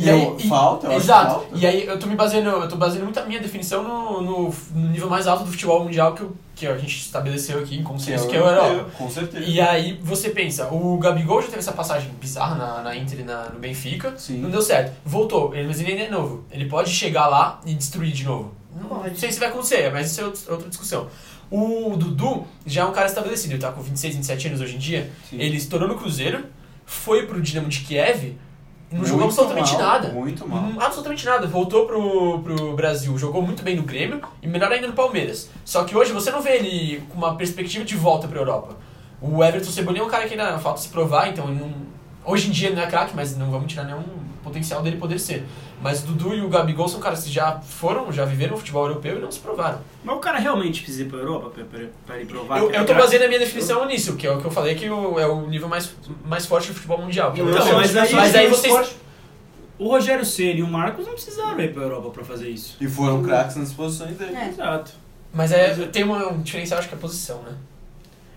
E 0.00 0.08
Eu- 0.08 0.14
aí, 0.14 0.34
e- 0.38 0.48
falta, 0.48 0.86
eu 0.86 0.92
Exato. 0.92 1.30
falta. 1.32 1.48
E 1.58 1.66
aí 1.66 1.84
eu 1.84 1.98
tô 1.98 2.06
me 2.06 2.14
baseando, 2.14 2.48
eu 2.50 2.68
tô 2.68 2.76
baseando 2.76 3.04
muito 3.04 3.18
a 3.18 3.24
minha 3.24 3.40
definição 3.40 3.82
no, 3.82 4.22
no, 4.22 4.54
no 4.74 4.88
nível 4.90 5.10
mais 5.10 5.26
alto 5.26 5.42
do 5.44 5.50
futebol 5.50 5.82
mundial 5.82 6.14
que, 6.14 6.22
eu- 6.22 6.36
que 6.54 6.66
a 6.68 6.78
gente 6.78 6.96
estabeleceu 7.00 7.58
aqui 7.58 7.76
em 7.76 7.82
consenso, 7.82 8.28
que 8.28 8.36
é 8.36 8.40
o 8.40 8.46
Europa. 8.46 8.90
Com 8.96 9.10
certeza. 9.10 9.44
E 9.44 9.60
aí 9.60 9.98
você 10.02 10.30
pensa, 10.30 10.68
o 10.72 10.96
Gabigol 10.98 11.40
já 11.42 11.48
teve 11.48 11.58
essa 11.58 11.72
passagem 11.72 12.10
bizarra 12.20 12.54
na, 12.54 12.82
na 12.82 12.96
Inter 12.96 13.18
e 13.20 13.22
na, 13.24 13.48
no 13.48 13.58
Benfica, 13.58 14.14
Sim. 14.16 14.38
não 14.38 14.50
deu 14.50 14.62
certo. 14.62 14.94
Voltou, 15.04 15.52
ele- 15.52 15.66
mas 15.66 15.80
ele 15.80 15.90
ainda 15.90 16.04
é 16.04 16.10
novo. 16.10 16.44
Ele 16.50 16.66
pode 16.66 16.90
chegar 16.90 17.26
lá 17.26 17.60
e 17.66 17.74
destruir 17.74 18.12
de 18.12 18.22
novo. 18.24 18.54
Não 18.80 18.88
Pode. 18.88 19.18
sei 19.18 19.32
se 19.32 19.40
vai 19.40 19.48
acontecer, 19.48 19.90
mas 19.92 20.12
isso 20.12 20.20
é 20.20 20.24
outra- 20.24 20.52
outra 20.52 20.68
discussão. 20.68 21.08
O 21.50 21.96
Dudu 21.96 22.46
já 22.64 22.82
é 22.82 22.84
um 22.84 22.92
cara 22.92 23.06
estabelecido, 23.06 23.54
ele 23.54 23.60
tá 23.60 23.72
com 23.72 23.80
26, 23.82 24.14
27 24.14 24.46
anos 24.46 24.60
hoje 24.60 24.76
em 24.76 24.78
dia. 24.78 25.10
Sim. 25.28 25.40
Ele 25.40 25.56
estourou 25.56 25.88
no 25.88 25.96
Cruzeiro, 25.96 26.44
foi 26.86 27.26
pro 27.26 27.40
Dinamo 27.40 27.68
de 27.68 27.80
Kiev 27.80 28.24
e 28.24 28.38
não 28.90 28.98
Muito 28.98 29.08
jogou 29.10 29.26
absolutamente 29.26 29.72
mal, 29.72 29.82
nada. 29.82 30.08
Muito 30.08 30.48
mal. 30.48 30.62
Hum, 30.62 30.76
Absolutamente 30.80 31.26
nada. 31.26 31.46
Voltou 31.46 31.86
pro, 31.86 32.40
pro 32.40 32.74
Brasil, 32.74 33.16
jogou 33.18 33.42
muito 33.42 33.62
bem 33.62 33.76
no 33.76 33.82
Grêmio 33.82 34.20
e 34.42 34.46
melhor 34.46 34.72
ainda 34.72 34.86
no 34.86 34.94
Palmeiras. 34.94 35.50
Só 35.64 35.84
que 35.84 35.96
hoje 35.96 36.12
você 36.12 36.30
não 36.30 36.40
vê 36.40 36.56
ele 36.56 37.02
com 37.10 37.18
uma 37.18 37.34
perspectiva 37.34 37.84
de 37.84 37.94
volta 37.96 38.26
pra 38.26 38.38
Europa. 38.38 38.76
O 39.20 39.44
Everton 39.44 39.70
Cebolinha 39.70 40.02
é 40.02 40.06
um 40.06 40.10
cara 40.10 40.26
que 40.26 40.34
ainda 40.34 40.58
falta 40.58 40.80
se 40.80 40.88
provar, 40.88 41.28
então 41.28 41.48
não, 41.48 41.72
hoje 42.24 42.48
em 42.48 42.50
dia 42.50 42.68
ele 42.68 42.76
não 42.76 42.82
é 42.82 42.86
craque, 42.86 43.12
mas 43.14 43.36
não 43.36 43.50
vamos 43.50 43.70
tirar 43.70 43.84
nenhum 43.84 44.04
potencial 44.48 44.82
dele 44.82 44.96
poder 44.96 45.18
ser. 45.18 45.44
Mas 45.80 46.02
o 46.02 46.06
Dudu 46.08 46.34
e 46.34 46.40
o 46.40 46.48
Gabigol 46.48 46.88
são 46.88 46.98
caras 47.00 47.22
que 47.22 47.30
já 47.30 47.60
foram, 47.60 48.10
já 48.12 48.24
viveram 48.24 48.54
o 48.54 48.58
futebol 48.58 48.86
europeu 48.88 49.16
e 49.16 49.20
não 49.20 49.30
se 49.30 49.38
provaram. 49.38 49.78
Mas 50.02 50.16
o 50.16 50.18
cara 50.18 50.38
realmente 50.38 50.82
precisa 50.82 51.04
ir 51.04 51.06
pra 51.08 51.18
Europa 51.20 51.50
pra, 51.50 51.64
pra, 51.64 51.80
pra 52.06 52.16
ele 52.16 52.26
provar 52.26 52.58
Eu, 52.58 52.70
é 52.72 52.78
eu 52.80 52.84
tô 52.86 52.94
baseando 52.94 53.24
a 53.26 53.28
minha 53.28 53.38
definição 53.40 53.86
nisso, 53.86 54.16
que 54.16 54.26
é 54.26 54.32
o 54.32 54.40
que 54.40 54.44
eu 54.46 54.50
falei 54.50 54.74
que 54.74 54.90
o- 54.90 55.18
é 55.20 55.26
o 55.26 55.46
nível 55.46 55.68
mais, 55.68 55.94
mais 56.26 56.44
forte 56.46 56.68
do 56.68 56.74
futebol 56.74 56.98
mundial. 56.98 57.32
que 57.32 57.40
é 57.40 57.44
o 57.44 57.48
Então, 57.50 57.58
europeu. 57.60 57.78
mas 57.80 57.96
aí- 57.96 58.12
mas 58.14 58.34
aí 58.34 58.46
o 58.46 58.50
vocês... 58.50 58.72
esporte- 58.72 58.96
O 59.78 59.88
Rogério 59.90 60.24
Ceni 60.24 60.58
e 60.58 60.62
o 60.64 60.66
Marcos 60.66 61.06
não 61.06 61.12
precisaram 61.12 61.60
ir 61.60 61.72
pra 61.72 61.84
Europa 61.84 62.10
pra 62.10 62.24
fazer 62.24 62.48
isso. 62.48 62.76
E 62.80 62.88
foram 62.88 63.22
craques 63.22 63.54
nas 63.54 63.72
posições 63.72 64.16
dele. 64.16 64.34
É. 64.34 64.48
Exato. 64.48 64.90
Mas 65.32 65.52
é, 65.52 65.72
tem 65.92 66.02
uma 66.02 66.32
um 66.32 66.42
diferencial, 66.42 66.80
acho 66.80 66.88
que 66.88 66.94
é 66.94 66.98
a 66.98 67.00
posição, 67.00 67.40
né? 67.42 67.52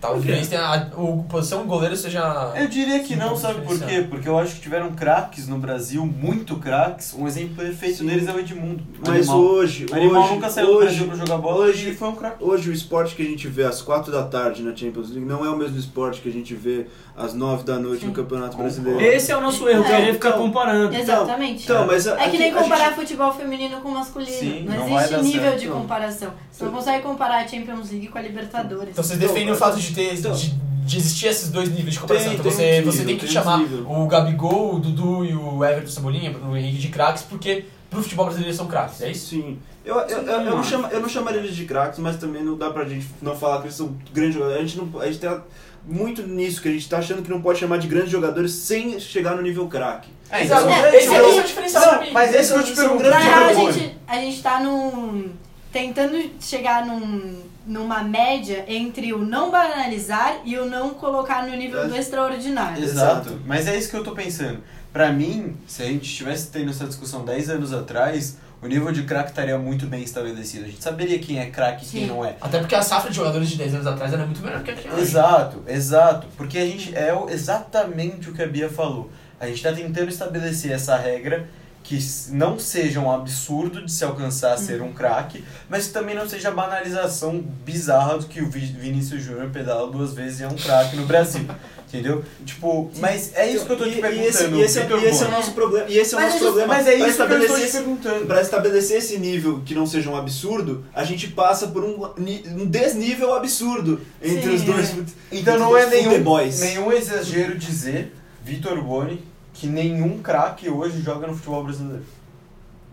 Talvez 0.02 0.48
tenha 0.48 0.62
a, 0.66 1.00
o 1.00 1.22
posição 1.28 1.64
goleiro 1.64 1.96
seja. 1.96 2.52
Eu 2.56 2.66
diria 2.66 2.98
que 3.04 3.14
não, 3.14 3.36
sabe 3.36 3.60
por 3.64 3.78
quê? 3.78 4.04
Porque 4.10 4.28
eu 4.28 4.36
acho 4.36 4.56
que 4.56 4.60
tiveram 4.60 4.90
craques 4.92 5.46
no 5.46 5.58
Brasil, 5.58 6.04
muito 6.04 6.56
craques. 6.56 7.14
Um 7.16 7.24
exemplo 7.28 7.54
perfeito 7.54 7.98
Sim. 7.98 8.06
deles 8.06 8.26
é 8.26 8.32
o 8.32 8.40
Edmundo. 8.40 8.82
Mas 8.98 9.28
Animal. 9.28 9.38
hoje, 9.40 9.86
O 9.88 9.94
Animal 9.94 10.22
hoje, 10.24 10.34
nunca 10.34 10.50
saiu 10.50 10.66
do 10.66 10.72
hoje, 10.72 10.86
Brasil 10.86 11.06
pra 11.06 11.16
jogar 11.16 11.38
bola 11.38 11.66
hoje- 11.66 11.86
ele 11.86 11.94
foi 11.96 12.08
um 12.08 12.16
craque. 12.16 12.42
Hoje 12.42 12.68
o 12.68 12.72
esporte 12.72 13.14
que 13.14 13.22
a 13.22 13.24
gente 13.24 13.46
vê 13.46 13.62
às 13.62 13.80
4 13.80 14.10
da 14.10 14.24
tarde 14.24 14.62
na 14.64 14.74
Champions 14.74 15.08
League 15.10 15.24
não 15.24 15.44
é 15.46 15.48
o 15.48 15.56
mesmo 15.56 15.78
esporte 15.78 16.20
que 16.20 16.28
a 16.28 16.32
gente 16.32 16.52
vê 16.52 16.86
às 17.16 17.32
9 17.32 17.62
da 17.62 17.78
noite 17.78 18.04
no 18.04 18.08
Sim. 18.10 18.16
Campeonato 18.16 18.56
Concordo. 18.56 18.80
Brasileiro. 18.82 19.14
Esse 19.16 19.30
é 19.30 19.36
o 19.36 19.40
nosso 19.40 19.68
erro, 19.68 19.84
É, 19.84 19.86
querer 19.96 20.12
ficar 20.14 20.30
então- 20.30 20.42
comparando. 20.42 20.96
Exatamente. 20.96 21.62
Então, 21.62 21.86
mas 21.86 22.08
a- 22.08 22.14
É 22.14 22.16
que 22.16 22.22
aqui 22.24 22.38
nem 22.38 22.50
a 22.50 22.54
gente- 22.54 22.62
comparar 22.64 22.92
futebol 22.96 23.32
feminino 23.32 23.80
com 23.80 23.90
masculino. 23.90 24.32
Sim, 24.32 24.64
não, 24.68 24.88
não 24.88 24.98
existe 25.00 25.22
nível 25.22 25.42
certo, 25.42 25.60
de 25.60 25.68
comparação. 25.68 26.32
Você 26.50 26.64
não 26.64 26.72
consegue 26.72 27.02
comparar 27.04 27.44
a 27.44 27.46
Champions 27.46 27.90
League 27.90 28.08
com 28.08 28.18
a 28.18 28.22
Libertadores. 28.22 28.88
Então 28.90 29.04
vocês 29.04 29.16
Então, 29.18 29.28
defendem 29.28 29.52
o 29.52 29.56
é- 29.56 29.58
fato 29.58 29.76
de 29.78 29.91
ter. 29.94 30.14
então- 30.14 30.32
de, 30.32 30.50
de 30.84 30.96
existir 30.98 31.26
esses 31.28 31.48
dois 31.50 31.68
níveis 31.68 31.94
de 31.94 32.00
comparação. 32.00 32.30
Tem- 32.30 32.38
então 32.40 32.44
tem 32.50 32.54
você, 32.56 32.62
um 32.62 32.74
nível, 32.76 32.92
você 32.92 33.04
tem 33.04 33.14
que 33.16 33.20
tem 33.26 33.30
um 33.30 33.32
chamar 33.32 33.60
o 33.86 34.06
Gabigol, 34.06 34.74
o 34.74 34.78
Dudu 34.80 35.24
e 35.24 35.34
o 35.34 35.64
Everton 35.64 35.90
Cebolinha, 35.90 36.36
o 36.38 36.56
Henrique 36.56 36.78
de 36.78 36.88
craques, 36.88 37.22
porque 37.22 37.64
pro 37.88 38.02
futebol 38.02 38.24
brasileiro 38.26 38.48
eles 38.50 38.56
são 38.56 38.66
craques, 38.66 39.00
é 39.02 39.10
isso? 39.10 39.28
Sim. 39.28 39.58
Eu, 39.84 39.96
eu, 39.96 40.18
eu, 40.22 40.40
eu 40.40 40.56
não 40.56 40.62
chama, 40.64 40.88
eu 40.88 41.00
não 41.00 41.08
chamaria 41.08 41.40
eles 41.40 41.54
de 41.56 41.64
craques, 41.64 41.98
mas 41.98 42.16
também 42.16 42.42
não 42.42 42.56
dá 42.56 42.70
pra 42.70 42.84
gente 42.84 43.06
não 43.20 43.36
falar 43.36 43.58
que 43.58 43.64
eles 43.66 43.76
são 43.76 43.96
grandes 44.12 44.34
jogadores. 44.34 44.60
A 44.62 44.66
gente, 44.66 44.78
não, 44.78 45.00
a 45.00 45.06
gente 45.06 45.18
tá 45.18 45.42
muito 45.84 46.22
nisso, 46.26 46.62
que 46.62 46.68
a 46.68 46.72
gente 46.72 46.88
tá 46.88 46.98
achando 46.98 47.22
que 47.22 47.30
não 47.30 47.40
pode 47.42 47.58
chamar 47.58 47.78
de 47.78 47.88
grandes 47.88 48.10
jogadores 48.10 48.52
sem 48.52 48.98
chegar 49.00 49.34
no 49.36 49.42
nível 49.42 49.66
craque. 49.68 50.08
É, 50.30 50.42
Exato. 50.44 50.62
então, 50.62 50.84
É, 50.86 50.96
esse, 50.96 51.06
então- 51.06 51.16
é 51.16 51.40
o 51.40 51.42
diferencial 51.44 51.88
pra 51.88 52.00
mim. 52.00 52.10
Mas 52.12 52.34
esse 52.34 52.52
que 52.52 52.58
eu 52.58 52.64
te 52.64 52.74
São 52.76 52.88
pergunto. 52.96 53.10
Na 53.10 53.18
grandes 53.20 53.56
real, 53.56 53.66
a 53.68 53.72
gente, 53.72 53.96
a 54.06 54.14
gente 54.16 54.42
tá 54.42 54.60
num. 54.60 55.30
tentando 55.72 56.30
chegar 56.40 56.86
num, 56.86 57.42
numa 57.66 58.02
média 58.02 58.64
entre 58.68 59.12
o 59.12 59.18
não 59.18 59.50
banalizar 59.50 60.40
e 60.44 60.56
o 60.58 60.66
não 60.66 60.90
colocar 60.90 61.46
no 61.46 61.56
nível 61.56 61.82
É. 61.82 61.88
do 61.88 61.96
extraordinário. 61.96 62.82
Exato, 62.82 63.40
mas 63.46 63.66
é 63.66 63.76
isso 63.76 63.90
que 63.90 63.96
eu 63.96 64.04
tô 64.04 64.12
pensando. 64.12 64.60
Pra 64.92 65.10
mim, 65.12 65.56
se 65.66 65.82
a 65.82 65.86
gente 65.86 66.04
estivesse 66.04 66.48
tendo 66.48 66.70
essa 66.70 66.86
discussão 66.86 67.24
10 67.24 67.48
anos 67.50 67.72
atrás, 67.72 68.36
o 68.60 68.66
nível 68.66 68.92
de 68.92 69.02
craque 69.04 69.30
estaria 69.30 69.56
muito 69.58 69.86
bem 69.86 70.02
estabelecido. 70.02 70.66
A 70.66 70.68
gente 70.68 70.82
saberia 70.82 71.18
quem 71.18 71.38
é 71.40 71.46
craque 71.50 71.84
e 71.84 71.88
quem 71.88 72.06
não 72.06 72.24
é. 72.24 72.36
Até 72.40 72.58
porque 72.58 72.74
a 72.74 72.82
safra 72.82 73.10
de 73.10 73.16
jogadores 73.16 73.48
de 73.48 73.56
10 73.56 73.74
anos 73.74 73.86
atrás 73.86 74.12
era 74.12 74.24
muito 74.26 74.42
melhor 74.42 74.62
que 74.62 74.70
a 74.70 74.74
que 74.74 74.86
é 74.86 74.92
hoje. 74.92 75.02
Exato, 75.02 75.62
exato. 75.66 76.26
Porque 76.36 76.58
a 76.58 76.66
gente 76.66 76.94
é 76.94 77.10
exatamente 77.30 78.28
o 78.30 78.34
que 78.34 78.42
a 78.42 78.46
Bia 78.46 78.68
falou. 78.68 79.10
A 79.40 79.46
gente 79.46 79.56
está 79.56 79.72
tentando 79.72 80.08
estabelecer 80.08 80.70
essa 80.72 80.96
regra 80.96 81.48
que 81.96 82.32
não 82.32 82.58
seja 82.58 83.00
um 83.00 83.10
absurdo 83.12 83.84
de 83.84 83.92
se 83.92 84.02
alcançar 84.04 84.54
a 84.54 84.56
ser 84.56 84.80
um 84.80 84.92
craque, 84.92 85.44
mas 85.68 85.88
que 85.88 85.92
também 85.92 86.14
não 86.14 86.26
seja 86.28 86.48
a 86.48 86.52
banalização 86.52 87.38
bizarra 87.64 88.18
do 88.18 88.26
que 88.26 88.40
o 88.40 88.48
Vi- 88.48 88.74
Vinícius 88.78 89.22
Júnior 89.22 89.50
pedala 89.50 89.90
duas 89.90 90.14
vezes 90.14 90.40
e 90.40 90.44
é 90.44 90.48
um 90.48 90.54
craque 90.54 90.96
no 90.96 91.04
Brasil. 91.06 91.44
Entendeu? 91.92 92.24
Tipo, 92.46 92.90
mas 92.96 93.32
é 93.34 93.46
isso 93.52 93.66
que 93.66 93.72
eu 93.72 93.76
tô 93.76 93.84
te 93.84 94.00
perguntando. 94.00 94.22
E 94.22 94.26
esse, 94.26 94.44
e 94.48 94.60
esse, 94.62 94.78
é, 94.78 94.88
e 94.98 95.04
esse 95.04 95.24
é 95.24 95.26
o 95.26 95.30
nosso 95.30 95.52
problema. 95.52 95.86
E 95.90 95.98
esse 95.98 96.14
é 96.14 96.16
o 96.16 96.20
Mas 96.22 96.32
nosso 96.32 96.36
a 96.44 96.46
gente- 96.46 96.54
problema. 96.56 96.74
Mas 96.74 96.86
é 96.86 96.96
Pra 96.96 97.08
isso 97.08 97.16
que 97.16 97.22
eu 97.22 97.26
estou 97.26 97.36
estabelecer 97.36 97.56
te 97.58 97.64
esse- 97.68 97.76
perguntando. 97.76 98.26
Pra 98.26 98.40
estabelecer 98.40 98.96
esse 98.96 99.18
nível 99.18 99.62
que 99.66 99.74
não 99.74 99.86
seja 99.86 100.08
um 100.08 100.16
absurdo, 100.16 100.86
a 100.94 101.04
gente 101.04 101.28
passa 101.28 101.66
por 101.68 101.84
um, 101.84 102.02
um 102.16 102.64
desnível 102.66 103.34
absurdo 103.34 104.00
entre 104.22 104.40
Sim, 104.42 104.54
os 104.54 104.62
dois. 104.62 104.88
é. 104.90 105.02
Então 105.32 105.58
não 105.58 105.76
é 105.76 105.84
nenhum, 105.84 106.12
futeboys. 106.12 106.60
nenhum 106.60 106.90
exagero 106.90 107.58
dizer, 107.58 108.16
Vitor 108.42 108.82
Boni, 108.82 109.22
que 109.62 109.68
nenhum 109.68 110.20
craque 110.20 110.68
hoje 110.68 111.00
joga 111.00 111.28
no 111.28 111.36
futebol 111.36 111.62
brasileiro. 111.62 112.04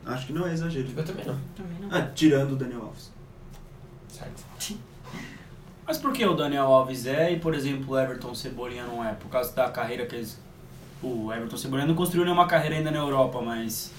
Acho 0.06 0.28
que 0.28 0.34
não 0.34 0.46
é 0.46 0.54
exagero. 0.54 0.88
Eu 0.96 1.04
também 1.04 1.26
não. 1.26 1.36
Também 1.56 1.80
não. 1.82 1.90
Ah, 1.92 2.04
tirando 2.14 2.52
o 2.52 2.56
Daniel 2.56 2.84
Alves. 2.84 3.12
Certo. 4.08 4.46
Mas 5.88 5.98
por 5.98 6.14
que 6.14 6.24
o 6.24 6.36
Daniel 6.36 6.68
Alves 6.68 7.08
é 7.08 7.32
e, 7.32 7.40
por 7.40 7.56
exemplo, 7.56 7.96
o 7.96 8.00
Everton 8.00 8.36
Cebolinha 8.36 8.86
não 8.86 9.04
é? 9.04 9.14
Por 9.14 9.30
causa 9.30 9.52
da 9.56 9.72
carreira 9.72 10.06
que 10.06 10.16
eles... 10.16 10.40
O 11.02 11.34
Everton 11.34 11.58
Cebolinha 11.58 11.88
não 11.88 11.96
construiu 11.96 12.24
nenhuma 12.24 12.46
carreira 12.46 12.76
ainda 12.76 12.92
na 12.92 13.00
Europa, 13.00 13.42
mas... 13.42 13.92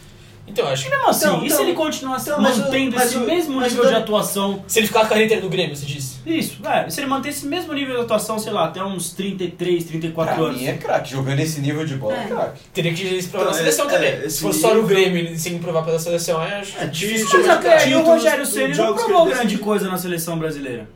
Então, 0.50 0.66
eu 0.66 0.72
acho 0.72 0.84
que 0.84 0.90
Mesmo 0.90 1.08
assim, 1.08 1.26
Então, 1.26 1.42
e 1.42 1.44
então- 1.46 1.56
se 1.56 1.62
ele 1.62 1.72
continuar 1.74 2.18
então, 2.20 2.40
mas 2.40 2.56
o- 2.58 2.60
mantendo 2.62 2.96
mas 2.96 3.06
esse 3.06 3.16
o- 3.16 3.20
mesmo 3.20 3.54
mas 3.56 3.66
o 3.66 3.68
nível 3.70 3.84
de 3.86 3.90
Dan- 3.92 3.98
atuação... 3.98 4.64
se 4.66 4.78
ele 4.80 4.86
ficar 4.88 5.00
a 5.02 5.06
carreira 5.06 5.24
inteira 5.26 5.42
no 5.42 5.48
Grêmio, 5.48 5.76
você 5.76 5.86
disse. 5.86 6.18
Isso, 6.26 6.58
é, 6.66 6.90
se 6.90 7.00
ele 7.00 7.06
manter 7.06 7.28
esse 7.30 7.46
mesmo 7.46 7.72
nível 7.72 7.96
de 7.96 8.02
atuação, 8.02 8.38
sei 8.38 8.52
lá, 8.52 8.66
até 8.66 8.82
uns 8.84 9.12
33, 9.12 9.84
34 9.84 10.34
Pra 10.34 10.44
anos... 10.44 10.60
mim 10.60 10.66
é 10.66 10.74
craque, 10.74 11.10
jogando 11.12 11.40
esse 11.40 11.60
nível 11.60 11.86
de 11.86 11.94
bola 11.94 12.14
é, 12.16 12.24
É. 12.24 12.26
craque. 12.26 12.60
Teria 12.74 12.92
que 12.92 13.22
se 13.22 13.28
provar 13.28 13.44
na 13.46 13.50
Então, 13.52 13.58
seleção 13.60 13.86
é- 13.88 13.92
também. 13.92 14.10
é, 14.10 14.28
Se 14.28 14.40
fosse 14.42 14.60
só 14.60 14.68
no 14.68 14.82
nível- 14.82 14.88
Grêmio 14.88 15.32
e 15.32 15.38
sem 15.38 15.58
provar 15.58 15.82
pela 15.82 15.98
seleção, 15.98 16.42
é 16.42 16.56
acho 16.60 16.78
É, 16.78 16.86
difícil. 16.86 17.38
Mas 17.40 17.48
até 17.48 17.76
aí 17.78 17.94
o 17.94 18.02
Rogério 18.02 18.44
Ceni 18.44 18.68
não 18.68 18.74
jogos 18.74 19.02
que 19.02 19.08
provou 19.08 19.26
ele 19.26 19.34
grande 19.34 19.46
decidiu. 19.48 19.64
coisa 19.64 19.88
na 19.88 19.96
seleção 19.98 20.38
brasileira. 20.38 20.88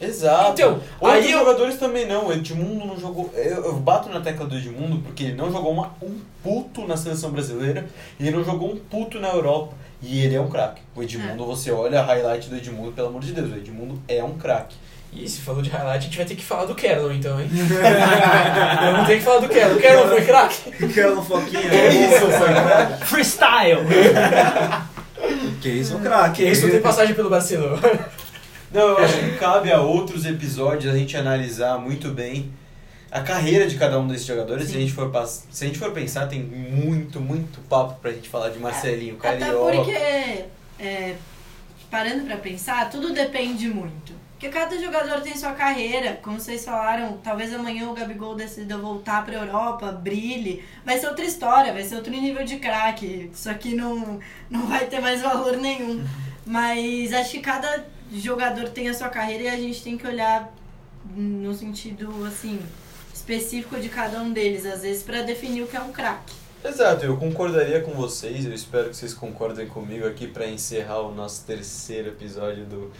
Exato. 0.00 0.52
Então, 0.52 0.80
Outros 1.00 1.24
aí 1.24 1.30
eu- 1.32 1.38
jogadores 1.40 1.76
também 1.76 2.06
não. 2.06 2.28
O 2.28 2.32
Edmundo 2.32 2.86
não 2.86 2.98
jogou. 2.98 3.30
Eu, 3.34 3.64
eu 3.64 3.72
bato 3.74 4.08
na 4.08 4.20
tecla 4.20 4.46
do 4.46 4.56
Edmundo 4.56 4.98
porque 5.02 5.24
ele 5.24 5.34
não 5.34 5.52
jogou 5.52 5.72
uma- 5.72 5.92
um 6.02 6.18
puto 6.42 6.86
na 6.86 6.96
seleção 6.96 7.30
brasileira 7.30 7.86
e 8.18 8.26
ele 8.26 8.36
não 8.36 8.44
jogou 8.44 8.72
um 8.72 8.76
puto 8.76 9.20
na 9.20 9.28
Europa. 9.28 9.74
E 10.02 10.24
ele 10.24 10.34
é 10.34 10.40
um 10.40 10.48
craque. 10.48 10.80
O 10.96 11.02
Edmundo, 11.02 11.44
você 11.44 11.70
olha 11.70 12.00
a 12.00 12.04
highlight 12.04 12.48
do 12.48 12.56
Edmundo, 12.56 12.92
pelo 12.92 13.08
amor 13.08 13.20
de 13.20 13.32
Deus, 13.32 13.52
o 13.52 13.56
Edmundo 13.56 14.00
é 14.08 14.24
um 14.24 14.38
craque. 14.38 14.74
Ih, 15.12 15.28
se 15.28 15.40
falou 15.40 15.60
de 15.60 15.68
highlight, 15.68 15.98
a 15.98 16.00
gente 16.00 16.16
vai 16.16 16.24
ter 16.24 16.36
que 16.36 16.44
falar 16.44 16.64
do 16.66 16.74
Kerlon 16.74 17.10
então, 17.12 17.38
hein? 17.40 17.50
Vamos 18.92 19.06
ter 19.08 19.18
que 19.18 19.24
falar 19.24 19.40
do 19.40 19.48
Kerlon. 19.48 19.74
O 19.76 19.80
Kerlon 19.80 20.08
foi 20.08 20.22
craque? 20.24 20.84
Aquela 20.84 21.20
foquinha. 21.22 21.68
Que 21.68 21.88
isso, 21.88 22.26
foi 22.30 22.48
craque? 22.48 23.04
Freestyle! 23.06 23.80
Que 25.60 25.68
isso, 25.68 25.96
um 25.96 26.00
craque. 26.00 26.42
Esse 26.42 26.62
não 26.62 26.70
tem 26.70 26.80
passagem 26.80 27.14
pelo 27.14 27.28
Barcelona. 27.28 27.78
Não, 28.72 28.80
eu 28.80 28.98
acho 28.98 29.18
que 29.18 29.36
cabe 29.36 29.72
a 29.72 29.80
outros 29.80 30.24
episódios 30.24 30.92
a 30.92 30.96
gente 30.96 31.16
analisar 31.16 31.78
muito 31.78 32.08
bem 32.10 32.52
a 33.10 33.20
carreira 33.20 33.66
de 33.66 33.76
cada 33.76 33.98
um 33.98 34.06
desses 34.06 34.26
jogadores. 34.26 34.68
Se 34.68 34.76
a, 34.76 34.80
gente 34.80 34.92
for. 34.92 35.10
Se 35.26 35.64
a 35.64 35.66
gente 35.66 35.78
for 35.78 35.90
pensar, 35.92 36.26
tem 36.28 36.42
muito, 36.42 37.20
muito 37.20 37.60
papo 37.62 38.00
pra 38.00 38.12
gente 38.12 38.28
falar 38.28 38.50
de 38.50 38.58
Marcelinho, 38.58 39.16
Até 39.18 39.38
Carioca. 39.38 39.76
porque, 39.76 40.44
é, 40.78 41.16
parando 41.90 42.24
pra 42.24 42.36
pensar, 42.36 42.88
tudo 42.88 43.12
depende 43.12 43.68
muito. 43.68 44.20
Porque 44.32 44.48
cada 44.48 44.80
jogador 44.80 45.20
tem 45.20 45.36
sua 45.36 45.52
carreira, 45.52 46.18
como 46.22 46.40
vocês 46.40 46.64
falaram, 46.64 47.18
talvez 47.22 47.52
amanhã 47.52 47.90
o 47.90 47.92
Gabigol 47.92 48.34
decida 48.34 48.78
voltar 48.78 49.22
pra 49.22 49.34
Europa, 49.34 49.92
brilhe. 49.92 50.64
Vai 50.82 50.98
ser 50.98 51.08
outra 51.08 51.26
história, 51.26 51.74
vai 51.74 51.82
ser 51.82 51.96
outro 51.96 52.10
nível 52.10 52.42
de 52.42 52.56
craque. 52.56 53.28
Isso 53.30 53.50
aqui 53.50 53.74
não, 53.74 54.18
não 54.48 54.66
vai 54.66 54.86
ter 54.86 54.98
mais 54.98 55.20
valor 55.20 55.58
nenhum. 55.58 56.02
Mas 56.46 57.12
acho 57.12 57.32
que 57.32 57.40
cada 57.40 57.84
jogador 58.12 58.68
tem 58.70 58.88
a 58.88 58.94
sua 58.94 59.08
carreira 59.08 59.44
e 59.44 59.48
a 59.48 59.56
gente 59.56 59.82
tem 59.82 59.96
que 59.96 60.06
olhar 60.06 60.52
no 61.14 61.54
sentido, 61.54 62.12
assim, 62.26 62.58
específico 63.12 63.78
de 63.78 63.88
cada 63.88 64.20
um 64.20 64.32
deles, 64.32 64.66
às 64.66 64.82
vezes, 64.82 65.02
pra 65.02 65.22
definir 65.22 65.62
o 65.62 65.66
que 65.66 65.76
é 65.76 65.80
um 65.80 65.92
craque. 65.92 66.34
Exato, 66.62 67.06
eu 67.06 67.16
concordaria 67.16 67.80
com 67.80 67.92
vocês, 67.92 68.44
eu 68.44 68.52
espero 68.52 68.90
que 68.90 68.96
vocês 68.96 69.14
concordem 69.14 69.66
comigo 69.66 70.06
aqui 70.06 70.26
para 70.26 70.46
encerrar 70.46 71.00
o 71.00 71.14
nosso 71.14 71.44
terceiro 71.46 72.08
episódio 72.08 72.66
do 72.66 72.92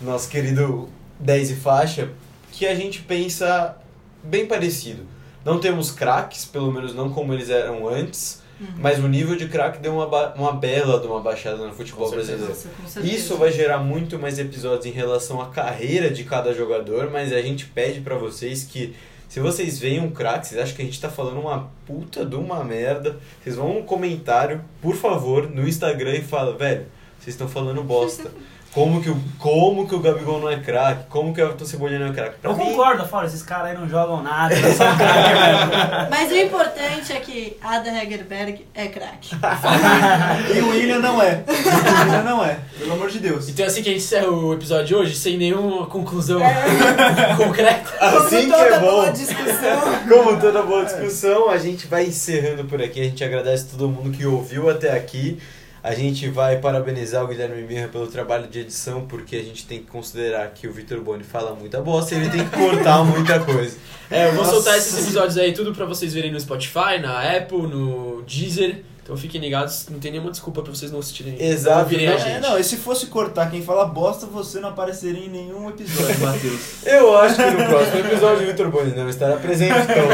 nosso 0.00 0.28
querido 0.28 0.88
10 1.18 1.50
e 1.50 1.56
faixa, 1.56 2.10
que 2.52 2.66
a 2.66 2.74
gente 2.74 3.02
pensa 3.02 3.76
bem 4.22 4.46
parecido. 4.46 5.04
Não 5.44 5.58
temos 5.58 5.90
craques, 5.90 6.44
pelo 6.44 6.70
menos 6.70 6.94
não 6.94 7.10
como 7.10 7.32
eles 7.32 7.50
eram 7.50 7.88
antes, 7.88 8.42
Mas 8.78 8.98
o 8.98 9.08
nível 9.08 9.36
de 9.36 9.48
craque 9.48 9.78
deu 9.78 9.94
uma, 9.94 10.34
uma 10.34 10.52
bela 10.52 11.00
de 11.00 11.06
uma 11.06 11.20
baixada 11.20 11.66
no 11.66 11.72
futebol 11.72 12.10
brasileiro. 12.10 12.54
Isso 13.02 13.36
vai 13.36 13.50
gerar 13.50 13.78
muito 13.78 14.18
mais 14.18 14.38
episódios 14.38 14.86
em 14.86 14.90
relação 14.90 15.40
à 15.40 15.46
carreira 15.46 16.10
de 16.10 16.24
cada 16.24 16.52
jogador, 16.52 17.10
mas 17.10 17.32
a 17.32 17.40
gente 17.40 17.66
pede 17.66 18.00
pra 18.00 18.16
vocês 18.16 18.64
que 18.64 18.94
se 19.28 19.38
vocês 19.38 19.78
veem 19.78 20.00
um 20.00 20.10
craque, 20.10 20.48
vocês 20.48 20.60
acham 20.60 20.74
que 20.74 20.82
a 20.82 20.84
gente 20.84 21.00
tá 21.00 21.08
falando 21.08 21.38
uma 21.38 21.70
puta 21.86 22.26
de 22.26 22.34
uma 22.34 22.64
merda, 22.64 23.16
vocês 23.40 23.54
vão 23.54 23.74
no 23.74 23.84
comentário, 23.84 24.60
por 24.82 24.96
favor, 24.96 25.48
no 25.48 25.68
Instagram 25.68 26.16
e 26.16 26.22
fala, 26.22 26.56
velho, 26.56 26.86
vocês 27.20 27.34
estão 27.34 27.48
falando 27.48 27.82
bosta. 27.82 28.30
Como 28.72 29.02
que, 29.02 29.10
o, 29.10 29.20
como 29.36 29.88
que 29.88 29.94
o 29.96 29.98
Gabigol 29.98 30.40
não 30.40 30.48
é 30.48 30.60
craque? 30.60 31.04
Como 31.08 31.34
que 31.34 31.40
o 31.40 31.44
Everton 31.44 31.64
Cebolinha 31.64 31.98
não 31.98 32.06
é 32.06 32.12
craque? 32.12 32.36
Eu 32.40 32.52
mim, 32.56 32.66
concordo, 32.66 33.04
falo, 33.04 33.26
esses 33.26 33.42
caras 33.42 33.72
aí 33.72 33.76
não 33.76 33.88
jogam 33.88 34.22
nada. 34.22 34.54
Mas 36.08 36.30
o 36.30 36.36
importante 36.36 37.12
é 37.12 37.18
que 37.18 37.56
Ada 37.60 37.88
Hegerberg 37.90 38.64
é 38.74 38.86
craque. 38.86 39.34
E 40.54 40.60
o 40.60 40.70
William 40.70 40.98
não 41.00 41.20
é. 41.20 41.42
O 41.48 42.04
William 42.04 42.22
não 42.22 42.44
é. 42.44 42.58
Pelo 42.78 42.92
amor 42.92 43.10
de 43.10 43.18
Deus. 43.18 43.48
Então 43.48 43.64
é 43.64 43.68
assim 43.68 43.82
que 43.82 43.88
a 43.88 43.92
gente 43.92 44.02
encerra 44.04 44.28
o 44.30 44.54
episódio 44.54 44.86
de 44.86 44.94
hoje, 44.94 45.14
sem 45.16 45.36
nenhuma 45.36 45.86
conclusão 45.86 46.40
concreta. 47.36 47.90
assim 48.00 48.42
que 48.46 48.50
Como 48.50 48.62
é 48.62 48.64
toda 48.68 48.80
bom. 48.80 48.90
boa 48.90 49.10
discussão. 49.12 49.80
Como 50.08 50.40
toda 50.40 50.62
boa 50.62 50.84
discussão, 50.84 51.50
a 51.50 51.58
gente 51.58 51.86
vai 51.86 52.04
encerrando 52.06 52.64
por 52.64 52.80
aqui. 52.80 53.00
A 53.00 53.04
gente 53.04 53.22
agradece 53.24 53.66
todo 53.66 53.88
mundo 53.88 54.10
que 54.16 54.24
ouviu 54.24 54.70
até 54.70 54.96
aqui. 54.96 55.38
A 55.82 55.94
gente 55.94 56.28
vai 56.28 56.58
parabenizar 56.58 57.24
o 57.24 57.28
Guilherme 57.28 57.62
Mirra 57.62 57.88
pelo 57.88 58.06
trabalho 58.06 58.46
de 58.46 58.60
edição, 58.60 59.06
porque 59.06 59.36
a 59.36 59.42
gente 59.42 59.66
tem 59.66 59.78
que 59.78 59.86
considerar 59.86 60.48
que 60.50 60.68
o 60.68 60.72
Vitor 60.72 61.00
Boni 61.00 61.24
fala 61.24 61.54
muita 61.54 61.80
bosta 61.80 62.14
e 62.14 62.18
ele 62.18 62.30
tem 62.30 62.46
que 62.46 62.54
cortar 62.54 63.02
muita 63.02 63.40
coisa. 63.40 63.76
É, 64.10 64.26
eu 64.26 64.32
vou 64.32 64.44
Nossa. 64.44 64.56
soltar 64.56 64.76
esses 64.76 65.02
episódios 65.02 65.38
aí 65.38 65.52
tudo 65.52 65.72
pra 65.72 65.86
vocês 65.86 66.12
verem 66.12 66.30
no 66.30 66.38
Spotify, 66.38 66.98
na 67.00 67.36
Apple, 67.36 67.62
no 67.62 68.22
Deezer. 68.22 68.82
Então 69.10 69.18
fiquem 69.18 69.40
ligados, 69.40 69.88
não 69.90 69.98
tem 69.98 70.12
nenhuma 70.12 70.30
desculpa 70.30 70.62
pra 70.62 70.72
vocês 70.72 70.92
não 70.92 71.00
assistirem. 71.00 71.34
Exato, 71.36 71.92
não 71.92 71.98
a 71.98 72.10
não, 72.12 72.18
gente. 72.18 72.28
É, 72.30 72.40
não, 72.40 72.56
e 72.56 72.62
se 72.62 72.76
fosse 72.76 73.06
cortar 73.06 73.50
quem 73.50 73.60
fala 73.60 73.84
bosta, 73.84 74.24
você 74.24 74.60
não 74.60 74.68
apareceria 74.68 75.24
em 75.26 75.28
nenhum 75.28 75.68
episódio, 75.68 76.16
Matheus. 76.24 76.84
Eu 76.86 77.18
acho 77.18 77.34
que 77.34 77.50
no 77.50 77.66
próximo 77.66 77.98
episódio 77.98 78.44
o 78.44 78.46
Vitor 78.46 78.70
Boni 78.70 78.94
não 78.94 79.08
estará 79.08 79.36
presente, 79.38 79.72
então 79.72 80.06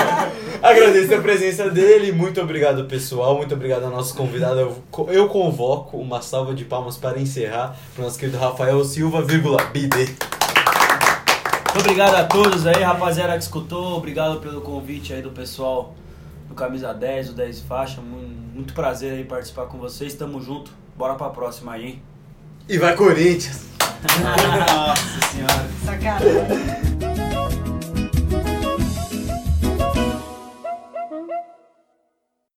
agradeço 0.66 1.14
a 1.14 1.20
presença 1.20 1.68
dele. 1.68 2.10
Muito 2.10 2.40
obrigado, 2.40 2.86
pessoal. 2.86 3.36
Muito 3.36 3.52
obrigado 3.54 3.84
ao 3.84 3.90
nosso 3.90 4.14
convidado. 4.14 4.58
Eu, 4.60 4.82
eu 5.10 5.28
convoco 5.28 5.98
uma 5.98 6.22
salva 6.22 6.54
de 6.54 6.64
palmas 6.64 6.96
para 6.96 7.20
encerrar 7.20 7.76
para 7.94 8.00
o 8.00 8.04
nosso 8.06 8.18
querido 8.18 8.38
Rafael 8.38 8.82
Silva, 8.82 9.20
vírgula, 9.20 9.62
BD. 9.64 10.06
Muito 10.06 11.80
obrigado 11.80 12.14
a 12.14 12.24
todos 12.24 12.66
aí, 12.66 12.82
rapaziada 12.82 13.34
que 13.36 13.42
escutou. 13.42 13.98
Obrigado 13.98 14.40
pelo 14.40 14.62
convite 14.62 15.12
aí 15.12 15.20
do 15.20 15.32
pessoal 15.32 15.94
do 16.48 16.54
Camisa 16.54 16.94
10, 16.94 17.26
do 17.26 17.32
10 17.34 17.60
Faixa. 17.60 18.00
Mu- 18.00 18.37
Muito 18.58 18.74
prazer 18.74 19.12
aí 19.12 19.24
participar 19.24 19.66
com 19.66 19.78
vocês. 19.78 20.14
Tamo 20.14 20.42
junto. 20.42 20.72
Bora 20.96 21.14
pra 21.14 21.30
próxima 21.30 21.74
aí, 21.74 21.86
hein? 21.86 22.02
E 22.68 22.76
vai 22.76 22.96
Corinthians! 22.96 23.66
Nossa 24.20 25.28
senhora. 25.30 25.68
Sacanagem. 25.84 27.07